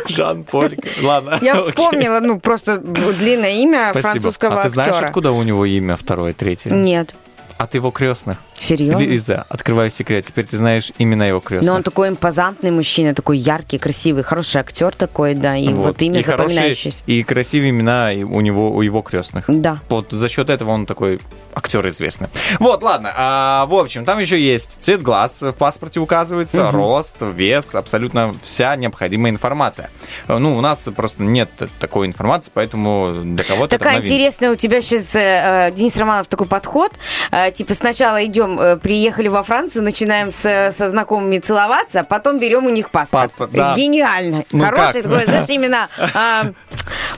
[0.07, 0.77] Жан-Поль.
[1.01, 1.39] Ладно.
[1.41, 4.09] Я вспомнила, ну, просто длинное имя Спасибо.
[4.11, 5.07] французского А ты знаешь, актера.
[5.07, 6.71] откуда у него имя второе, третье?
[6.71, 7.13] Нет.
[7.57, 8.37] От его крестных.
[8.57, 8.99] Серьезно?
[8.99, 10.25] Лиза, открываю секрет.
[10.25, 11.69] Теперь ты знаешь имена его крестных.
[11.69, 16.19] Но он такой импозантный мужчина, такой яркий, красивый, хороший актер такой, да, и вот, имя
[16.19, 17.03] и хорошие, запоминающееся.
[17.05, 19.45] и красивые имена у него, у его крестных.
[19.47, 19.79] Да.
[19.89, 21.19] Вот за счет этого он такой
[21.53, 22.27] актер известный.
[22.59, 23.13] Вот, ладно.
[23.15, 26.75] а, в общем, там еще есть цвет глаз в паспорте указывается, Мгм.
[26.75, 29.89] рост, вес, абсолютно вся необходимая информация.
[30.27, 31.49] Э, Ну, у нас просто нет
[31.79, 36.91] такой информации, поэтому для кого-то Такая интересная у тебя сейчас, э, Денис Романов, такой подход.
[37.31, 42.39] Э, типа сначала идем, э, приехали во Францию, начинаем с- со знакомыми целоваться, а потом
[42.39, 43.31] берем у них паспорт.
[43.31, 43.73] Паспорт, да.
[43.75, 44.43] Гениально.
[44.51, 45.11] Ну Хороший как?
[45.11, 46.53] такой, знаешь, именно а, путь,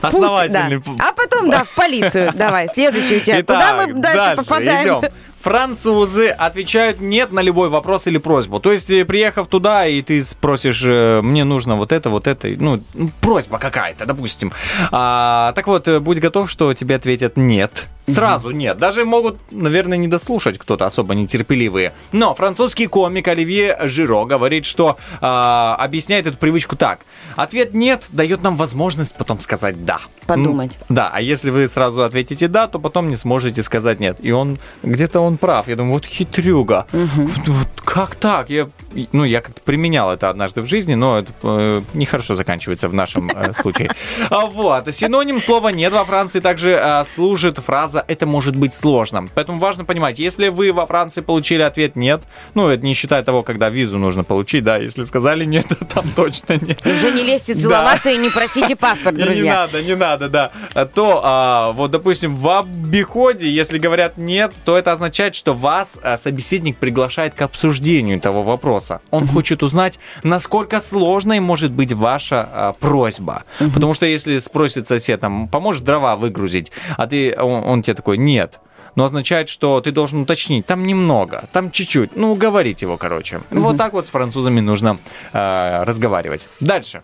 [0.02, 1.08] Основательный да.
[1.08, 2.32] А потом, да, в полицию.
[2.34, 3.40] Давай, следующий у тебя.
[3.40, 4.98] Итак, Куда мы дальше, попадаем?
[5.00, 5.10] идем.
[5.40, 8.58] Французы отвечают нет на любой вопрос или просьбу.
[8.60, 12.48] То есть, э, приехав туда, и ты спросишь, э, мне нужно вот это, вот это,
[12.48, 14.52] ну, ну, просьба какая-то, допустим.
[14.90, 17.88] А, так вот, э, будь готов, что тебе ответят нет.
[18.08, 18.78] Сразу нет.
[18.78, 21.92] Даже могут, наверное, не дослушать кто-то особо нетерпеливые.
[22.12, 27.00] Но французский комик Оливье Жиро говорит, что а, объясняет эту привычку так.
[27.36, 30.00] Ответ нет дает нам возможность потом сказать да.
[30.26, 30.78] Подумать.
[30.88, 34.16] М, Да, а если вы сразу ответите да, то потом не сможете сказать нет.
[34.20, 35.68] И он где-то он прав.
[35.68, 36.86] Я думаю, вот хитрюга.
[36.92, 38.50] Вот, вот как так?
[38.50, 38.66] Я,
[39.12, 43.30] ну, я как-то применял это однажды в жизни, но это э, нехорошо заканчивается в нашем
[43.30, 43.90] э, случае.
[44.30, 44.94] А Вот.
[44.94, 49.28] Синоним слова нет во Франции также э, служит фраза «это может быть сложно».
[49.34, 52.22] Поэтому важно понимать, если вы во Франции получили ответ «нет»,
[52.54, 56.04] ну, это не считая того, когда визу нужно получить, да, если сказали «нет», то там
[56.16, 56.84] точно нет.
[56.86, 59.54] Уже не лезьте целоваться и не просите паспорт, И Не друзья.
[59.54, 60.50] надо, не надо, да.
[60.74, 65.98] А То, а, вот, допустим, в обиходе, если говорят нет, то это означает, что вас
[66.02, 68.87] а, собеседник приглашает к обсуждению того вопроса.
[69.10, 73.44] Он хочет узнать, насколько сложной может быть ваша а, просьба.
[73.58, 78.18] Потому что если спросит сосед, там, поможешь дрова выгрузить, а ты, он, он тебе такой,
[78.18, 78.60] нет.
[78.94, 83.40] Но означает, что ты должен уточнить, там немного, там чуть-чуть, ну, уговорить его, короче.
[83.50, 84.98] Вот так вот с французами нужно
[85.32, 86.48] а, разговаривать.
[86.60, 87.02] Дальше.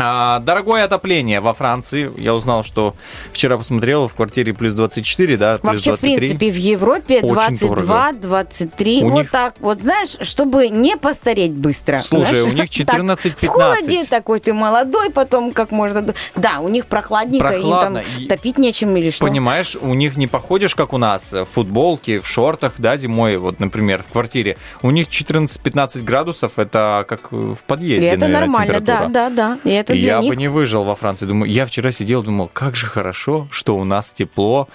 [0.00, 2.10] А, Дорогое отопление во Франции.
[2.16, 2.94] Я узнал, что
[3.32, 6.16] вчера посмотрел в квартире плюс 24, да, плюс Вообще, в 23.
[6.16, 8.12] принципе, в Европе Очень 22, дорого.
[8.20, 9.02] 23.
[9.04, 12.00] У вот них- так вот, знаешь, чтобы не постареть быстро.
[12.00, 13.46] Слушай, Знаешь, у них так, 14-15.
[13.46, 16.14] В холоде такой ты молодой, потом как можно...
[16.36, 19.26] Да, у них прохладненько, Прохладно, им там и- топить нечем или что.
[19.26, 23.60] Понимаешь, у них не походишь, как у нас, в футболке, в шортах, да, зимой, вот,
[23.60, 24.56] например, в квартире.
[24.82, 29.58] У них 14-15 градусов, это как в И подъезде, это наверное, нормально, да, да, да.
[29.64, 31.26] И это для я них бы не выжил во Франции.
[31.26, 34.68] Думаю, я вчера сидел, думал, как же хорошо, что у нас тепло,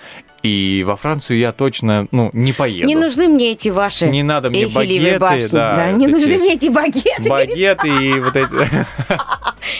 [0.44, 2.86] и во Францию я точно, ну, не поеду.
[2.88, 5.48] Не нужны мне эти ваши Не надо мне багеты, башни.
[5.52, 7.30] да, не вот нужны мне эти багеты.
[7.30, 8.86] Багеты и вот эти...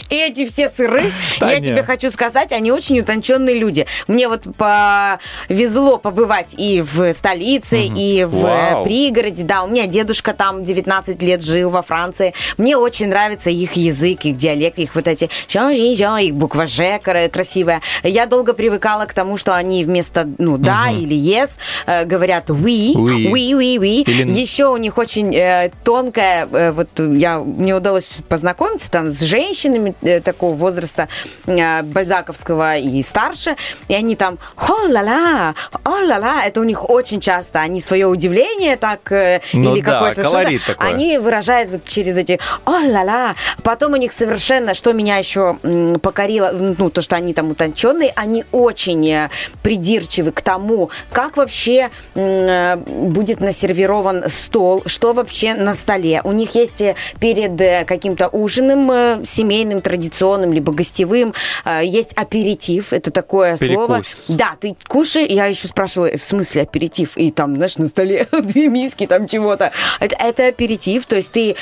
[0.10, 1.12] И эти все сыры,
[1.42, 1.66] Да я не.
[1.68, 3.86] тебе хочу сказать, они очень утонченные люди.
[4.08, 8.86] Мне вот повезло побывать и в столице, и в Вау.
[8.86, 9.44] пригороде.
[9.44, 12.34] Да, у меня дедушка там 19 лет жил во Франции.
[12.58, 17.82] Мне очень нравится их язык, их диалект, их вот эти их буква «Ж» кра- красивая.
[18.04, 21.00] Я долго привыкала к тому, что они вместо ну да Мгм.
[21.00, 23.32] или yes э, говорят we, Oui.
[23.32, 24.04] we, we, we.
[24.04, 29.22] Или- Еще у них очень э, тонкая, э, вот я, мне удалось познакомиться там с
[29.22, 31.08] женщинами э, такого возраста
[31.46, 33.56] э, бальзаковского и старше,
[33.88, 39.42] и они там о-ла-ла, о-ла-ла, это у них очень часто, они свое удивление так, э,
[39.54, 40.90] Ну или да, какое-то что-то, такой.
[40.90, 45.58] они выражают вот через эти о-ла-ла, потом у них совершенно, что меня еще
[46.02, 49.30] покорило, ну, то, что они там утонченные, они очень э,
[49.62, 56.22] придирчивы к тому, как вообще э, будет насервирован стол, что вообще на столе.
[56.24, 61.34] У них есть э, перед э, каким-то ужином семейным, традиционным, либо гостевым,
[61.82, 64.02] есть аперитив, это такое слово.
[64.02, 64.26] Перекус.
[64.28, 67.18] Да, ты кушай, я еще спрашивала, в смысле аперитив?
[67.18, 69.72] И там, знаешь, на столе две миски там чего-то.
[70.00, 71.56] Это, это аперитив, то есть ты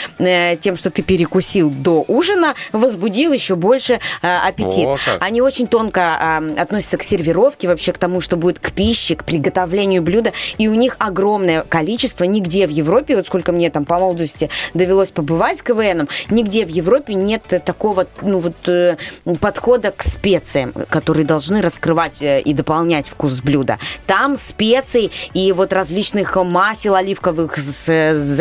[0.59, 4.87] тем, что ты перекусил до ужина, возбудил еще больше аппетит.
[4.87, 4.97] О.
[5.19, 10.02] Они очень тонко относятся к сервировке, вообще к тому, что будет к пище, к приготовлению
[10.02, 10.34] блюда.
[10.57, 15.11] И у них огромное количество, нигде в Европе, вот сколько мне там по молодости довелось
[15.11, 18.98] побывать с КВНом, нигде в Европе нет такого ну, вот, э,
[19.39, 23.77] подхода к специям, которые должны раскрывать э, и дополнять вкус блюда.
[24.07, 27.88] Там специй и вот различных масел оливковых с,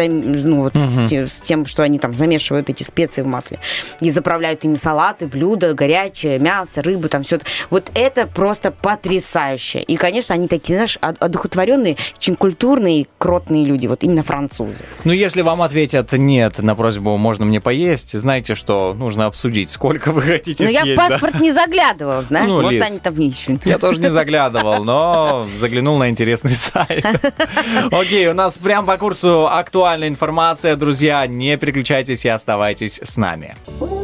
[0.09, 1.09] ну, вот Мгм.
[1.09, 3.59] с, с тем, что они там замешивают эти специи в масле
[4.01, 7.39] и заправляют ими салаты, блюда, горячее, мясо, рыбу, там все.
[7.71, 9.81] Вот это просто потрясающе.
[9.81, 14.85] И, конечно, они такие, знаешь, од- одухотворенные, очень культурные, кротные люди, вот именно французы.
[15.05, 20.11] Ну, если вам ответят нет на просьбу «можно мне поесть», знайте, что нужно обсудить, сколько
[20.13, 20.97] вы хотите Ну, я в съесть.
[20.99, 21.09] да?
[21.09, 23.65] паспорт не заглядывал, знаешь, Ну, может, Лиз, они там ищут.
[23.67, 27.05] Я тоже не заглядывал, но заглянул на интересный сайт.
[27.91, 30.77] Окей, у нас прям по курсу актуальная информация.
[30.77, 33.55] Друзья, не переключайтесь и оставайтесь с нами.
[33.81, 34.00] I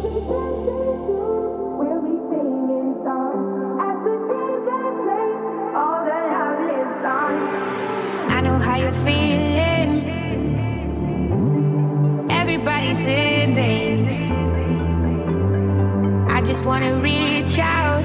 [16.47, 18.05] just wanna reach out.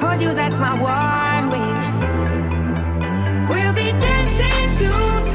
[0.00, 1.86] Hold you, that's my one wish.
[3.48, 5.27] We'll be dancing soon.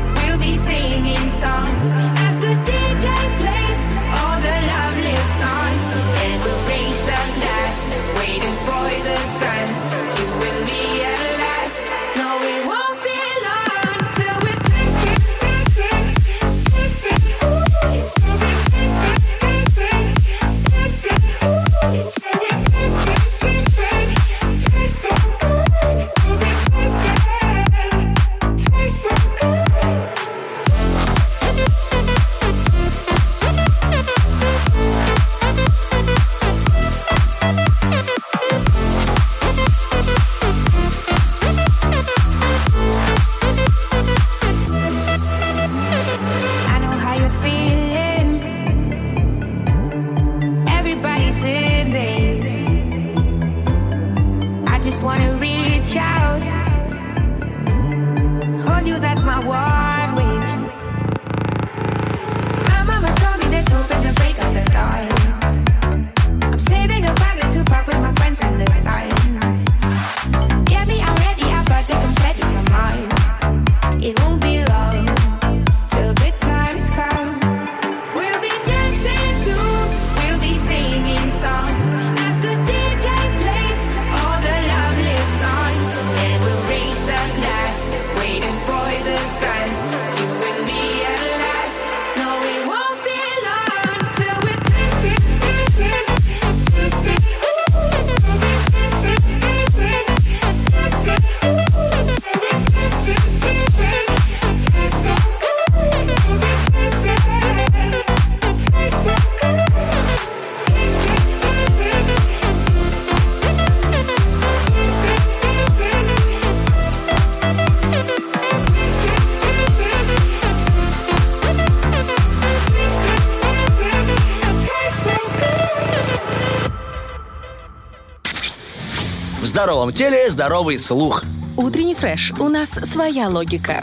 [129.63, 131.23] Здоровом теле здоровый слух.
[131.55, 132.33] Утренний фреш.
[132.37, 133.81] У нас своя логика.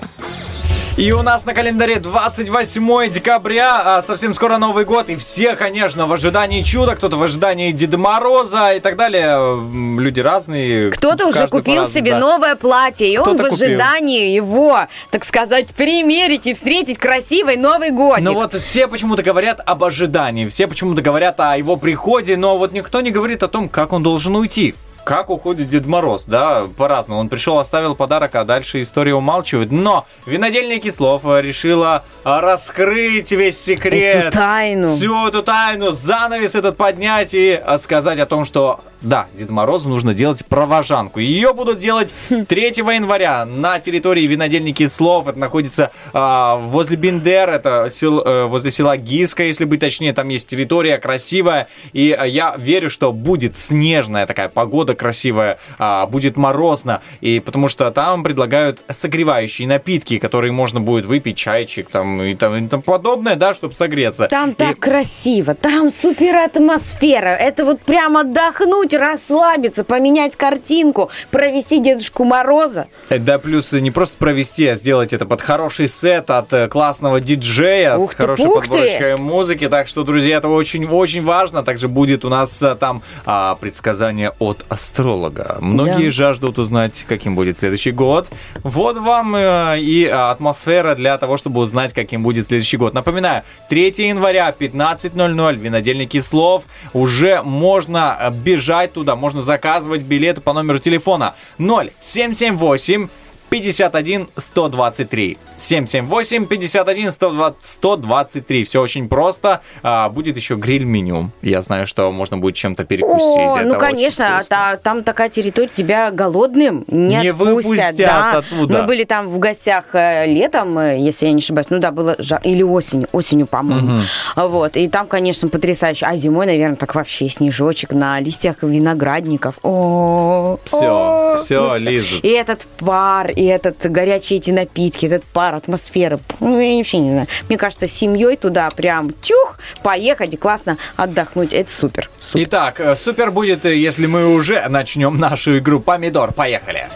[0.98, 6.07] И у нас на календаре 28 декабря, а совсем скоро Новый год, и все, конечно,
[6.07, 9.59] в ожидании чуда, кто-то в ожидании Деда Мороза и так далее.
[9.98, 10.90] Люди разные.
[10.90, 12.19] Кто-то уже купил себе да.
[12.19, 13.55] новое платье, и он в купил.
[13.55, 14.81] ожидании его,
[15.11, 18.19] так сказать, примерить и встретить красивый Новый год.
[18.20, 22.73] Ну вот все почему-то говорят об ожидании, все почему-то говорят о его приходе, но вот
[22.73, 24.74] никто не говорит о том, как он должен уйти.
[25.11, 27.19] Как уходит Дед Мороз, да, по-разному.
[27.19, 29.73] Он пришел, оставил подарок, а дальше история умалчивает.
[29.73, 34.27] Но винодельня Кислов решила раскрыть весь секрет.
[34.27, 34.95] Эту тайну.
[34.95, 40.12] Всю эту тайну, занавес этот поднять и сказать о том, что да, Деду Морозу нужно
[40.12, 41.20] делать провожанку.
[41.20, 45.27] Ее будут делать 3 января на территории винодельни Кислов.
[45.27, 50.12] Это находится а, возле Бендер, это сел- э, возле села Гиска, если быть точнее.
[50.12, 51.69] Там есть территория красивая.
[51.95, 57.01] И я верю, что будет снежная такая погода красивая, а, будет морозно.
[57.22, 62.55] И потому что там предлагают согревающие напитки, которые можно будет выпить, чайчик там и там,
[62.56, 64.28] и тому подобное, да, чтобы согреться.
[64.28, 67.28] Там И- так красиво, там супер атмосфера.
[67.31, 72.86] Это вот прям отдохнуть, расслабиться, поменять картинку, провести Дедушку Мороза.
[73.09, 77.20] Э, Да, плюс не просто провести, а сделать это под хороший сет от э, классного
[77.20, 78.68] диджея Ух с ты, хорошей пух ты!
[78.68, 79.68] подборочкой музыки.
[79.68, 81.62] Так что, друзья, это очень-очень важно.
[81.62, 85.59] Также будет у нас э, там а, предсказание от астролога.
[85.61, 86.11] Многие Да.
[86.11, 88.31] жаждут узнать, каким будет следующий год.
[88.62, 92.94] Вот вам э, и а, атмосфера для того, чтобы узнать, каким будет следующий год.
[92.94, 96.65] Напоминаю, 3 января, 15.00, винодельники слов.
[96.93, 103.09] Уже можно э, бежать туда, можно заказывать билеты по номеру телефона 0778
[103.51, 105.39] 51 123.
[105.59, 108.64] 778 51 120 123.
[108.64, 109.60] Все очень просто.
[109.82, 111.31] А, будет еще гриль-меню.
[111.43, 113.20] Я знаю, что можно будет чем-то перекусить.
[113.20, 117.55] О, Это ну конечно, а та- там такая территория, тебя голодным не, Не отпустят.
[117.55, 118.39] выпустят да.
[118.39, 118.78] оттуда.
[118.81, 122.14] Мы были там в гостях э, летом, э, если я не ошибаюсь, ну да, было
[122.18, 122.40] жар...
[122.44, 123.94] или осенью, осенью, по-моему.
[123.97, 124.02] Мгм.
[124.36, 126.06] Вот, и там, конечно, потрясающе.
[126.06, 129.56] А зимой, наверное, так вообще снежочек на листьях виноградников.
[129.62, 132.16] О, Все, все, Лиза.
[132.22, 136.20] И этот пар, и этот горячие эти напитки, этот пар, атмосфера.
[136.40, 137.26] Ну, я вообще не знаю.
[137.48, 141.54] Мне кажется, с семьей туда прям тюх, поехать и классно отдохнуть.
[141.54, 142.10] Это супер.
[142.34, 146.32] Итак, э, супер будет, э, если мы уже начнем нашу игру «Помидор».
[146.34, 146.86] Поехали.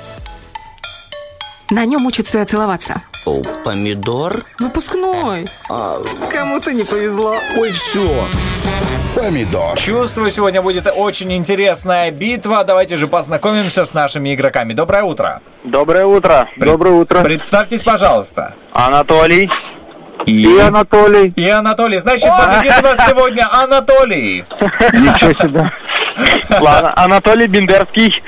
[1.70, 3.00] На нем учатся целоваться.
[3.24, 4.44] О, помидор?
[4.58, 5.46] Выпускной.
[6.30, 7.38] Кому-то не повезло.
[7.56, 8.28] Ой, все.
[9.14, 9.76] Помидор.
[9.78, 12.64] Чувствую, сегодня будет очень интересная битва.
[12.64, 14.72] Давайте же познакомимся с нашими игроками.
[14.72, 15.40] Доброе утро.
[15.62, 16.48] Доброе утро.
[16.56, 17.22] Доброе утро.
[17.22, 18.54] Представьтесь, пожалуйста.
[18.72, 19.48] Анатолий.
[20.26, 21.32] И, Анатолий.
[21.36, 21.98] И Анатолий.
[21.98, 24.44] Значит, победит у нас сегодня Анатолий.
[24.92, 25.72] Ничего себе.
[26.60, 28.22] Ладно, Анатолий Бендерский.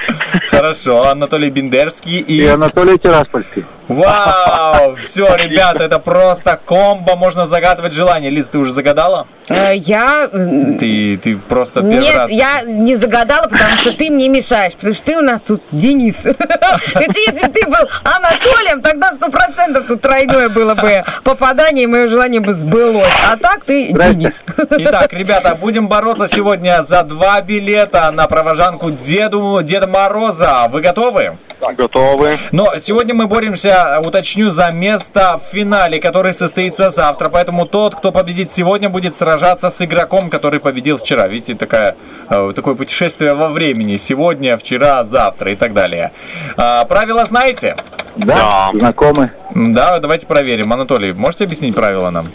[0.51, 2.43] Хорошо, Анатолий Бендерский и...
[2.43, 3.65] И Анатолий Тираспольский.
[3.89, 4.97] Вау!
[5.01, 7.15] Все, ребята, это просто комбо.
[7.15, 8.31] Можно загадывать желание.
[8.31, 9.29] Лиз, ты уже загадала?
[9.49, 10.29] Э, Я...
[10.29, 12.31] Ты, ты просто первый Нет, раз...
[12.31, 16.23] я не загадала, потому что ты мне мешаешь, потому что ты у нас тут Денис.
[16.95, 21.87] Хотя если бы ты был Анатолием, тогда сто процентов тут тройное было бы попадание, и
[21.87, 23.15] мое желание бы сбылось.
[23.31, 24.43] А так ты Денис.
[24.57, 27.76] Итак, ребята, будем бороться сегодня за два билета
[28.13, 30.69] на провожанку Деду, Деда Мороза.
[30.71, 31.39] Вы готовы?
[31.61, 32.39] Готовы.
[32.53, 37.29] Но сегодня мы боремся, уточню, за место в финале, который состоится завтра.
[37.29, 41.27] Поэтому тот, кто победит сегодня, будет сражаться с игроком, который победил вчера.
[41.29, 41.97] Видите, такая,
[42.29, 43.97] э, такое путешествие во времени.
[43.97, 46.13] Сегодня, вчера, завтра и так далее.
[46.57, 47.77] А, правила знаете?
[48.17, 49.33] Да, знакомы.
[49.55, 50.73] Да, давайте проверим.
[50.73, 52.29] Анатолий, можете объяснить правила нам?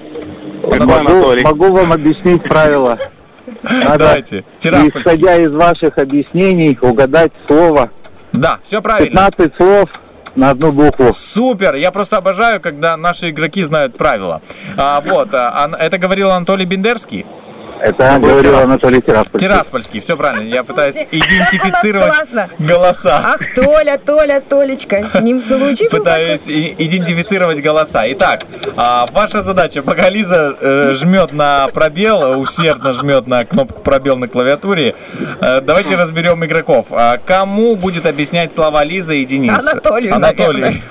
[0.63, 2.97] Могу, могу вам объяснить правила.
[3.83, 4.43] Надо, Давайте.
[4.59, 4.99] Тираспольский.
[4.99, 7.91] исходя из ваших объяснений, угадать слово.
[8.31, 9.29] Да, все правильно.
[9.29, 9.89] 15 слов
[10.35, 11.13] на одну букву.
[11.13, 11.75] Супер!
[11.75, 14.41] Я просто обожаю, когда наши игроки знают правила.
[14.77, 17.25] А, вот, а, это говорил Анатолий Бендерский.
[17.83, 19.39] Это говорил Анатолий Тираспольский.
[19.39, 20.47] Тираспольский, все правильно.
[20.47, 22.13] Я пытаюсь идентифицировать
[22.59, 23.21] голоса.
[23.23, 28.03] Ах, Толя, Толя, Толечка, с ним случай Пытаюсь идентифицировать голоса.
[28.11, 28.43] Итак,
[28.75, 34.27] а, ваша задача, пока Лиза э, жмет на пробел, усердно жмет на кнопку пробел на
[34.27, 34.95] клавиатуре,
[35.41, 36.87] э, давайте разберем игроков.
[36.91, 39.57] А, кому будет объяснить слова Лиза и Денис?
[39.57, 40.81] Анатолию, Анатолий.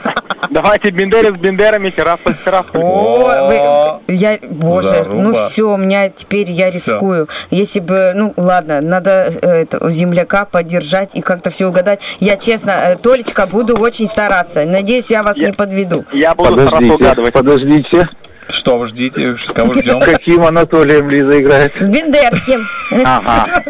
[0.50, 2.82] Давайте Бендеры с Бендерами, Тирасполь с Тираспольским.
[2.82, 6.70] О, я, боже, ну все, у меня теперь я.
[6.86, 7.28] Рискую.
[7.50, 12.00] Если бы, ну ладно, надо э, это, земляка поддержать и как-то все угадать.
[12.20, 14.64] Я честно, э, Толечка, буду очень стараться.
[14.64, 16.04] Надеюсь, я вас не подведу.
[16.12, 18.08] Я Подождите, подождите.
[18.48, 19.36] Что вы ждите?
[19.54, 20.00] Кого ждем?
[20.04, 21.72] Каким Анатолием Лиза играет?
[21.78, 22.66] С Бендерским.
[23.04, 23.62] Ага.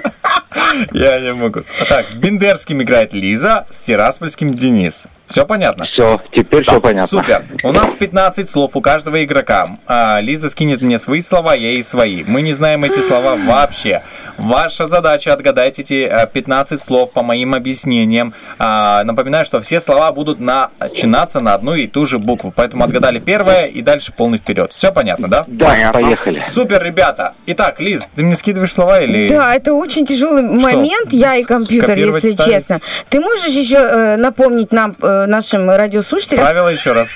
[0.93, 1.61] Я не могу.
[1.89, 5.07] Так, с Бендерским играет Лиза, с Тираспольским Денис.
[5.31, 5.85] Все понятно?
[5.85, 7.07] Все, теперь все понятно.
[7.07, 7.45] Супер.
[7.63, 9.79] У нас 15 слов у каждого игрока.
[9.87, 12.25] А, Лиза скинет мне свои слова, я ей свои.
[12.25, 14.03] Мы не знаем эти слова вообще.
[14.39, 18.35] Ваша задача отгадать эти а, 15 слов по моим объяснениям.
[18.59, 22.53] А, Напоминаю, что все слова будут начинаться на одну и ту же букву.
[22.55, 24.73] Поэтому отгадали первое и дальше полный вперед.
[24.73, 25.45] Все понятно, да?
[25.47, 26.41] Да, поехали.
[26.41, 27.35] Супер, ребята.
[27.47, 29.29] Итак, Лиз, ты мне скидываешь слова или...
[29.29, 32.45] Да, это очень тяжелый момент, я и компьютер, если ставить?
[32.53, 32.81] честно.
[33.09, 37.15] Ты можешь еще э, напомнить нам, э, нашим радиослушателям, Правила еще раз.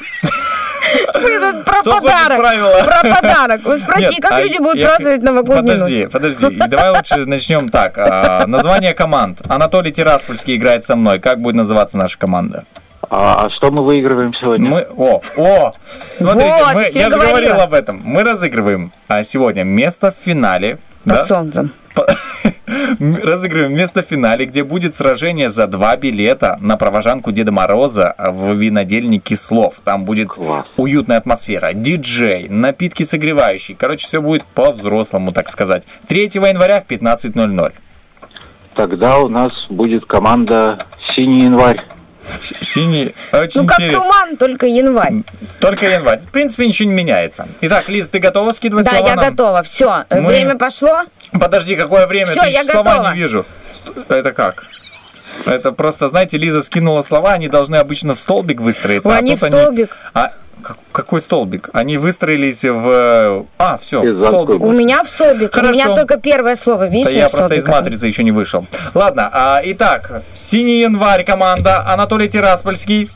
[1.64, 2.38] про Кто подарок?
[2.84, 3.60] Про подарок.
[3.78, 6.12] Спроси, Нет, как а люди будут я- праздновать новогоднюю Подожди, ночь.
[6.12, 6.56] подожди.
[6.68, 7.94] Давай лучше начнем так.
[7.98, 9.40] А, Название команд.
[9.48, 11.18] Анатолий Тираспольский играет со мной.
[11.18, 12.64] Как будет называться наша команда?
[13.10, 14.68] А, а что мы выигрываем сегодня?
[14.68, 15.72] Мы, о, о,
[16.16, 18.00] смотрите, Вот, мы, я же говорил об этом.
[18.02, 20.78] Мы разыгрываем а, сегодня место в финале.
[21.04, 21.24] Под да?
[21.24, 21.72] солнцем.
[22.98, 28.52] Разыгрываем место в финале, где будет сражение за два билета на провожанку Деда Мороза в
[28.54, 29.80] винодельне Кислов.
[29.84, 30.30] Там будет
[30.76, 33.76] уютная атмосфера, диджей, напитки согревающие.
[33.76, 35.86] Короче, все будет по-взрослому, так сказать.
[36.08, 37.72] 3 января в 15.00.
[38.74, 40.78] Тогда у нас будет команда
[41.14, 41.78] «Синий январь».
[42.40, 44.02] Синий, очень Ну, как интересно.
[44.02, 45.14] туман, только январь.
[45.60, 46.20] Только январь.
[46.20, 47.46] В принципе, ничего не меняется.
[47.60, 49.30] Итак, Лиз, ты готова скидывать Да, слова я нам?
[49.30, 49.62] готова.
[49.62, 51.02] Все, Мы- время пошло.
[51.32, 52.26] Подожди, какое время?
[52.26, 53.12] Всё, Ты я слова готова.
[53.12, 53.44] не вижу.
[54.08, 54.64] Это как?
[55.46, 59.08] Это просто, знаете, Лиза скинула слова, они должны обычно в столбик выстроиться.
[59.10, 59.96] Ой, а они в столбик.
[60.14, 60.32] А,
[60.62, 61.68] как- какой столбик?
[61.72, 63.46] Они выстроились в...
[63.58, 64.60] А, все, в столбик.
[64.62, 65.50] У меня в столбик.
[65.50, 65.72] У Хорошо.
[65.72, 66.88] меня только первое слово.
[66.88, 68.66] Видишь, Да я просто из матрицы еще не вышел.
[68.94, 73.10] Ладно, а, итак, синий январь команда, Анатолий Тираспольский.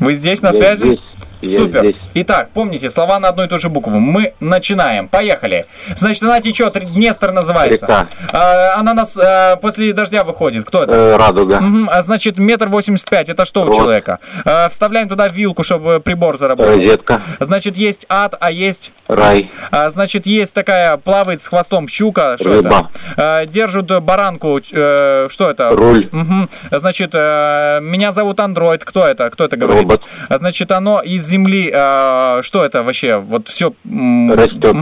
[0.00, 0.86] Вы здесь на Я связи?
[0.86, 1.00] здесь.
[1.46, 1.80] Супер.
[1.80, 1.96] здесь.
[2.14, 3.98] Итак, помните, слова на одну и ту же букву.
[3.98, 5.08] Мы начинаем.
[5.08, 5.66] Поехали.
[5.96, 7.86] Значит, она течет, Днестр называется.
[7.86, 8.08] Река.
[8.32, 10.64] А, она нас а, после дождя выходит.
[10.64, 10.94] Кто это?
[10.94, 11.60] Э, радуга.
[11.60, 13.28] Мгм, а значит, метр восемьдесят пять.
[13.28, 13.76] Это что у Вот.
[13.76, 14.18] человека?
[14.44, 16.74] А, вставляем туда вилку, чтобы прибор заработал.
[16.76, 17.20] Розетка.
[17.40, 18.92] Значит, есть ад, а есть...
[19.08, 19.50] Рай.
[19.70, 22.36] А, значит, есть такая, плавает с хвостом щука.
[22.40, 22.68] Что Рыба.
[22.68, 22.88] это?
[23.16, 24.60] А, держат баранку.
[24.72, 25.70] э, что это?
[25.70, 26.08] Руль.
[26.12, 26.48] Мгм.
[26.70, 28.84] Значит, э, меня зовут Андроид.
[28.84, 29.28] Кто это?
[29.30, 29.82] Кто это говорит?
[29.82, 30.02] Робот.
[30.28, 31.70] А, Значит, оно из земли.
[31.74, 33.16] э, что это вообще?
[33.16, 33.72] Вот все.
[33.84, 34.76] Растет.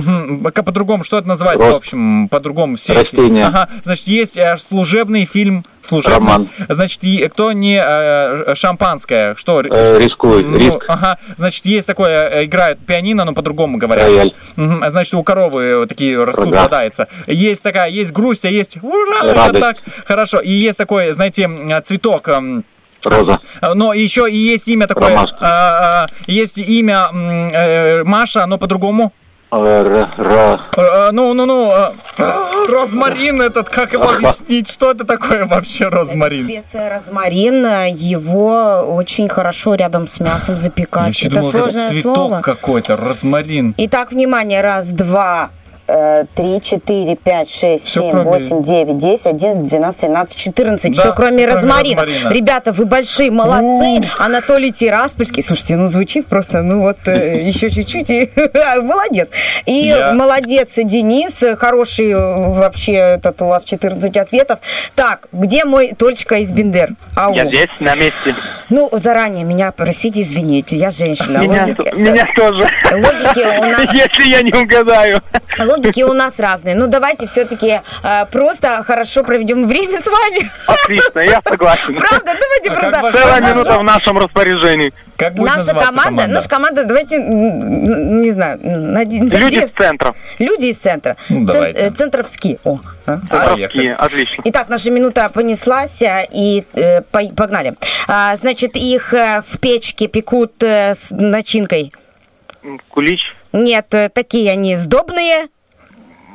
[0.64, 1.74] По-другому, что это называется, Рост.
[1.74, 3.46] в общем, по-другому все эти- Растение.
[3.46, 3.68] Ага.
[3.84, 5.64] Значит, есть э, служебный фильм.
[5.82, 6.16] Служебный.
[6.18, 6.48] Роман.
[6.68, 9.34] Значит, и кто не э, шампанское?
[9.36, 9.60] Что?
[9.62, 10.46] Э, рискует.
[10.46, 10.84] Ну, Риск.
[10.88, 11.18] ага.
[11.36, 14.06] Значит, есть такое, э, играет пианино, но по-другому говорят.
[14.08, 14.32] Рояль.
[14.56, 16.62] А Значит, у коровы такие растут, Рога.
[16.64, 17.08] бодается.
[17.26, 19.60] Есть такая, есть грусть, а есть ура, вот Радость.
[19.60, 19.76] так.
[20.06, 20.38] Хорошо.
[20.40, 21.48] И есть такой, знаете,
[21.84, 22.28] цветок.
[23.04, 23.38] Роза.
[23.60, 25.10] а, Но еще и есть имя такое.
[25.10, 25.36] Ромашка.
[25.40, 27.08] а, а, есть имя
[27.52, 29.12] э, Маша, но по-другому.
[29.52, 31.72] Э, Э, Ну, ну, ну.
[32.68, 34.70] Розмарин этот, как его объяснить?
[34.70, 36.44] Что это такое вообще розмарин?
[36.44, 37.64] Специя розмарин,
[37.94, 41.08] его очень хорошо рядом с мясом Я запекать.
[41.08, 42.40] еще Это думал, это сложное цветок слово.
[42.42, 43.74] какой-то, розмарин.
[43.76, 45.50] Итак, внимание, раз, два,
[45.90, 50.96] э, три, четыре, пять, шесть, Всё, семь, кроме- восемь, девять, десять, одиннадцать, двенадцать, тринадцать, четырнадцать.
[50.96, 52.02] Да, Все, кроме кроме розмарина.
[52.02, 52.28] розмарина.
[52.32, 54.08] Ребята, вы большие молодцы.
[54.18, 55.42] Анатолий Тираспольский.
[55.42, 58.30] Слушайте, ну звучит просто, ну вот э, еще чуть-чуть и
[58.82, 59.28] молодец.
[59.66, 61.42] И Я- молодец, Денис.
[61.58, 64.60] Хороший э, вообще этот у вас 14 ответов.
[64.94, 66.90] Так, где мой Тольчка из Бендер?
[67.16, 67.34] Ау.
[67.34, 68.34] Я здесь, на месте.
[68.68, 71.38] Ну, заранее меня просите, извините, я женщина.
[71.38, 72.68] Меня, Логики- меня тоже.
[72.92, 75.20] Логики у нас Если я не угадаю.
[75.58, 76.74] Логики у нас разные.
[76.74, 77.80] Ну, давайте все-таки
[78.30, 80.50] просто хорошо проведем время с вами.
[80.66, 81.94] Отлично, я согласен.
[81.94, 82.32] Правда?
[82.40, 83.12] Давайте просто...
[83.18, 84.92] Целая минута в нашем распоряжении.
[85.16, 90.14] Как Наша команда, наша команда, давайте, не знаю, наде- Люди из центра.
[90.38, 91.16] люди из центра.
[91.28, 92.58] Ну, Цен- э, Центровские.
[92.64, 93.18] О, а?
[93.30, 94.42] Центровские, отлично.
[94.46, 97.74] Итак, наша минута понеслась, а, и э, по- погнали.
[98.08, 101.92] А, значит, их э, в печке пекут э, с начинкой.
[102.88, 105.48] Кулич, Нет, э, такие они сдобные,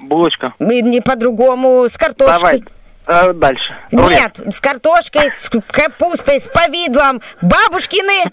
[0.03, 0.53] булочка.
[0.59, 2.63] и не по-другому, с картошкой.
[2.63, 2.63] Давай.
[3.07, 3.75] Э, дальше.
[3.91, 8.23] Нет, с картошкой, с капустой, с повидлом, бабушкины.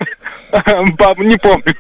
[0.97, 1.75] Баб, не помню.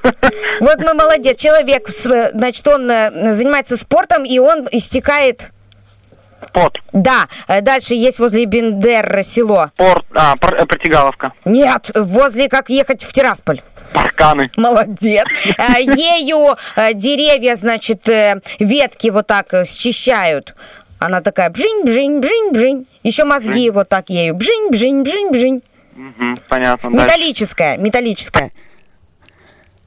[0.60, 1.38] Вот мы молодец.
[1.38, 5.50] Человек, значит, он э, занимается спортом, и он истекает...
[6.48, 6.78] Спорт.
[6.92, 9.70] Да, э, дальше есть возле Бендер село.
[9.76, 11.32] Порт, а, пор- э, Протигаловка.
[11.44, 13.60] Нет, возле как ехать в Тирасполь.
[13.92, 14.50] Парканы.
[14.56, 15.26] Молодец.
[15.58, 16.56] Э, Ею
[16.94, 18.08] деревья, значит,
[18.58, 20.54] ветки вот так счищают.
[20.98, 22.86] Она такая бжинь, бжинь, бжинь, бжинь.
[23.02, 24.34] Еще мозги вот так ею.
[24.34, 25.62] Бжинь, бжинь, бжинь, бжинь.
[25.94, 26.90] Мгм, понятно.
[26.90, 27.06] Дальше.
[27.06, 28.50] Металлическая, металлическая.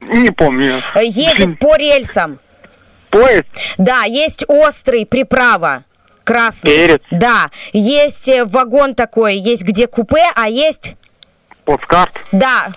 [0.02, 0.74] Не помню.
[0.94, 2.38] Едет по рельсам.
[3.10, 3.46] Поезд.
[3.78, 5.84] Да, есть острый, приправа.
[6.26, 6.70] Красный.
[6.72, 7.02] Перец.
[7.12, 7.50] Да.
[7.72, 10.94] Есть э, вагон такой, есть где купе, а есть...
[11.66, 12.12] Плацкарт.
[12.32, 12.68] Да.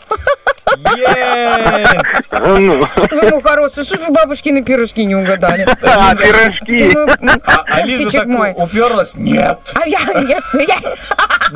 [0.77, 2.27] Есть!
[2.31, 5.67] Ну, Ну, хороший, что ж вы бабушкины пирожки не угадали?
[5.81, 6.91] А, пирожки.
[6.93, 8.53] Ну, А, а Лиза Пупсичек так мой.
[8.55, 9.13] уперлась?
[9.15, 9.59] Нет.
[9.75, 10.75] А я, нет, ну я,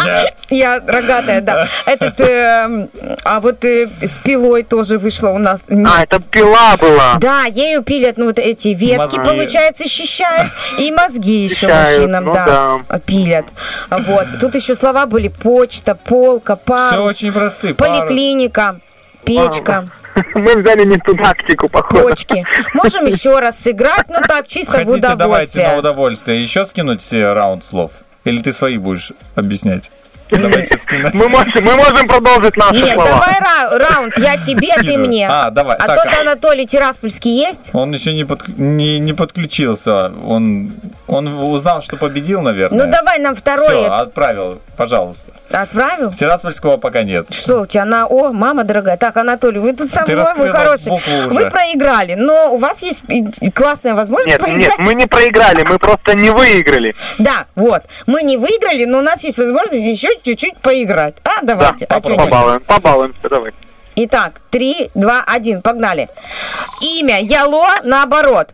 [0.05, 0.33] Нет.
[0.49, 1.67] я рогатая, да.
[1.85, 2.87] Этот, э,
[3.23, 5.61] а вот э, с пилой тоже вышло у нас.
[5.69, 7.15] А, это пила была.
[7.19, 10.51] Да, ею пилят, ну вот эти ветки, получается, счищают.
[10.79, 13.45] И мозги еще мужчинам, ну да, пилят.
[13.89, 14.27] Вот.
[14.41, 17.73] Тут еще слова были почта, полка, парус, очень простые.
[17.73, 18.79] Пара- поликлиника,
[19.25, 19.87] печка,
[20.35, 22.03] Мы взяли не ту тактику, походу.
[22.09, 22.45] почки.
[22.75, 25.77] Можем еще раз сыграть, ну так, чисто в Хотите, давайте на удовольствие.
[25.79, 26.41] удовольствие.
[26.41, 27.91] Еще скинуть э, раунд слов?
[28.23, 29.91] Или ты свои будешь объяснять?
[30.37, 31.11] Давай.
[31.13, 33.09] Мы можем, мы можем продолжить наши Нет, слова.
[33.09, 35.27] давай ра- раунд, я тебе, ты мне.
[35.29, 35.77] А, давай.
[35.77, 37.69] А Так, тот Анатолий Тираспольский есть?
[37.73, 40.11] Он еще не, подк- не, не подключился.
[40.25, 40.71] Он,
[41.07, 42.85] он узнал, что победил, наверное.
[42.85, 45.31] Ну давай нам второй Все, отправил, пожалуйста.
[45.51, 46.11] отправил.
[46.13, 47.27] Тираспольского пока нет.
[47.31, 48.97] Что у тебя на О, мама дорогая.
[48.97, 50.89] Так, Анатолий, вы тут со Ты мной, вы хороший.
[50.89, 51.29] букву уже.
[51.29, 53.03] Вы проиграли, но у вас есть
[53.53, 54.59] классная возможность Нет, поиграть.
[54.61, 56.95] нет, мы не проиграли, мы просто не выиграли.
[57.19, 57.83] Да, вот.
[58.07, 61.15] Мы не выиграли, но у нас есть возможность еще чуть-чуть поиграть.
[61.23, 61.85] А, давайте.
[61.87, 63.51] Да, а побалуем, побалуемся, давай.
[63.95, 66.09] Итак, три, два, один, погнали.
[66.81, 68.49] Имя Яло наоборот.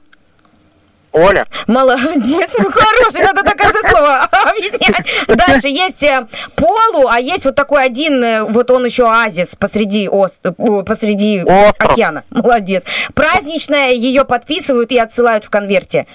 [1.12, 5.08] Оля, Молодец, ну хороший, надо до конца слова объяснять.
[5.28, 10.08] Дальше есть э, полу, а есть вот такой один, э, вот он еще оазис посреди,
[10.08, 10.40] ос-
[10.86, 11.94] посреди Остров.
[11.94, 12.24] океана.
[12.30, 12.84] Молодец.
[13.16, 16.06] Праздничная, ее подписывают и отсылают в конверте.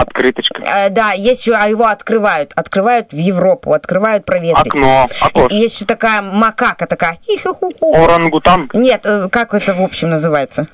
[0.00, 0.62] Открыточка.
[0.62, 2.52] Э, да, есть еще, а его открывают.
[2.56, 4.66] Открывают в Европу, открывают проветрить.
[4.66, 5.54] Окно, окошко.
[5.54, 7.18] Есть еще такая макака такая.
[7.80, 8.70] Орангутан.
[8.72, 10.66] Нет, э, как это в общем называется?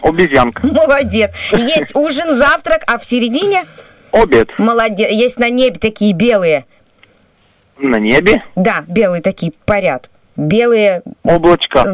[0.00, 0.66] Обезьянка.
[0.66, 1.30] Молодец.
[1.52, 3.64] Есть ужин, завтрак, а в середине?
[4.12, 4.58] Обед.
[4.58, 5.10] Молодец.
[5.10, 6.64] Есть на небе такие белые.
[7.78, 8.42] На небе.
[8.56, 10.08] Да, белые такие парят.
[10.36, 11.02] Белые...
[11.22, 11.84] Облачко.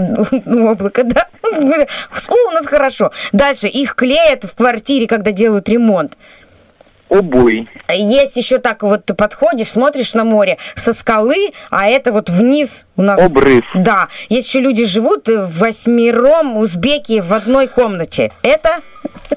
[0.46, 1.26] Ну, облако, да.
[1.42, 3.10] О, у нас хорошо.
[3.32, 3.66] Дальше.
[3.66, 6.16] Их клеят в квартире, когда делают ремонт.
[7.10, 7.66] Обуй.
[7.92, 12.86] Есть еще так вот, ты подходишь, смотришь на море со скалы, а это вот вниз
[12.96, 13.20] у нас...
[13.20, 13.64] Обрыв.
[13.74, 14.08] Да.
[14.28, 18.30] Есть еще люди живут восьмером узбеки в одной комнате.
[18.42, 18.78] Это...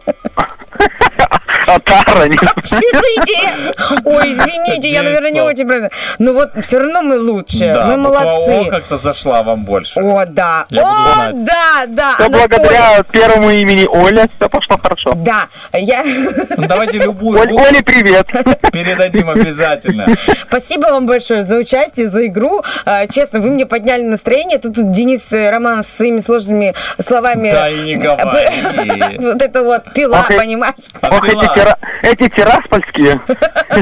[1.68, 2.24] Атара.
[2.56, 3.74] Общежитие!
[4.06, 5.90] Ой, извините, я, наверное, не очень правильно.
[6.20, 7.66] Ну вот, все равно мы лучше.
[7.66, 8.70] Мы буква О молодцы.
[8.70, 10.00] как-то зашла вам больше.
[10.00, 10.66] О, да.
[10.72, 12.16] О, да, да.
[12.16, 15.14] Все благодаря первому имени Оля все пошло хорошо.
[15.16, 16.04] Да, я...
[16.58, 18.28] Ну, давайте любую Оле привет.
[18.72, 20.08] передадим обязательно.
[20.48, 22.64] Спасибо вам большое за участие, за игру.
[22.86, 24.60] А, Честно, вы мне подняли настроение.
[24.60, 27.52] Тут, Денис э, Романов со своими сложными словами...
[27.52, 28.50] Да и не говори.
[29.24, 30.74] Вот это вот пила, понимаешь?
[31.44, 33.22] Эти, тира- эти тираспольские.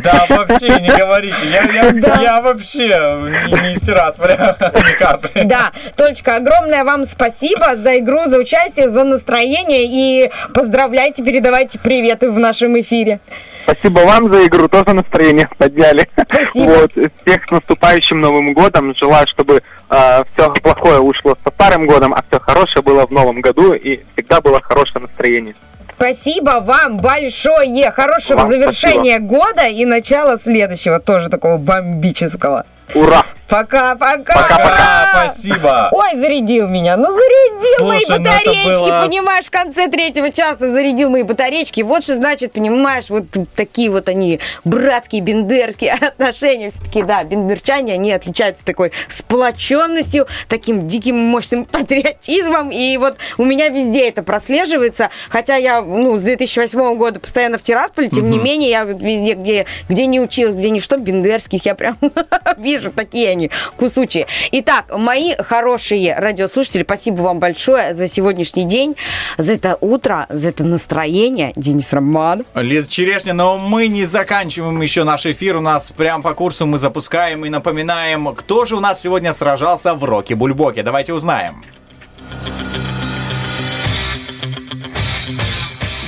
[0.02, 1.38] Да, вообще не говорите.
[1.52, 5.44] Я, я, я вообще не, не из Тирасполя ни капли.
[5.44, 12.32] Да, Толечка, огромное вам спасибо за игру, за участие, за настроение и поздравляйте, передавайте приветы
[12.32, 13.20] в нашем эфире.
[13.64, 16.10] Спасибо вам за игру, тоже настроение подняли.
[16.28, 16.72] Спасибо.
[16.72, 18.96] Вот, всех с наступающим Новым годом.
[18.96, 23.74] Желаю, чтобы все плохое ушло со старым годом, а все хорошее было в Новом году
[23.74, 25.54] и всегда было хорошее настроение.
[26.02, 27.92] Спасибо вам большое.
[27.92, 32.66] Хорошего Вам завершения года и начала следующего, тоже такого бомбического.
[32.96, 33.26] Ура!
[33.52, 34.34] Пока-пока.
[34.48, 35.90] Пока, спасибо.
[35.92, 36.96] Ой, зарядил меня.
[36.96, 41.24] Ну, зарядил мои Слушай, ну это батареечки, было- понимаешь, в конце третьего часа зарядил мои
[41.24, 41.82] батареечки.
[41.82, 46.70] Вот что значит, понимаешь, вот такие вот они братские, бендерские отношения.
[46.70, 51.66] Все-таки, да, бендерчане, они отличаются такой сплоченностью, таким диким мощным
[52.02, 52.70] патриотизмом.
[52.72, 55.10] И вот у меня везде это прослеживается.
[55.28, 59.66] Хотя я, ну, с 2008 года постоянно в Тирасполе, тем не менее, я везде, где,
[59.90, 61.98] где не училась, где ни что, бендерских, я прям
[62.58, 64.28] вижу, такие они кусучие.
[64.52, 68.96] Итак, мои хорошие радиослушатели, спасибо вам большое за сегодняшний день,
[69.38, 71.54] за это утро, за это настроение.
[71.56, 72.46] Денис Романов.
[72.56, 75.58] Лиза Черешня, но мы не заканчиваем еще наш эфир.
[75.58, 79.94] У нас прям по курсу мы запускаем и напоминаем, кто же у нас сегодня сражался
[79.94, 80.84] в Роке Бульбоке.
[80.84, 81.62] Давайте узнаем.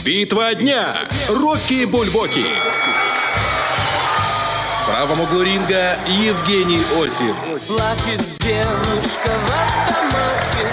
[0.03, 0.95] Битва дня.
[1.29, 2.43] Рокки Бульбоки.
[5.05, 7.35] Правом углу ринга Евгений Осин.
[7.67, 10.65] Плачет девушка в автомате,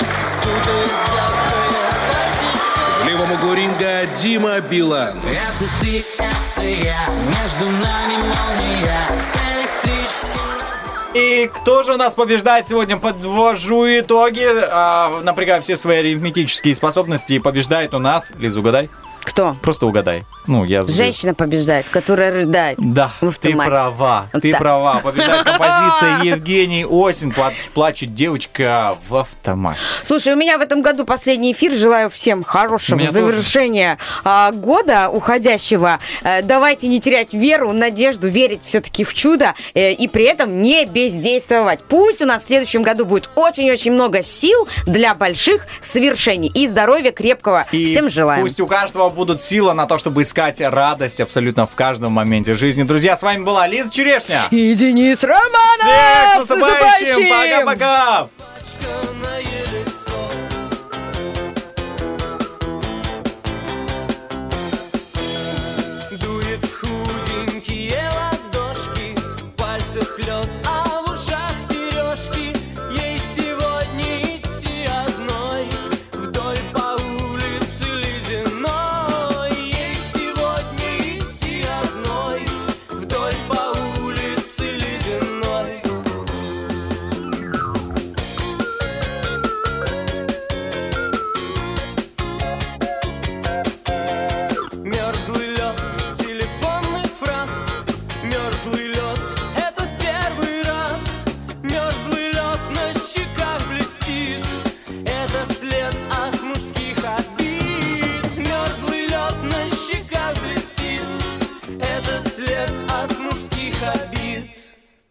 [3.03, 5.19] В левом углу ринга Дима Билан.
[5.19, 12.69] Это ты, это я, между нами молния, с электрическим И кто же у нас побеждает
[12.69, 12.99] сегодня?
[12.99, 17.33] Подвожу итоги, а, напрягаю все свои арифметические способности.
[17.33, 18.91] И побеждает у нас, Лиза, угадай.
[19.21, 19.57] Кто?
[19.63, 20.25] Просто угадай.
[20.47, 20.97] Ну, я задаю.
[20.97, 22.79] Женщина побеждает, которая рыдает.
[22.81, 23.71] Да, в ты автомате.
[23.71, 24.61] права, Вот ты так.
[24.61, 25.01] права.
[25.01, 26.85] Побеждает композиция Евгений.
[26.85, 29.79] Пла- Плачет девочка в автомате.
[30.03, 31.73] Слушай, у меня в этом году последний эфир.
[31.73, 35.99] Желаю всем хорошего завершения а, года уходящего.
[36.23, 40.85] Э, давайте не терять веру, надежду, верить все-таки в чудо э, и при этом не
[40.87, 41.81] бездействовать.
[41.85, 47.13] Пусть у нас в следующем году будет очень-очень много сил для больших свершений и здоровья
[47.13, 47.67] крепкого.
[47.73, 48.43] И Всем желаем.
[48.43, 52.83] Пусть у каждого будут силы на то, чтобы искать радость абсолютно в каждом моменте жизни.
[52.83, 54.43] Друзья, с вами была Лиза Черешня.
[54.51, 55.79] И Денис Романов!
[55.79, 57.67] Всех с наступающим!
[57.67, 58.29] Пока-пока!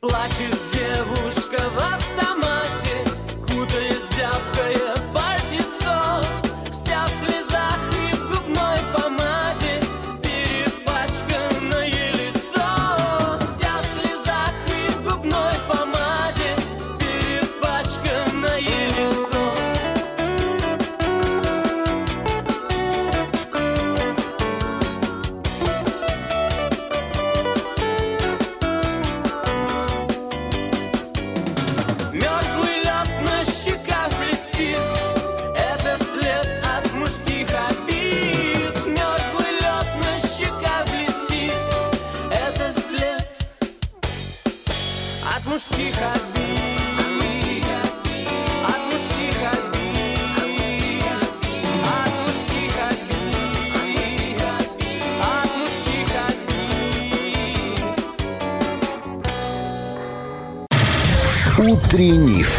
[0.02, 1.99] Плачет девушка в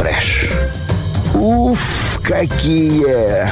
[0.00, 0.48] фреш.
[1.34, 3.46] Уф, какие